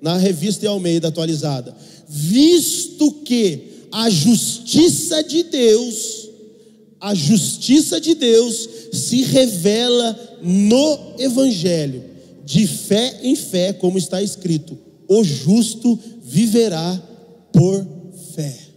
na 0.00 0.16
revista 0.16 0.60
de 0.60 0.66
Almeida 0.68 1.08
atualizada. 1.08 1.76
Visto 2.08 3.10
que 3.24 3.86
a 3.90 4.08
justiça 4.08 5.22
de 5.24 5.42
Deus, 5.42 6.28
a 7.00 7.12
justiça 7.12 8.00
de 8.00 8.14
Deus 8.14 8.68
se 8.92 9.22
revela 9.22 10.38
no 10.40 11.14
Evangelho, 11.18 12.04
de 12.44 12.66
fé 12.66 13.20
em 13.22 13.34
fé, 13.34 13.72
como 13.72 13.98
está 13.98 14.22
escrito: 14.22 14.78
o 15.08 15.24
justo 15.24 15.98
viverá 16.22 17.00
por 17.52 17.86
fé. 18.34 18.69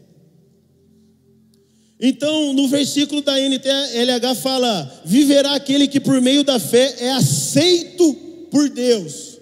Então, 2.05 2.51
no 2.51 2.67
versículo 2.67 3.21
da 3.21 3.39
NTLH 3.39 4.35
fala: 4.35 5.01
viverá 5.05 5.55
aquele 5.55 5.87
que 5.87 6.01
por 6.01 6.19
meio 6.19 6.43
da 6.43 6.59
fé 6.59 6.95
é 6.99 7.11
aceito 7.11 8.13
por 8.51 8.67
Deus. 8.67 9.39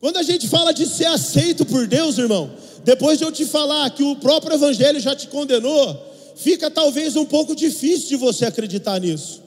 Quando 0.00 0.16
a 0.16 0.24
gente 0.24 0.48
fala 0.48 0.74
de 0.74 0.84
ser 0.84 1.04
aceito 1.04 1.64
por 1.64 1.86
Deus, 1.86 2.18
irmão, 2.18 2.50
depois 2.82 3.16
de 3.16 3.24
eu 3.24 3.30
te 3.30 3.46
falar 3.46 3.88
que 3.90 4.02
o 4.02 4.16
próprio 4.16 4.54
Evangelho 4.54 4.98
já 4.98 5.14
te 5.14 5.28
condenou, 5.28 5.96
fica 6.34 6.68
talvez 6.68 7.14
um 7.14 7.24
pouco 7.24 7.54
difícil 7.54 8.08
de 8.08 8.16
você 8.16 8.44
acreditar 8.44 8.98
nisso. 8.98 9.40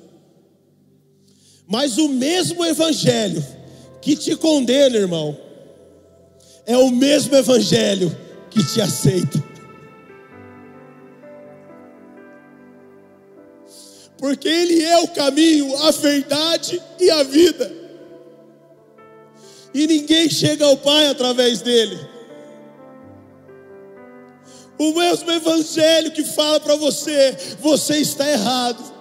Mas 1.68 1.98
o 1.98 2.08
mesmo 2.08 2.64
Evangelho 2.64 3.46
que 4.02 4.16
te 4.16 4.38
condena, 4.38 4.96
irmão, 4.96 5.38
é 6.66 6.78
o 6.78 6.90
mesmo 6.92 7.36
Evangelho 7.36 8.18
que 8.50 8.64
te 8.64 8.80
aceita. 8.80 9.55
Porque 14.18 14.48
Ele 14.48 14.82
é 14.82 15.00
o 15.00 15.08
caminho, 15.10 15.76
a 15.84 15.92
verdade 15.92 16.82
e 17.00 17.10
a 17.10 17.24
vida. 17.24 17.72
E 19.74 19.86
ninguém 19.88 20.30
chega 20.30 20.66
ao 20.66 20.78
Pai 20.78 21.08
através 21.08 21.62
dele. 21.62 22.00
O 24.78 24.94
mesmo 24.94 25.32
Evangelho 25.32 26.12
que 26.12 26.24
fala 26.24 26.60
para 26.60 26.76
você: 26.76 27.38
você 27.60 27.98
está 27.98 28.30
errado 28.30 28.96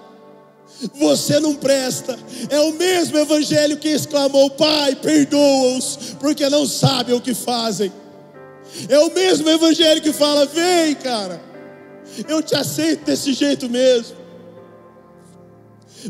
você 0.93 1.39
não 1.39 1.55
presta. 1.55 2.17
É 2.49 2.59
o 2.59 2.73
mesmo 2.73 3.17
evangelho 3.17 3.77
que 3.77 3.89
exclamou: 3.89 4.49
Pai, 4.51 4.95
perdoa-os, 4.95 6.15
porque 6.19 6.47
não 6.49 6.65
sabem 6.65 7.15
o 7.15 7.21
que 7.21 7.33
fazem. 7.33 7.91
É 8.89 8.99
o 8.99 9.13
mesmo 9.13 9.49
evangelho 9.49 10.01
que 10.01 10.11
fala: 10.11 10.45
Vem, 10.45 10.95
cara, 10.95 11.41
eu 12.27 12.41
te 12.41 12.55
aceito 12.55 13.05
desse 13.05 13.33
jeito 13.33 13.69
mesmo. 13.69 14.24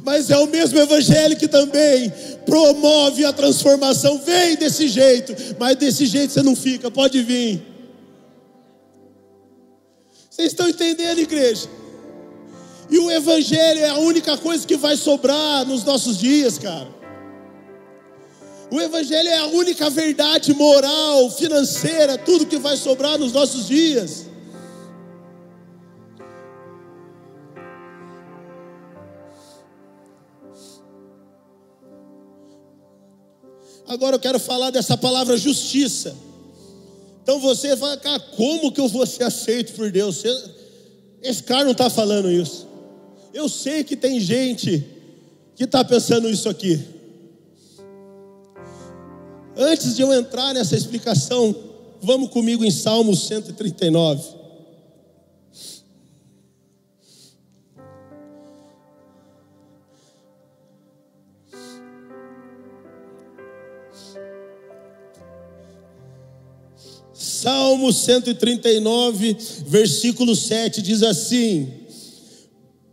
Mas 0.03 0.29
é 0.29 0.37
o 0.37 0.47
mesmo 0.47 0.79
evangelho 0.79 1.37
que 1.37 1.47
também 1.47 2.11
promove 2.45 3.23
a 3.25 3.33
transformação. 3.33 4.19
Vem 4.19 4.55
desse 4.55 4.87
jeito, 4.87 5.33
mas 5.57 5.75
desse 5.77 6.05
jeito 6.05 6.33
você 6.33 6.43
não 6.43 6.55
fica, 6.55 6.91
pode 6.91 7.21
vir. 7.21 7.61
Vocês 10.29 10.49
estão 10.49 10.67
entendendo, 10.67 11.19
igreja? 11.19 11.69
E 12.89 12.99
o 12.99 13.09
Evangelho 13.09 13.79
é 13.79 13.89
a 13.89 13.97
única 13.97 14.37
coisa 14.37 14.67
que 14.67 14.75
vai 14.75 14.95
sobrar 14.97 15.65
nos 15.65 15.83
nossos 15.83 16.17
dias, 16.17 16.57
cara. 16.57 16.93
O 18.71 18.81
Evangelho 18.81 19.29
é 19.29 19.37
a 19.37 19.45
única 19.45 19.89
verdade 19.89 20.53
moral, 20.53 21.29
financeira, 21.31 22.17
tudo 22.17 22.45
que 22.45 22.57
vai 22.57 22.75
sobrar 22.75 23.17
nos 23.17 23.31
nossos 23.31 23.67
dias. 23.67 24.25
Agora 33.87 34.15
eu 34.15 34.19
quero 34.19 34.39
falar 34.39 34.71
dessa 34.71 34.97
palavra 34.97 35.37
justiça. 35.37 36.15
Então 37.23 37.39
você 37.39 37.75
fala, 37.75 37.97
cara, 37.97 38.19
como 38.19 38.71
que 38.71 38.79
eu 38.79 38.87
vou 38.87 39.05
ser 39.05 39.23
aceito 39.23 39.73
por 39.73 39.91
Deus? 39.91 40.23
Esse 41.21 41.43
cara 41.43 41.63
não 41.63 41.71
está 41.71 41.89
falando 41.89 42.29
isso. 42.29 42.67
Eu 43.33 43.49
sei 43.49 43.83
que 43.83 43.95
tem 43.95 44.19
gente 44.19 44.85
que 45.55 45.63
está 45.63 45.83
pensando 45.83 46.29
isso 46.29 46.47
aqui. 46.47 46.79
Antes 49.57 49.95
de 49.95 50.01
eu 50.01 50.13
entrar 50.13 50.53
nessa 50.53 50.75
explicação, 50.75 51.55
vamos 52.01 52.29
comigo 52.29 52.63
em 52.63 52.71
Salmo 52.71 53.15
139. 53.15 54.44
Salmo 67.25 67.91
139, 67.91 69.35
versículo 69.67 70.35
7 70.35 70.81
diz 70.81 71.01
assim: 71.01 71.85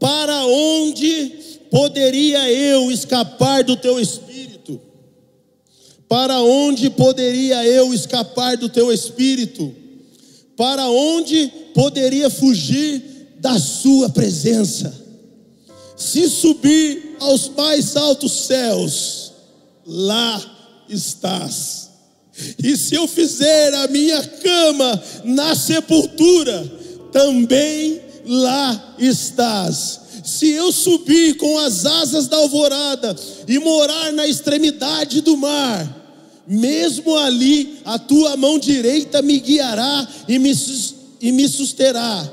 para 0.02 0.44
onde 0.46 1.32
poderia 1.70 2.50
eu 2.50 2.90
escapar 2.90 3.62
do 3.62 3.76
teu 3.76 4.00
espírito? 4.00 4.80
Para 6.08 6.40
onde 6.40 6.90
poderia 6.90 7.64
eu 7.64 7.94
escapar 7.94 8.56
do 8.56 8.68
teu 8.68 8.92
espírito? 8.92 9.72
Para 10.56 10.90
onde 10.90 11.52
poderia 11.72 12.28
fugir 12.28 13.36
da 13.38 13.60
sua 13.60 14.08
presença? 14.08 14.92
Se 15.96 16.28
subir 16.28 17.16
aos 17.20 17.48
mais 17.50 17.94
altos 17.94 18.32
céus, 18.32 19.32
lá 19.86 20.42
estás. 20.88 21.81
E 22.62 22.76
se 22.76 22.94
eu 22.94 23.06
fizer 23.06 23.74
a 23.74 23.88
minha 23.88 24.22
cama 24.22 25.02
na 25.24 25.54
sepultura, 25.54 26.70
também 27.12 28.00
lá 28.26 28.94
estás. 28.98 30.00
Se 30.24 30.50
eu 30.50 30.70
subir 30.70 31.36
com 31.36 31.58
as 31.58 31.84
asas 31.84 32.28
da 32.28 32.36
alvorada 32.36 33.16
e 33.48 33.58
morar 33.58 34.12
na 34.12 34.26
extremidade 34.26 35.20
do 35.20 35.36
mar, 35.36 36.02
mesmo 36.46 37.16
ali 37.16 37.78
a 37.84 37.98
tua 37.98 38.36
mão 38.36 38.58
direita 38.58 39.20
me 39.22 39.38
guiará 39.40 40.08
e 40.28 40.38
me, 40.38 40.52
e 41.20 41.32
me 41.32 41.48
susterá. 41.48 42.30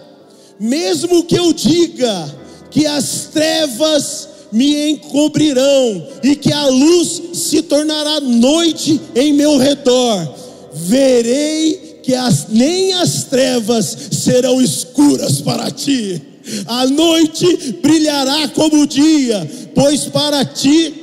Mesmo 0.60 1.24
que 1.24 1.38
eu 1.38 1.53
diga 1.53 2.36
que 2.70 2.86
as 2.86 3.30
trevas 3.32 4.29
me 4.52 4.91
encobrirão 4.91 6.08
e 6.24 6.36
que 6.36 6.52
a 6.52 6.68
luz 6.68 7.22
se 7.34 7.62
tornará 7.62 8.20
noite 8.20 9.00
em 9.16 9.34
meu 9.34 9.58
redor, 9.58 10.36
verei 10.74 12.00
que 12.04 12.16
as, 12.16 12.47
nem 12.50 12.93
as 12.93 13.26
trevas 13.26 13.95
serão 14.12 14.62
escuras 14.62 15.41
para 15.41 15.70
ti. 15.70 16.22
A 16.66 16.88
noite 16.88 17.74
brilhará 17.82 18.47
como 18.50 18.82
o 18.82 18.88
dia, 18.88 19.50
pois 19.76 20.06
para 20.06 20.43
ti 20.43 20.93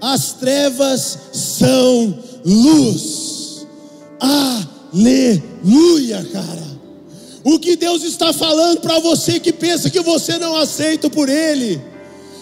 as 0.00 0.34
trevas 0.34 1.18
são 1.32 2.18
luz. 2.44 3.66
Aleluia, 4.20 6.26
cara. 6.30 6.66
O 7.42 7.58
que 7.58 7.76
Deus 7.76 8.02
está 8.02 8.32
falando 8.32 8.80
para 8.80 8.98
você 8.98 9.40
que 9.40 9.52
pensa 9.52 9.88
que 9.88 10.00
você 10.00 10.36
não 10.36 10.56
aceita 10.56 11.08
por 11.08 11.28
Ele 11.28 11.80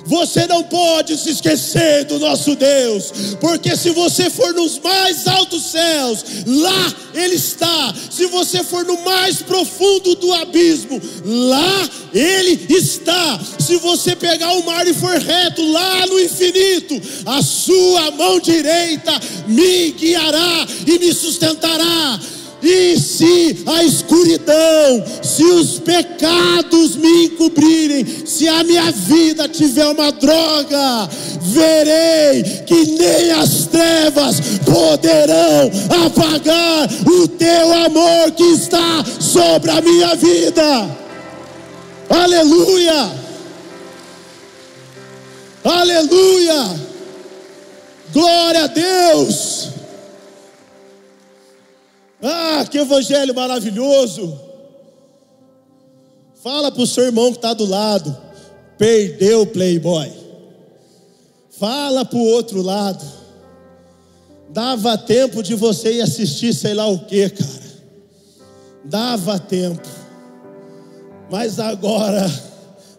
você 0.04 0.46
não 0.46 0.62
pode 0.64 1.16
se 1.16 1.30
esquecer 1.30 2.04
do 2.04 2.18
nosso 2.18 2.54
Deus, 2.54 3.36
porque 3.40 3.76
se 3.76 3.90
você 3.90 4.28
for 4.30 4.52
nos 4.54 4.78
mais 4.78 5.26
altos 5.26 5.62
céus, 5.64 6.24
lá 6.46 6.94
Ele 7.14 7.34
está. 7.34 7.94
Se 8.10 8.26
você 8.26 8.62
for 8.62 8.84
no 8.84 9.00
mais 9.02 9.42
profundo 9.42 10.14
do 10.16 10.32
abismo, 10.32 11.00
lá 11.24 11.88
Ele 12.12 12.66
está. 12.68 13.40
Se 13.58 13.76
você 13.76 14.14
pegar 14.14 14.52
o 14.52 14.64
mar 14.64 14.86
e 14.86 14.94
for 14.94 15.18
reto 15.18 15.62
lá 15.72 16.06
no 16.06 16.20
infinito, 16.20 17.00
a 17.26 17.42
sua 17.42 18.10
mão 18.12 18.38
direita 18.38 19.12
me 19.46 19.92
guiará 19.92 20.66
e 20.86 20.98
me 20.98 21.12
sustentará. 21.12 22.20
E 22.66 22.98
se 22.98 23.62
a 23.66 23.84
escuridão, 23.84 25.04
se 25.22 25.44
os 25.44 25.78
pecados 25.80 26.96
me 26.96 27.26
encobrirem, 27.26 28.06
se 28.24 28.48
a 28.48 28.64
minha 28.64 28.90
vida 28.90 29.46
tiver 29.46 29.86
uma 29.86 30.10
droga, 30.10 31.06
verei 31.42 32.42
que 32.64 32.86
nem 32.86 33.32
as 33.32 33.66
trevas 33.66 34.40
poderão 34.64 35.70
apagar 36.06 36.88
o 37.06 37.28
teu 37.28 37.84
amor 37.84 38.30
que 38.34 38.44
está 38.44 39.04
sobre 39.20 39.70
a 39.70 39.82
minha 39.82 40.14
vida. 40.14 40.88
Aleluia! 42.08 43.12
Aleluia! 45.62 46.80
Glória 48.10 48.64
a 48.64 48.66
Deus! 48.68 49.83
Ah, 52.26 52.64
que 52.64 52.78
evangelho 52.78 53.34
maravilhoso! 53.34 54.40
Fala 56.42 56.72
para 56.72 56.82
o 56.82 56.86
seu 56.86 57.04
irmão 57.04 57.30
que 57.30 57.36
está 57.36 57.52
do 57.52 57.66
lado, 57.66 58.16
perdeu 58.78 59.46
playboy. 59.46 60.10
Fala 61.58 62.02
para 62.02 62.18
o 62.18 62.26
outro 62.26 62.62
lado, 62.62 63.04
dava 64.48 64.96
tempo 64.96 65.42
de 65.42 65.54
você 65.54 65.96
ir 65.96 66.00
assistir 66.00 66.54
sei 66.54 66.72
lá 66.72 66.86
o 66.86 67.04
que, 67.04 67.28
cara. 67.28 67.64
Dava 68.86 69.38
tempo, 69.38 69.88
mas 71.30 71.58
agora 71.58 72.24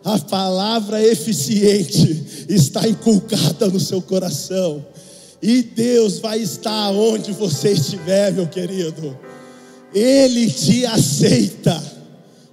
a 0.03 0.19
palavra 0.19 1.03
eficiente 1.03 2.45
está 2.47 2.87
inculcada 2.87 3.67
no 3.69 3.79
seu 3.79 4.03
coração 4.03 4.85
E 5.47 5.61
Deus 5.61 6.17
vai 6.17 6.39
estar 6.39 6.89
onde 6.89 7.31
você 7.31 7.73
estiver, 7.73 8.33
meu 8.33 8.47
querido. 8.47 9.15
Ele 9.93 10.49
te 10.49 10.83
aceita. 10.87 11.83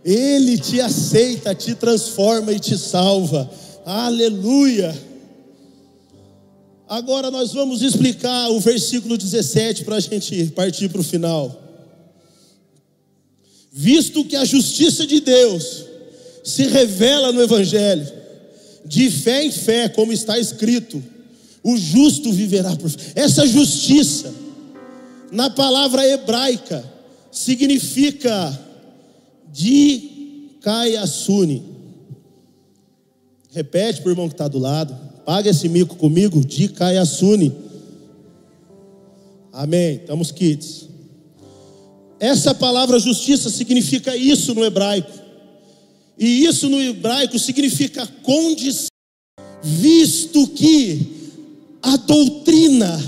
Ele 0.05 0.59
te 0.59 0.79
aceita, 0.79 1.55
te 1.55 1.75
transforma 1.75 2.53
e 2.53 2.61
te 2.61 2.77
salva. 2.77 3.51
Aleluia. 3.87 4.95
Agora 6.87 7.31
nós 7.31 7.55
vamos 7.55 7.81
explicar 7.81 8.51
o 8.51 8.61
versículo 8.61 9.17
17 9.17 9.85
para 9.85 9.97
a 9.97 10.01
gente 10.01 10.45
partir 10.49 10.91
para 10.91 11.01
o 11.01 11.05
final. 11.05 11.63
Visto 13.73 14.23
que 14.23 14.37
a 14.37 14.45
justiça 14.45 15.07
de 15.07 15.19
Deus 15.21 15.87
se 16.45 16.65
revela 16.65 17.33
no 17.33 17.43
Evangelho, 17.43 18.07
de 18.85 19.11
fé 19.11 19.45
em 19.47 19.51
fé, 19.51 19.89
como 19.89 20.13
está 20.13 20.39
escrito, 20.39 21.03
o 21.63 21.77
justo 21.77 22.33
viverá 22.33 22.75
por 22.77 22.91
fé. 22.91 23.13
Essa 23.15 23.47
justiça, 23.47 24.35
na 25.31 25.49
palavra 25.49 26.07
hebraica, 26.07 26.85
significa 27.31 28.59
de 29.53 30.51
Kayasuni. 30.61 31.63
Repete 33.53 34.01
para 34.01 34.09
o 34.09 34.13
irmão 34.13 34.29
que 34.29 34.35
está 34.35 34.49
do 34.49 34.59
lado. 34.59 34.97
Paga 35.25 35.51
esse 35.51 35.69
mico 35.69 35.97
comigo, 35.97 36.45
de 36.45 36.69
Kayasuni. 36.69 37.55
Amém. 39.53 39.97
Estamos 39.97 40.33
quites. 40.33 40.89
Essa 42.19 42.55
palavra 42.55 42.99
justiça 42.99 43.51
significa 43.51 44.17
isso 44.17 44.55
no 44.55 44.65
hebraico. 44.65 45.11
E 46.19 46.45
isso 46.45 46.69
no 46.69 46.81
hebraico 46.81 47.39
significa 47.39 48.07
condição, 48.23 48.89
visto 49.63 50.47
que 50.49 51.22
a 51.83 51.97
doutrina 51.97 53.01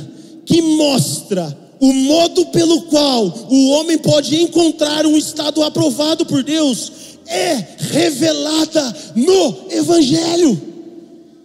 que 0.44 0.60
mostra 0.60 1.56
o 1.80 1.92
modo 1.92 2.46
pelo 2.46 2.82
qual 2.82 3.26
o 3.50 3.70
homem 3.70 3.98
pode 3.98 4.36
encontrar 4.36 5.06
um 5.06 5.16
estado 5.16 5.62
aprovado 5.62 6.24
por 6.26 6.42
Deus 6.42 6.92
é 7.26 7.64
revelada 7.78 8.96
no 9.14 9.70
Evangelho. 9.70 10.60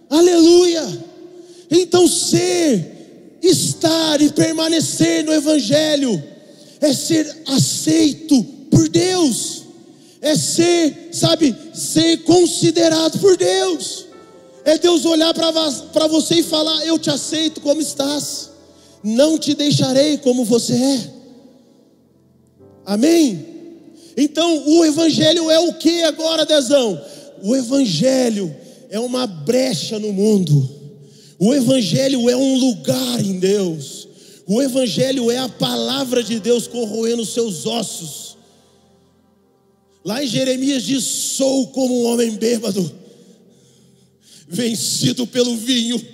Aleluia! 0.08 0.86
Então, 1.70 2.06
ser, 2.08 3.38
estar 3.42 4.20
e 4.20 4.30
permanecer 4.30 5.24
no 5.24 5.32
Evangelho 5.32 6.22
é 6.80 6.92
ser 6.92 7.42
aceito 7.46 8.42
por 8.70 8.88
Deus, 8.88 9.62
é 10.20 10.34
ser, 10.34 11.10
sabe, 11.12 11.54
ser 11.72 12.18
considerado 12.24 13.18
por 13.20 13.36
Deus. 13.36 14.06
É 14.64 14.78
Deus 14.78 15.04
olhar 15.04 15.32
para 15.34 16.06
você 16.06 16.36
e 16.36 16.42
falar: 16.42 16.84
Eu 16.84 16.98
te 16.98 17.10
aceito 17.10 17.60
como 17.60 17.80
estás, 17.80 18.50
não 19.02 19.38
te 19.38 19.54
deixarei 19.54 20.18
como 20.18 20.44
você 20.44 20.74
é. 20.74 21.10
Amém? 22.84 23.46
Então, 24.16 24.68
o 24.68 24.84
Evangelho 24.84 25.50
é 25.50 25.58
o 25.58 25.74
que 25.74 26.02
agora, 26.02 26.44
Dezão? 26.44 27.00
O 27.42 27.56
Evangelho 27.56 28.54
é 28.90 28.98
uma 28.98 29.26
brecha 29.26 29.98
no 29.98 30.12
mundo. 30.12 30.68
O 31.38 31.54
Evangelho 31.54 32.28
é 32.28 32.36
um 32.36 32.58
lugar 32.58 33.20
em 33.20 33.38
Deus. 33.38 34.08
O 34.46 34.60
Evangelho 34.60 35.30
é 35.30 35.38
a 35.38 35.48
palavra 35.48 36.22
de 36.22 36.40
Deus 36.40 36.66
corroendo 36.66 37.24
seus 37.24 37.64
ossos. 37.64 38.36
Lá 40.04 40.22
em 40.22 40.26
Jeremias 40.26 40.82
diz: 40.82 41.04
Sou 41.04 41.68
como 41.68 42.02
um 42.02 42.12
homem 42.12 42.32
bêbado, 42.32 42.92
vencido 44.50 45.26
pelo 45.26 45.56
vinho, 45.56 46.04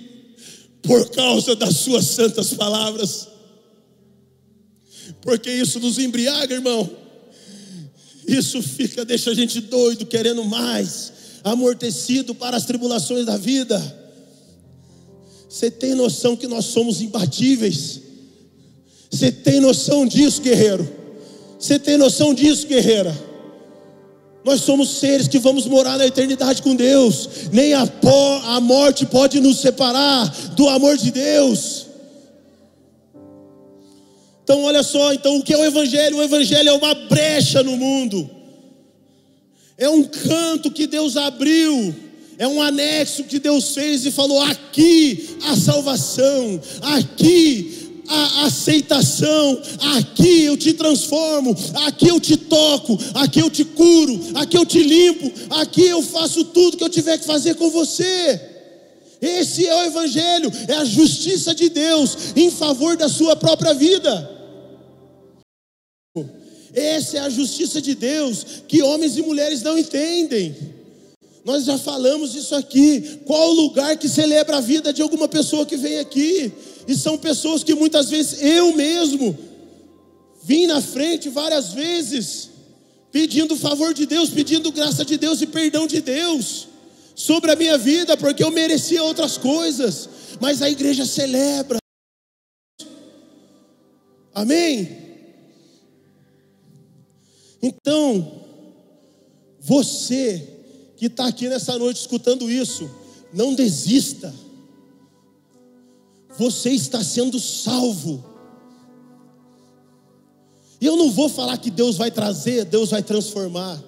por 0.83 1.09
causa 1.09 1.55
das 1.55 1.77
suas 1.77 2.05
santas 2.05 2.53
palavras. 2.53 3.27
Porque 5.21 5.51
isso 5.51 5.79
nos 5.79 5.97
embriaga, 5.97 6.53
irmão. 6.53 6.89
Isso 8.27 8.61
fica, 8.61 9.03
deixa 9.03 9.31
a 9.31 9.33
gente 9.33 9.59
doido, 9.59 10.05
querendo 10.05 10.45
mais 10.45 11.13
amortecido 11.43 12.35
para 12.35 12.55
as 12.55 12.65
tribulações 12.65 13.25
da 13.25 13.37
vida. 13.37 13.81
Você 15.49 15.71
tem 15.71 15.95
noção 15.95 16.35
que 16.35 16.47
nós 16.47 16.65
somos 16.65 17.01
imbatíveis? 17.01 18.01
Você 19.09 19.31
tem 19.31 19.59
noção 19.59 20.05
disso, 20.05 20.41
guerreiro? 20.41 20.87
Você 21.57 21.79
tem 21.79 21.97
noção 21.97 22.33
disso, 22.33 22.67
guerreira? 22.67 23.26
Nós 24.47 24.61
somos 24.61 24.91
seres 24.91 25.27
que 25.27 25.39
vamos 25.39 25.65
morar 25.65 25.97
na 25.97 26.07
eternidade 26.07 26.61
com 26.61 26.73
Deus. 26.73 27.49
Nem 27.51 27.73
a, 27.73 27.85
a 28.45 28.61
morte 28.61 29.05
pode 29.05 29.41
nos 29.41 29.59
separar 29.59 30.25
do 30.55 30.69
amor 30.69 30.95
de 30.95 31.11
Deus. 31.11 31.87
Então, 34.41 34.63
olha 34.63 34.83
só, 34.83 35.11
então 35.11 35.35
o 35.35 35.43
que 35.43 35.53
é 35.53 35.57
o 35.57 35.65
evangelho? 35.65 36.15
O 36.15 36.23
evangelho 36.23 36.69
é 36.69 36.71
uma 36.71 36.95
brecha 36.95 37.61
no 37.61 37.75
mundo. 37.75 38.29
É 39.77 39.89
um 39.89 40.01
canto 40.05 40.71
que 40.71 40.87
Deus 40.87 41.17
abriu, 41.17 41.93
é 42.37 42.47
um 42.47 42.61
anexo 42.61 43.25
que 43.25 43.39
Deus 43.39 43.73
fez 43.73 44.05
e 44.05 44.11
falou: 44.11 44.41
aqui 44.43 45.37
a 45.43 45.57
salvação, 45.57 46.61
aqui 46.83 47.86
a 48.07 48.45
aceitação, 48.45 49.61
aqui 49.97 50.43
eu 50.43 50.57
te 50.57 50.73
transformo, 50.73 51.55
aqui 51.85 52.07
eu 52.07 52.19
te 52.19 52.37
toco, 52.37 52.97
aqui 53.13 53.39
eu 53.39 53.49
te 53.49 53.65
curo, 53.65 54.19
aqui 54.35 54.57
eu 54.57 54.65
te 54.65 54.81
limpo, 54.81 55.31
aqui 55.49 55.83
eu 55.83 56.01
faço 56.01 56.45
tudo 56.45 56.77
que 56.77 56.83
eu 56.83 56.89
tiver 56.89 57.17
que 57.17 57.25
fazer 57.25 57.55
com 57.55 57.69
você. 57.69 58.39
Esse 59.21 59.65
é 59.65 59.75
o 59.75 59.85
Evangelho, 59.85 60.51
é 60.67 60.73
a 60.73 60.85
justiça 60.85 61.53
de 61.53 61.69
Deus 61.69 62.17
em 62.35 62.51
favor 62.51 62.95
da 62.95 63.09
sua 63.09 63.35
própria 63.35 63.73
vida. 63.73 64.37
Essa 66.73 67.17
é 67.17 67.19
a 67.21 67.29
justiça 67.29 67.81
de 67.81 67.95
Deus 67.95 68.45
que 68.67 68.83
homens 68.83 69.17
e 69.17 69.21
mulheres 69.23 69.63
não 69.63 69.77
entendem. 69.77 70.55
Nós 71.43 71.63
já 71.63 71.77
falamos 71.77 72.35
isso 72.35 72.53
aqui. 72.53 73.21
Qual 73.25 73.49
o 73.49 73.53
lugar 73.53 73.97
que 73.97 74.09
celebra 74.09 74.57
a 74.57 74.61
vida 74.61 74.91
de 74.91 75.01
alguma 75.01 75.27
pessoa 75.27 75.65
que 75.65 75.77
vem 75.77 75.97
aqui? 75.97 76.51
E 76.87 76.95
são 76.95 77.17
pessoas 77.17 77.63
que 77.63 77.75
muitas 77.75 78.09
vezes 78.09 78.41
eu 78.41 78.73
mesmo 78.73 79.37
vim 80.43 80.65
na 80.65 80.81
frente 80.81 81.27
várias 81.27 81.73
vezes, 81.73 82.49
pedindo 83.11 83.55
favor 83.57 83.93
de 83.93 84.05
Deus, 84.05 84.29
pedindo 84.29 84.71
graça 84.71 85.03
de 85.03 85.17
Deus 85.17 85.41
e 85.41 85.47
perdão 85.47 85.85
de 85.85 85.99
Deus 85.99 86.67
sobre 87.13 87.51
a 87.51 87.55
minha 87.55 87.77
vida, 87.77 88.15
porque 88.15 88.43
eu 88.43 88.51
merecia 88.51 89.03
outras 89.03 89.37
coisas, 89.37 90.07
mas 90.39 90.61
a 90.61 90.69
igreja 90.69 91.05
celebra. 91.05 91.79
Amém? 94.33 95.07
Então, 97.61 98.43
você 99.59 100.47
que 100.95 101.07
está 101.07 101.27
aqui 101.27 101.49
nessa 101.49 101.77
noite 101.77 101.99
escutando 101.99 102.49
isso, 102.49 102.89
não 103.33 103.53
desista. 103.53 104.33
Você 106.37 106.69
está 106.71 107.03
sendo 107.03 107.39
salvo. 107.39 108.23
E 110.79 110.85
eu 110.85 110.95
não 110.95 111.11
vou 111.11 111.27
falar 111.27 111.57
que 111.57 111.71
Deus 111.71 111.97
vai 111.97 112.11
trazer, 112.11 112.65
Deus 112.65 112.91
vai 112.91 113.01
transformar. 113.01 113.83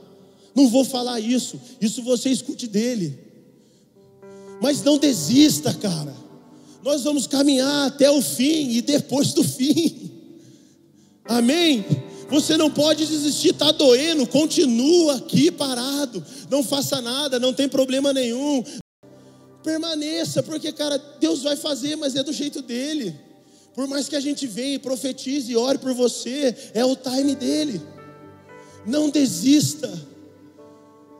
Não 0.56 0.68
vou 0.68 0.84
falar 0.84 1.20
isso. 1.20 1.60
Isso 1.80 2.02
você 2.02 2.30
escute 2.30 2.68
dele. 2.68 3.18
Mas 4.62 4.84
não 4.84 4.98
desista, 4.98 5.74
cara. 5.74 6.16
Nós 6.84 7.04
vamos 7.04 7.28
caminhar 7.28 7.88
até 7.88 8.10
o 8.10 8.22
fim 8.22 8.72
e 8.72 8.82
depois 8.82 9.34
do 9.34 9.44
fim. 9.48 10.12
Amém? 11.26 11.86
Você 12.30 12.58
não 12.58 12.70
pode 12.70 13.06
desistir, 13.06 13.50
está 13.50 13.72
doendo, 13.72 14.26
continua 14.28 15.16
aqui 15.16 15.50
parado, 15.50 16.24
não 16.50 16.64
faça 16.64 17.02
nada, 17.02 17.40
não 17.40 17.52
tem 17.52 17.68
problema 17.68 18.14
nenhum. 18.14 18.64
Permaneça, 19.64 20.42
porque, 20.42 20.72
cara, 20.72 20.98
Deus 21.20 21.44
vai 21.44 21.56
fazer, 21.56 21.96
mas 21.96 22.16
é 22.16 22.24
do 22.24 22.32
jeito 22.32 22.62
dele. 22.62 23.16
Por 23.74 23.88
mais 23.88 24.08
que 24.08 24.16
a 24.16 24.20
gente 24.20 24.48
venha 24.48 24.76
e 24.76 24.80
profetize 24.80 25.52
e 25.52 25.58
ore 25.58 25.78
por 25.78 25.94
você, 25.94 26.56
é 26.74 26.84
o 26.84 26.96
time 26.96 27.36
dele. 27.36 27.82
Não 28.86 29.10
desista. 29.10 29.92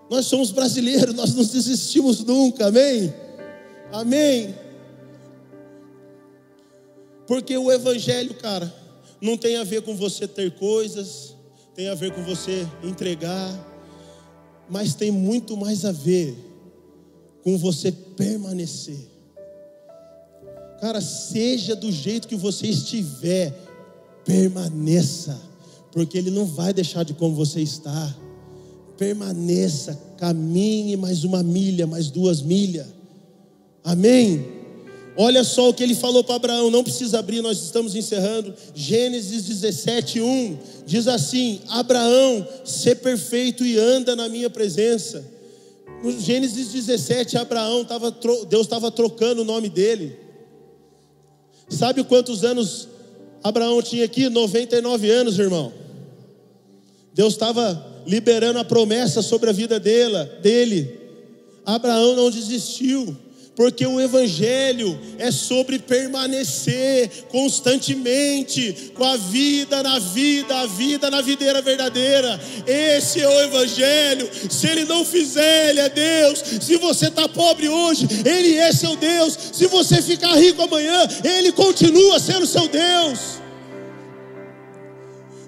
Nós 0.10 0.26
somos 0.26 0.52
brasileiros, 0.52 1.14
nós 1.14 1.34
não 1.36 1.44
desistimos 1.44 2.24
nunca, 2.24 2.68
amém? 2.68 3.14
Amém. 3.92 4.56
Porque 7.28 7.56
o 7.58 7.72
Evangelho, 7.72 8.34
cara, 8.36 8.74
não 9.22 9.38
tem 9.38 9.58
a 9.58 9.64
ver 9.64 9.84
com 9.84 9.96
você 9.96 10.28
ter 10.28 10.52
coisas, 10.56 11.36
tem 11.76 11.88
a 11.90 11.96
ver 11.96 12.12
com 12.12 12.24
você 12.24 12.68
entregar, 12.84 13.54
mas 14.70 14.96
tem 14.96 15.12
muito 15.12 15.56
mais 15.56 15.86
a 15.86 15.92
ver 15.92 16.49
com 17.44 17.58
você 17.58 17.92
permanecer. 17.92 19.08
Cara, 20.80 21.02
seja 21.02 21.76
do 21.76 21.92
jeito 21.92 22.28
que 22.28 22.36
você 22.36 22.68
estiver, 22.68 23.54
permaneça, 24.24 25.40
porque 25.92 26.18
Ele 26.18 26.32
não 26.32 26.46
vai 26.46 26.74
deixar 26.74 27.04
de 27.04 27.14
como 27.14 27.36
você 27.36 27.62
está. 27.62 28.16
Permaneça, 28.98 30.00
caminhe 30.18 30.96
mais 30.98 31.24
uma 31.24 31.42
milha, 31.42 31.88
mais 31.88 32.10
duas 32.10 32.42
milhas. 32.42 32.88
Amém? 33.84 34.60
Olha 35.22 35.44
só 35.44 35.70
o 35.70 35.74
que 35.74 35.84
ele 35.84 35.96
falou 35.96 36.24
para 36.24 36.36
Abraão, 36.36 36.72
não 36.72 36.82
precisa 36.82 37.20
abrir, 37.20 37.42
nós 37.42 37.62
estamos 37.62 37.94
encerrando. 37.94 38.54
Gênesis 38.74 39.44
17, 39.44 40.22
1 40.22 40.58
diz 40.86 41.10
assim: 41.10 41.60
Abraão, 41.68 42.48
ser 42.64 42.96
perfeito 42.96 43.66
e 43.66 43.78
anda 43.78 44.16
na 44.16 44.30
minha 44.30 44.50
presença. 44.50 45.39
No 46.02 46.18
Gênesis 46.18 46.72
17, 46.72 47.38
Abraão 47.38 47.84
tava, 47.84 48.10
Deus 48.48 48.64
estava 48.64 48.90
trocando 48.90 49.42
o 49.42 49.46
nome 49.46 49.70
dele. 49.70 50.18
Sabe 51.68 52.04
quantos 52.04 52.44
anos 52.44 52.88
Abraão 53.44 53.82
tinha 53.82 54.06
aqui? 54.06 54.30
99 54.30 55.10
anos, 55.10 55.38
irmão. 55.38 55.74
Deus 57.14 57.34
estava 57.34 58.02
liberando 58.06 58.60
a 58.60 58.66
promessa 58.66 59.22
sobre 59.22 59.50
a 59.50 59.54
vida 59.54 59.80
dele, 59.80 60.24
dele. 60.42 61.00
Abraão 61.66 62.16
não 62.16 62.32
desistiu 62.32 63.16
porque 63.60 63.86
o 63.86 64.00
Evangelho 64.00 64.98
é 65.18 65.32
sobre 65.32 65.80
permanecer 65.80 67.26
constantemente 67.28 68.94
com 68.96 69.04
a 69.04 69.18
vida 69.18 69.84
na 69.84 70.00
vida, 70.00 70.62
a 70.62 70.66
vida 70.66 71.12
na 71.12 71.20
videira 71.20 71.62
verdadeira. 71.62 72.40
Esse 72.66 73.20
é 73.20 73.28
o 73.28 73.42
Evangelho. 73.42 74.30
Se 74.50 74.66
ele 74.66 74.86
não 74.86 75.04
fizer, 75.04 75.72
ele 75.72 75.82
é 75.82 75.90
Deus. 75.90 76.42
Se 76.62 76.78
você 76.78 77.08
está 77.08 77.28
pobre 77.28 77.68
hoje, 77.68 78.08
ele 78.24 78.56
é 78.56 78.72
seu 78.72 78.96
Deus. 78.96 79.38
Se 79.52 79.68
você 79.68 80.02
ficar 80.02 80.36
rico 80.36 80.62
amanhã, 80.62 81.06
ele 81.22 81.52
continua 81.52 82.18
sendo 82.18 82.48
seu 82.48 82.66
Deus. 82.70 83.42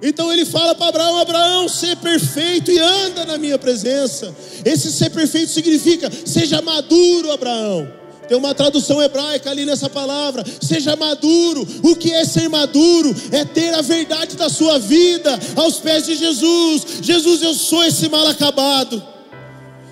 Então 0.01 0.29
ele 0.33 0.43
fala 0.43 0.75
para 0.75 0.89
Abraão: 0.89 1.17
Abraão, 1.17 1.69
ser 1.69 1.95
perfeito 1.95 2.71
e 2.71 2.77
anda 2.77 3.23
na 3.23 3.37
minha 3.37 3.57
presença. 3.57 4.35
Esse 4.65 4.91
ser 4.91 5.11
perfeito 5.11 5.49
significa, 5.49 6.11
seja 6.25 6.61
maduro, 6.61 7.31
Abraão. 7.31 8.00
Tem 8.31 8.37
uma 8.37 8.55
tradução 8.55 9.03
hebraica 9.03 9.51
ali 9.51 9.65
nessa 9.65 9.89
palavra. 9.89 10.41
Seja 10.61 10.95
maduro. 10.95 11.67
O 11.83 11.97
que 11.97 12.13
é 12.13 12.23
ser 12.23 12.47
maduro? 12.47 13.13
É 13.29 13.43
ter 13.43 13.73
a 13.73 13.81
verdade 13.81 14.37
da 14.37 14.47
sua 14.47 14.79
vida 14.79 15.37
aos 15.53 15.81
pés 15.81 16.05
de 16.05 16.15
Jesus. 16.15 16.81
Jesus, 17.01 17.41
eu 17.41 17.53
sou 17.53 17.83
esse 17.83 18.07
mal 18.07 18.25
acabado. 18.25 19.03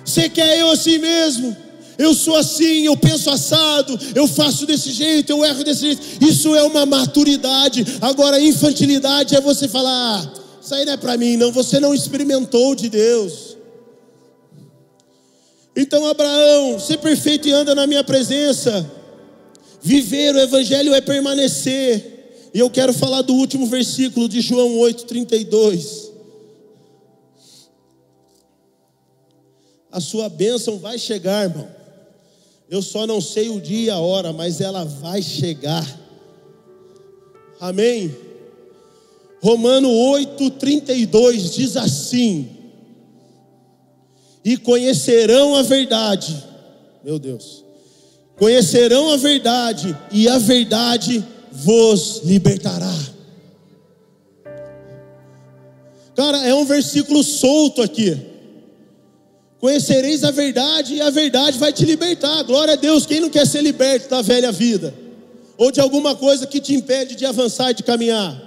Você 0.02 0.26
quer 0.30 0.58
eu 0.58 0.70
assim 0.70 0.96
mesmo? 0.96 1.54
Eu 1.98 2.14
sou 2.14 2.34
assim, 2.34 2.86
eu 2.86 2.96
penso 2.96 3.28
assado, 3.28 4.00
eu 4.14 4.26
faço 4.26 4.64
desse 4.64 4.90
jeito, 4.90 5.28
eu 5.28 5.44
erro 5.44 5.62
desse 5.62 5.82
jeito. 5.82 6.02
Isso 6.22 6.56
é 6.56 6.62
uma 6.62 6.86
maturidade. 6.86 7.84
Agora, 8.00 8.40
infantilidade 8.40 9.36
é 9.36 9.40
você 9.42 9.68
falar: 9.68 9.92
ah, 9.92 10.40
isso 10.62 10.74
aí 10.74 10.86
não 10.86 10.94
é 10.94 10.96
para 10.96 11.14
mim, 11.18 11.36
não. 11.36 11.52
Você 11.52 11.78
não 11.78 11.92
experimentou 11.94 12.74
de 12.74 12.88
Deus. 12.88 13.49
Então, 15.74 16.06
Abraão, 16.06 16.78
ser 16.78 16.98
perfeito 16.98 17.48
e 17.48 17.52
anda 17.52 17.74
na 17.74 17.86
minha 17.86 18.02
presença. 18.02 18.90
Viver 19.80 20.34
o 20.34 20.40
Evangelho 20.40 20.94
é 20.94 21.00
permanecer. 21.00 22.50
E 22.52 22.58
eu 22.58 22.68
quero 22.68 22.92
falar 22.92 23.22
do 23.22 23.34
último 23.34 23.66
versículo 23.66 24.28
de 24.28 24.40
João 24.40 24.76
8,32. 24.78 26.10
A 29.92 30.00
sua 30.00 30.28
bênção 30.28 30.78
vai 30.78 30.98
chegar, 30.98 31.48
irmão. 31.48 31.68
Eu 32.68 32.82
só 32.82 33.06
não 33.06 33.20
sei 33.20 33.48
o 33.48 33.60
dia 33.60 33.86
e 33.86 33.90
a 33.90 33.98
hora, 33.98 34.32
mas 34.32 34.60
ela 34.60 34.84
vai 34.84 35.22
chegar. 35.22 35.84
Amém? 37.58 38.14
Romano 39.42 39.88
8,32 39.88 41.50
diz 41.54 41.76
assim: 41.76 42.48
e 44.44 44.56
conhecerão 44.56 45.54
a 45.54 45.62
verdade. 45.62 46.36
Meu 47.04 47.18
Deus. 47.18 47.64
Conhecerão 48.36 49.10
a 49.10 49.16
verdade, 49.16 49.94
e 50.10 50.26
a 50.26 50.38
verdade 50.38 51.22
vos 51.52 52.22
libertará. 52.24 52.96
Cara, 56.16 56.46
é 56.46 56.54
um 56.54 56.64
versículo 56.64 57.22
solto 57.22 57.82
aqui. 57.82 58.16
Conhecereis 59.58 60.24
a 60.24 60.30
verdade, 60.30 60.94
e 60.94 61.00
a 61.02 61.10
verdade 61.10 61.58
vai 61.58 61.72
te 61.72 61.84
libertar. 61.84 62.42
Glória 62.44 62.74
a 62.74 62.76
Deus. 62.76 63.04
Quem 63.04 63.20
não 63.20 63.28
quer 63.28 63.46
ser 63.46 63.62
liberto 63.62 64.08
da 64.08 64.22
velha 64.22 64.50
vida? 64.50 64.94
Ou 65.58 65.70
de 65.70 65.80
alguma 65.80 66.14
coisa 66.14 66.46
que 66.46 66.60
te 66.60 66.74
impede 66.74 67.14
de 67.14 67.26
avançar 67.26 67.72
e 67.72 67.74
de 67.74 67.82
caminhar? 67.82 68.40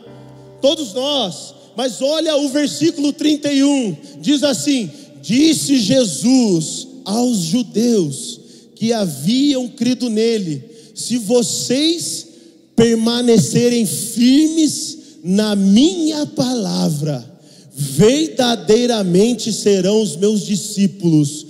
Todos 0.60 0.94
nós. 0.94 1.54
Mas 1.76 2.02
olha 2.02 2.36
o 2.38 2.50
versículo 2.50 3.14
31, 3.14 3.96
diz 4.20 4.44
assim: 4.44 4.92
Disse 5.24 5.80
Jesus 5.80 6.86
aos 7.06 7.38
judeus 7.38 8.42
que 8.76 8.92
haviam 8.92 9.70
crido 9.70 10.10
nele: 10.10 10.62
Se 10.94 11.18
vocês 11.18 12.28
permanecerem 12.76 13.86
firmes 13.86 14.98
na 15.24 15.56
minha 15.56 16.26
palavra, 16.26 17.26
verdadeiramente 17.74 19.54
serão 19.54 20.02
os 20.02 20.18
meus 20.18 20.46
discípulos 20.46 21.48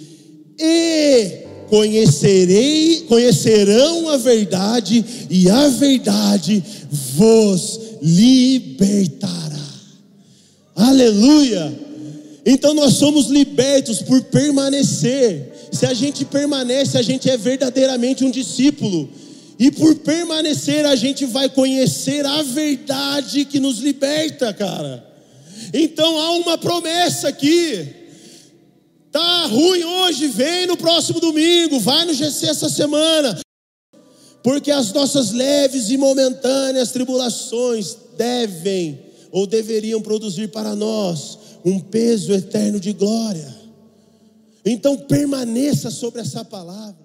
e 0.59 1.39
conhecerei, 1.67 3.05
conhecerão 3.07 4.07
a 4.09 4.17
verdade 4.17 5.03
e 5.31 5.49
a 5.49 5.67
verdade 5.69 6.63
vos 7.15 7.79
libertará. 8.03 9.33
Aleluia! 10.75 11.92
Então 12.45 12.73
nós 12.73 12.95
somos 12.95 13.27
libertos 13.27 14.01
por 14.01 14.21
permanecer. 14.25 15.69
Se 15.71 15.85
a 15.85 15.93
gente 15.93 16.25
permanece, 16.25 16.97
a 16.97 17.01
gente 17.01 17.29
é 17.29 17.37
verdadeiramente 17.37 18.25
um 18.25 18.31
discípulo. 18.31 19.09
E 19.57 19.71
por 19.71 19.95
permanecer, 19.95 20.85
a 20.85 20.95
gente 20.95 21.25
vai 21.25 21.47
conhecer 21.47 22.25
a 22.25 22.41
verdade 22.43 23.45
que 23.45 23.59
nos 23.59 23.79
liberta, 23.79 24.53
cara. 24.53 25.07
Então 25.73 26.19
há 26.19 26.31
uma 26.31 26.57
promessa 26.57 27.29
aqui. 27.29 27.87
Tá 29.09 29.45
ruim 29.45 29.83
hoje, 29.83 30.27
vem 30.27 30.65
no 30.65 30.75
próximo 30.75 31.19
domingo, 31.19 31.79
vai 31.79 32.03
no 32.03 32.13
GC 32.13 32.47
essa 32.47 32.67
semana. 32.67 33.39
Porque 34.41 34.71
as 34.71 34.91
nossas 34.91 35.31
leves 35.31 35.89
e 35.89 35.97
momentâneas 35.97 36.91
tribulações 36.91 37.95
devem 38.17 38.99
ou 39.31 39.47
deveriam 39.47 40.01
produzir 40.01 40.49
para 40.49 40.75
nós 40.75 41.42
um 41.63 41.79
peso 41.79 42.33
eterno 42.33 42.79
de 42.79 42.93
glória. 42.93 43.53
Então 44.65 44.97
permaneça 44.97 45.89
sobre 45.89 46.21
essa 46.21 46.43
palavra. 46.43 47.02